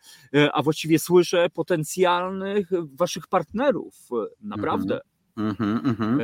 [0.53, 3.95] a właściwie słyszę, potencjalnych waszych partnerów.
[4.41, 4.99] Naprawdę.
[5.37, 6.17] Mm-hmm, mm-hmm.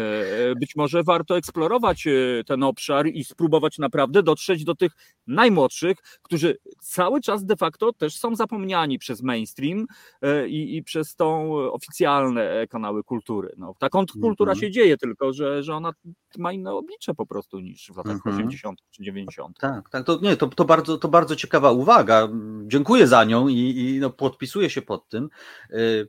[0.60, 4.92] Być może warto eksplorować e, ten obszar i spróbować naprawdę dotrzeć do tych
[5.28, 9.86] najmłodszych, którzy cały czas de facto też są zapomniani przez mainstream
[10.22, 13.54] e, i, i przez tą oficjalne kanały kultury.
[13.58, 13.90] No, ta
[14.22, 14.60] kultura mm-hmm.
[14.60, 15.92] się dzieje, tylko że, że ona
[16.38, 18.80] ma inne oblicze po prostu niż w latach 80.
[18.92, 19.60] czy 90.
[19.60, 20.06] Tak, tak.
[20.06, 22.30] To, nie, to, to, bardzo, to bardzo ciekawa uwaga.
[22.68, 25.30] Dziękuję za nią i, i no, podpisuję się pod tym.
[25.70, 26.08] Mm,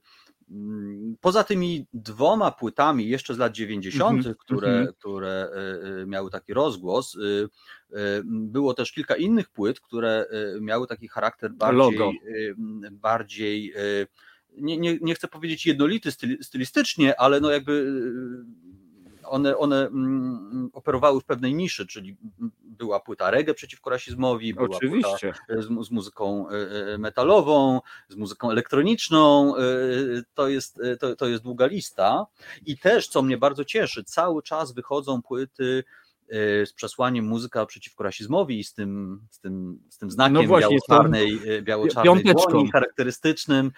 [1.21, 4.37] poza tymi dwoma płytami jeszcze z lat 90., mm -hmm.
[4.39, 4.95] które, mm -hmm.
[4.99, 10.27] które e, e, miały taki rozgłos, e, było też kilka innych płyt, które
[10.61, 12.21] miały taki charakter bardziej,
[12.91, 13.75] bardziej
[14.57, 16.11] nie, nie, nie chcę powiedzieć jednolity
[16.43, 18.03] stylistycznie, ale no jakby
[19.27, 22.17] one, one mm, operowały w pewnej niszy, czyli
[22.63, 25.33] była płyta reggae przeciwko rasizmowi, była Oczywiście.
[25.47, 26.53] płyta z, z muzyką e,
[26.95, 29.57] e, metalową, z muzyką elektroniczną.
[29.57, 29.61] E,
[30.35, 32.27] to jest, to, to jest długa lista.
[32.67, 35.85] I też, co mnie bardzo cieszy, cały czas wychodzą płyty
[36.65, 41.41] z przesłaniem muzyka przeciwko rasizmowi i z tym, z tym, z tym znakiem no biało-czarnej,
[41.63, 43.73] biało-czarnej dłoni charakterystycznym.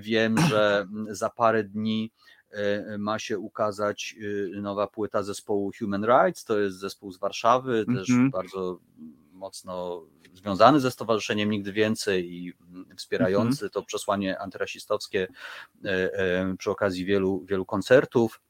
[0.00, 2.37] Wiem, że za parę dni E,
[2.98, 7.84] ma się ukazać y, nowa płyta zespołu Human Rights, to jest zespół z Warszawy, mm
[7.84, 7.98] -hmm.
[7.98, 8.30] też mhm.
[8.30, 8.78] bardzo
[9.32, 10.02] mocno
[10.34, 12.52] związany ze Stowarzyszeniem Nigdy Więcej i
[12.96, 13.74] wspierający mm -hmm.
[13.74, 15.28] to przesłanie antyrasistowskie
[15.84, 18.40] e, e, przy okazji wielu, wielu koncertów.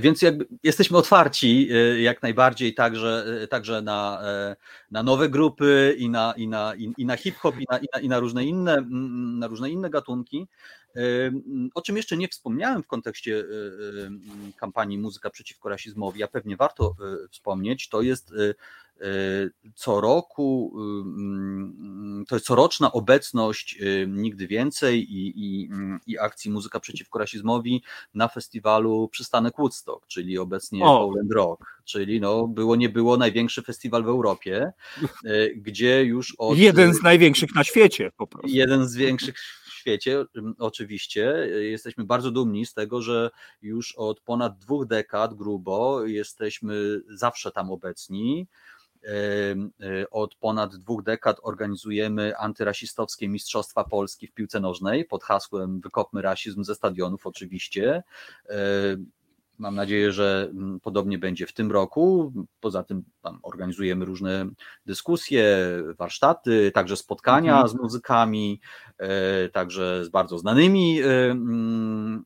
[0.00, 0.20] Więc
[0.62, 1.68] jesteśmy otwarci
[2.02, 4.22] jak najbardziej także, także na,
[4.90, 8.08] na nowe grupy i na, i na, i na hip-hop i na, i na, i
[8.08, 8.86] na, różne inne,
[9.38, 10.48] na różne inne gatunki.
[11.74, 13.44] O czym jeszcze nie wspomniałem w kontekście
[14.56, 16.96] kampanii Muzyka przeciwko rasizmowi, a pewnie warto
[17.30, 18.32] wspomnieć, to jest
[19.74, 20.76] co roku,
[22.28, 25.70] to jest coroczna obecność Nigdy Więcej i, i,
[26.06, 27.82] i akcji Muzyka przeciwko rasizmowi
[28.14, 31.08] na festiwalu Przystanek Woodstock, czyli obecnie o.
[31.08, 34.72] Poland Rock, czyli no, było nie było największy festiwal w Europie,
[35.56, 36.58] gdzie już od...
[36.58, 38.48] Jeden z największych na świecie po prostu.
[38.48, 39.34] Jeden z większych
[39.86, 40.24] świecie,
[40.58, 41.22] oczywiście.
[41.60, 43.30] Jesteśmy bardzo dumni z tego, że
[43.62, 48.46] już od ponad dwóch dekad grubo jesteśmy zawsze tam obecni.
[49.04, 56.22] E, od ponad dwóch dekad organizujemy antyrasistowskie Mistrzostwa Polski w piłce nożnej pod hasłem Wykopmy
[56.22, 58.02] rasizm ze stadionów, oczywiście.
[59.58, 62.32] Mam nadzieję, że mm, podobnie będzie w tym roku.
[62.60, 63.04] Poza tym
[63.42, 64.46] organizujemy różne
[64.86, 65.56] dyskusje,
[65.98, 67.68] warsztaty, także spotkania mhm.
[67.68, 68.60] z muzykami,
[68.98, 72.24] e, także z bardzo znanymi e, mm,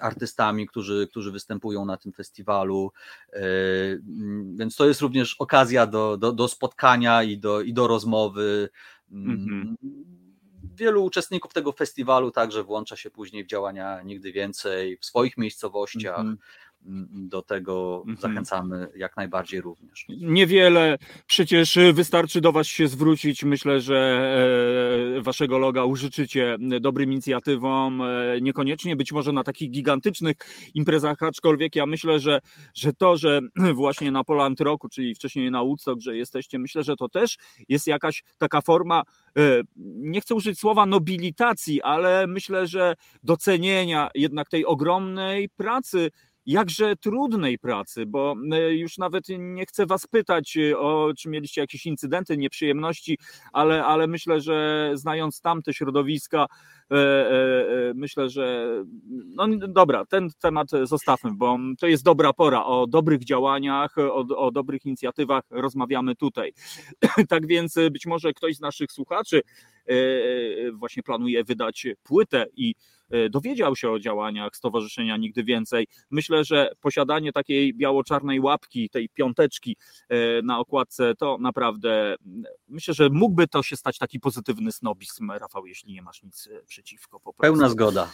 [0.00, 2.92] artystami, którzy, którzy występują na tym festiwalu.
[3.32, 7.86] E, mm, więc to jest również okazja do, do, do spotkania i do, i do
[7.86, 8.68] rozmowy.
[9.10, 9.76] Mhm
[10.76, 16.20] wielu uczestników tego festiwalu także włącza się później w działania nigdy więcej w swoich miejscowościach.
[16.20, 16.38] Mm -hmm.
[17.12, 18.16] Do tego Mhm.
[18.16, 20.06] zachęcamy jak najbardziej również.
[20.08, 23.44] Niewiele, przecież wystarczy do Was się zwrócić.
[23.44, 23.96] Myślę, że
[25.16, 30.36] e, Waszego loga użyczycie dobrym inicjatywom, e, niekoniecznie być może na takich gigantycznych
[30.74, 32.40] imprezach, aczkolwiek ja myślę, że,
[32.74, 33.40] że to, że
[33.74, 37.36] właśnie na Poland Roku, czyli wcześniej na Woodstock, że jesteście, myślę, że to też
[37.68, 39.02] jest jakaś taka forma,
[39.38, 39.62] e,
[39.96, 46.10] nie chcę użyć słowa nobilitacji, ale myślę, że docenienia jednak tej ogromnej pracy,
[46.46, 51.60] jakże trudnej pracy, bo e, już nawet nie chcę Was pytać, e, o czy mieliście
[51.60, 53.18] jakieś incydenty, nieprzyjemności,
[53.52, 56.46] ale, ale myślę, że znając tamte środowiska,
[56.90, 58.68] e, myślę, że
[59.26, 62.64] no dobra, ten temat zostawmy, bo to jest dobra pora.
[62.64, 66.52] O dobrych działaniach, o, o dobrych inicjatywach rozmawiamy tutaj.
[67.28, 69.42] tak więc być może ktoś z naszych słuchaczy
[70.72, 72.74] właśnie planuje wydać płytę i
[73.30, 75.86] dowiedział się o działaniach Stowarzyszenia Nigdy Więcej.
[76.10, 79.76] Myślę, że posiadanie takiej biało-czarnej łapki, tej piąteczki
[80.08, 85.30] e, na okładce, to naprawdę mm, myślę, że mógłby to się stać taki pozytywny snobizm,
[85.30, 87.20] Rafał, jeśli nie masz nic przeciwko.
[87.36, 88.12] Pełna zgoda.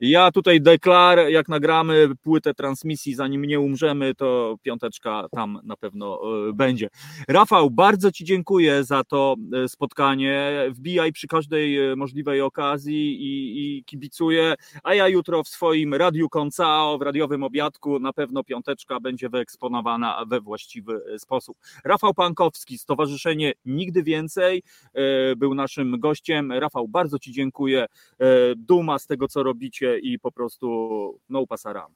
[0.00, 6.20] Ja tutaj deklar, jak nagramy płytę transmisji, zanim nie umrzemy, to piąteczka tam na pewno
[6.54, 6.88] będzie.
[7.28, 9.34] Rafał, bardzo Ci dziękuję za to
[9.68, 10.52] spotkanie.
[10.70, 14.33] Wbijaj przy każdej możliwej okazji i, i kibicuję,
[14.82, 20.24] a ja jutro w swoim Radiu Koncao, w radiowym obiadku, na pewno piąteczka będzie wyeksponowana
[20.26, 21.56] we właściwy e, sposób.
[21.84, 24.62] Rafał Pankowski, Stowarzyszenie Nigdy Więcej,
[24.94, 26.52] e, był naszym gościem.
[26.52, 27.86] Rafał, bardzo Ci dziękuję.
[28.20, 31.92] E, Duma z tego, co robicie i po prostu no pasaran.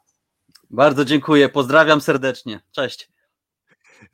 [0.70, 2.60] Bardzo dziękuję, pozdrawiam serdecznie.
[2.72, 3.17] Cześć.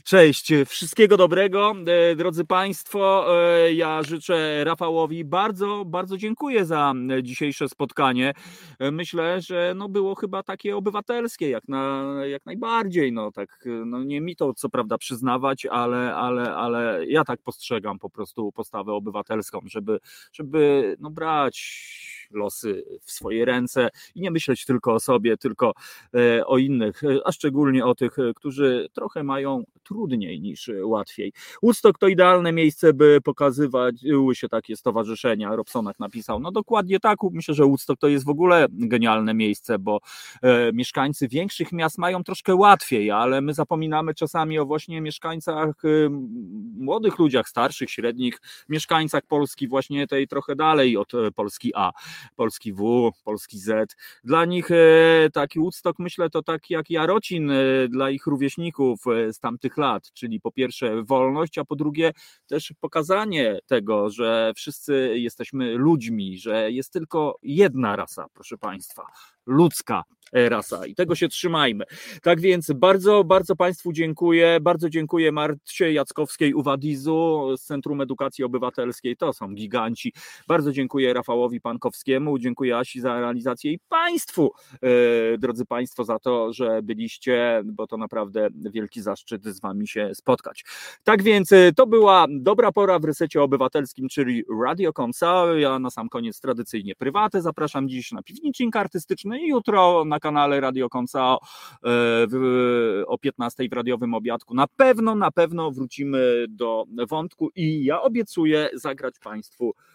[0.05, 3.27] Cześć, wszystkiego dobrego, e, drodzy Państwo.
[3.45, 8.33] E, Ja życzę Rafałowi bardzo, bardzo dziękuję za e, dzisiejsze spotkanie.
[8.93, 13.13] Myślę, że no było chyba takie obywatelskie, jak, na, jak najbardziej.
[13.13, 17.99] No, tak, no nie mi to co prawda przyznawać, ale, ale, ale ja tak postrzegam
[17.99, 20.01] po prostu postawę obywatelską, żeby,
[20.33, 25.73] żeby no, brać losy w swoje ręce i nie myśleć tylko o sobie, tylko
[26.15, 31.33] e, o innych, e, a szczególnie o tych, e, którzy trochę mają trudniej niż łatwiej.
[31.63, 35.57] Woodstock to idealne miejsce, by pokazywały się takie stowarzyszenia.
[35.57, 40.01] Robsonak napisał, no dokładnie tak, myślę, że Woodstock to jest w ogóle genialne miejsce, bo
[40.73, 45.83] mieszkańcy większych miast mają troszkę łatwiej, ale my zapominamy czasami o właśnie mieszkańcach,
[46.77, 51.93] młodych ludziach, starszych, średnich, mieszkańcach Polski właśnie tej trochę dalej od Polski A,
[52.37, 53.97] Polski W, Polski Z.
[54.25, 59.33] Dla nich e, taki Woodstock myślę to tak jak Jarocin e, dla ich rówieśników e,
[59.33, 62.13] z tamtych lat, czyli po pierwsze wolność, a po drugie
[62.47, 69.07] też pokazanie tego, że wszyscy jesteśmy ludźmi, że jest tylko jedna rasa, proszę Państwa,
[69.47, 70.05] ludzka
[70.35, 71.85] rasa i tego się trzymajmy.
[72.23, 79.17] Tak więc bardzo, bardzo Państwu dziękuję, bardzo dziękuję Marcie Jackowskiej Uwadizu z Centrum Edukacji Obywatelskiej,
[79.17, 80.13] to są giganci.
[80.49, 84.53] Bardzo dziękuję Rafałowi Pankowskiemu, dziękuję Asi za realizację i Państwu,
[84.83, 90.11] e, drodzy Państwo, za to, że byliście, bo to naprawdę wielki zaszczyt z Wami się
[90.15, 90.65] spotkać.
[91.05, 95.59] Tak więc e, to była dobra pora w resecie obywatelskim, czyli Radio Konsal.
[95.59, 97.43] Ja na sam koniec tradycyjnie prywatę.
[97.43, 101.39] Zapraszam dziś na piwnicznik artystyczny i jutro na kanale Radio Konsao
[101.83, 104.55] w, o 15 w radiowym obiadku.
[104.55, 109.94] Na pewno, na pewno wrócimy do wątku i ja obiecuję zagrać Państwu e,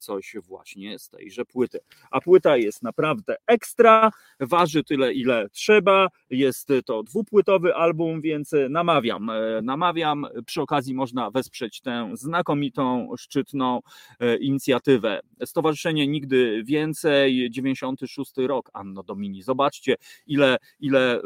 [0.00, 1.78] coś właśnie z tejże płyty.
[2.10, 4.10] A płyta jest naprawdę ekstra,
[4.40, 6.08] waży tyle, ile trzeba.
[6.30, 9.30] Jest to dwupłytowy album, więc namawiam.
[9.30, 10.26] e, Namawiam.
[10.46, 13.80] Przy okazji można wesprzeć tę znakomitą, szczytną
[14.20, 15.20] e, inicjatywę.
[15.44, 19.42] Stowarzyszenie Nigdy Więcej, 96 rok, Anno Domini.
[19.42, 19.96] Zobaczcie,
[20.26, 21.20] ile, ile e,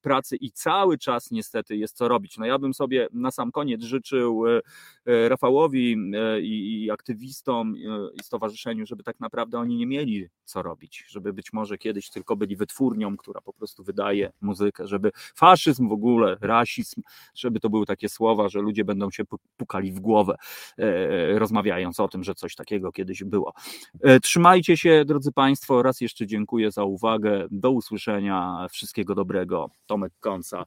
[0.00, 2.38] pracy i cały czas niestety jest co robić.
[2.38, 4.60] No ja bym sobie na sam koniec życzył e,
[5.06, 7.78] e, Rafałowi e, i, aktywistom e,
[8.14, 12.36] i stowarzyszeniu, żeby tak naprawdę oni nie mieli co robić, żeby być może kiedyś tylko
[12.36, 17.02] byli wytwórnią, która po prostu wydaje muzykę, żeby faszyzm w ogóle, rasizm,
[17.34, 20.36] żeby to były takie słowa, że ludzie będą się pu- pukali w głowę,
[20.78, 23.52] e, rozmawiając o tym, że coś takiego kiedyś było.
[24.00, 25.82] E, Trzymajcie się, drodzy Państwo.
[25.82, 27.46] Raz jeszcze dziękuję za uwagę.
[27.50, 28.66] Do usłyszenia.
[28.70, 29.70] Wszystkiego dobrego.
[29.86, 30.64] Tomek Konca.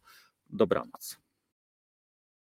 [0.49, 1.22] Dobranoc.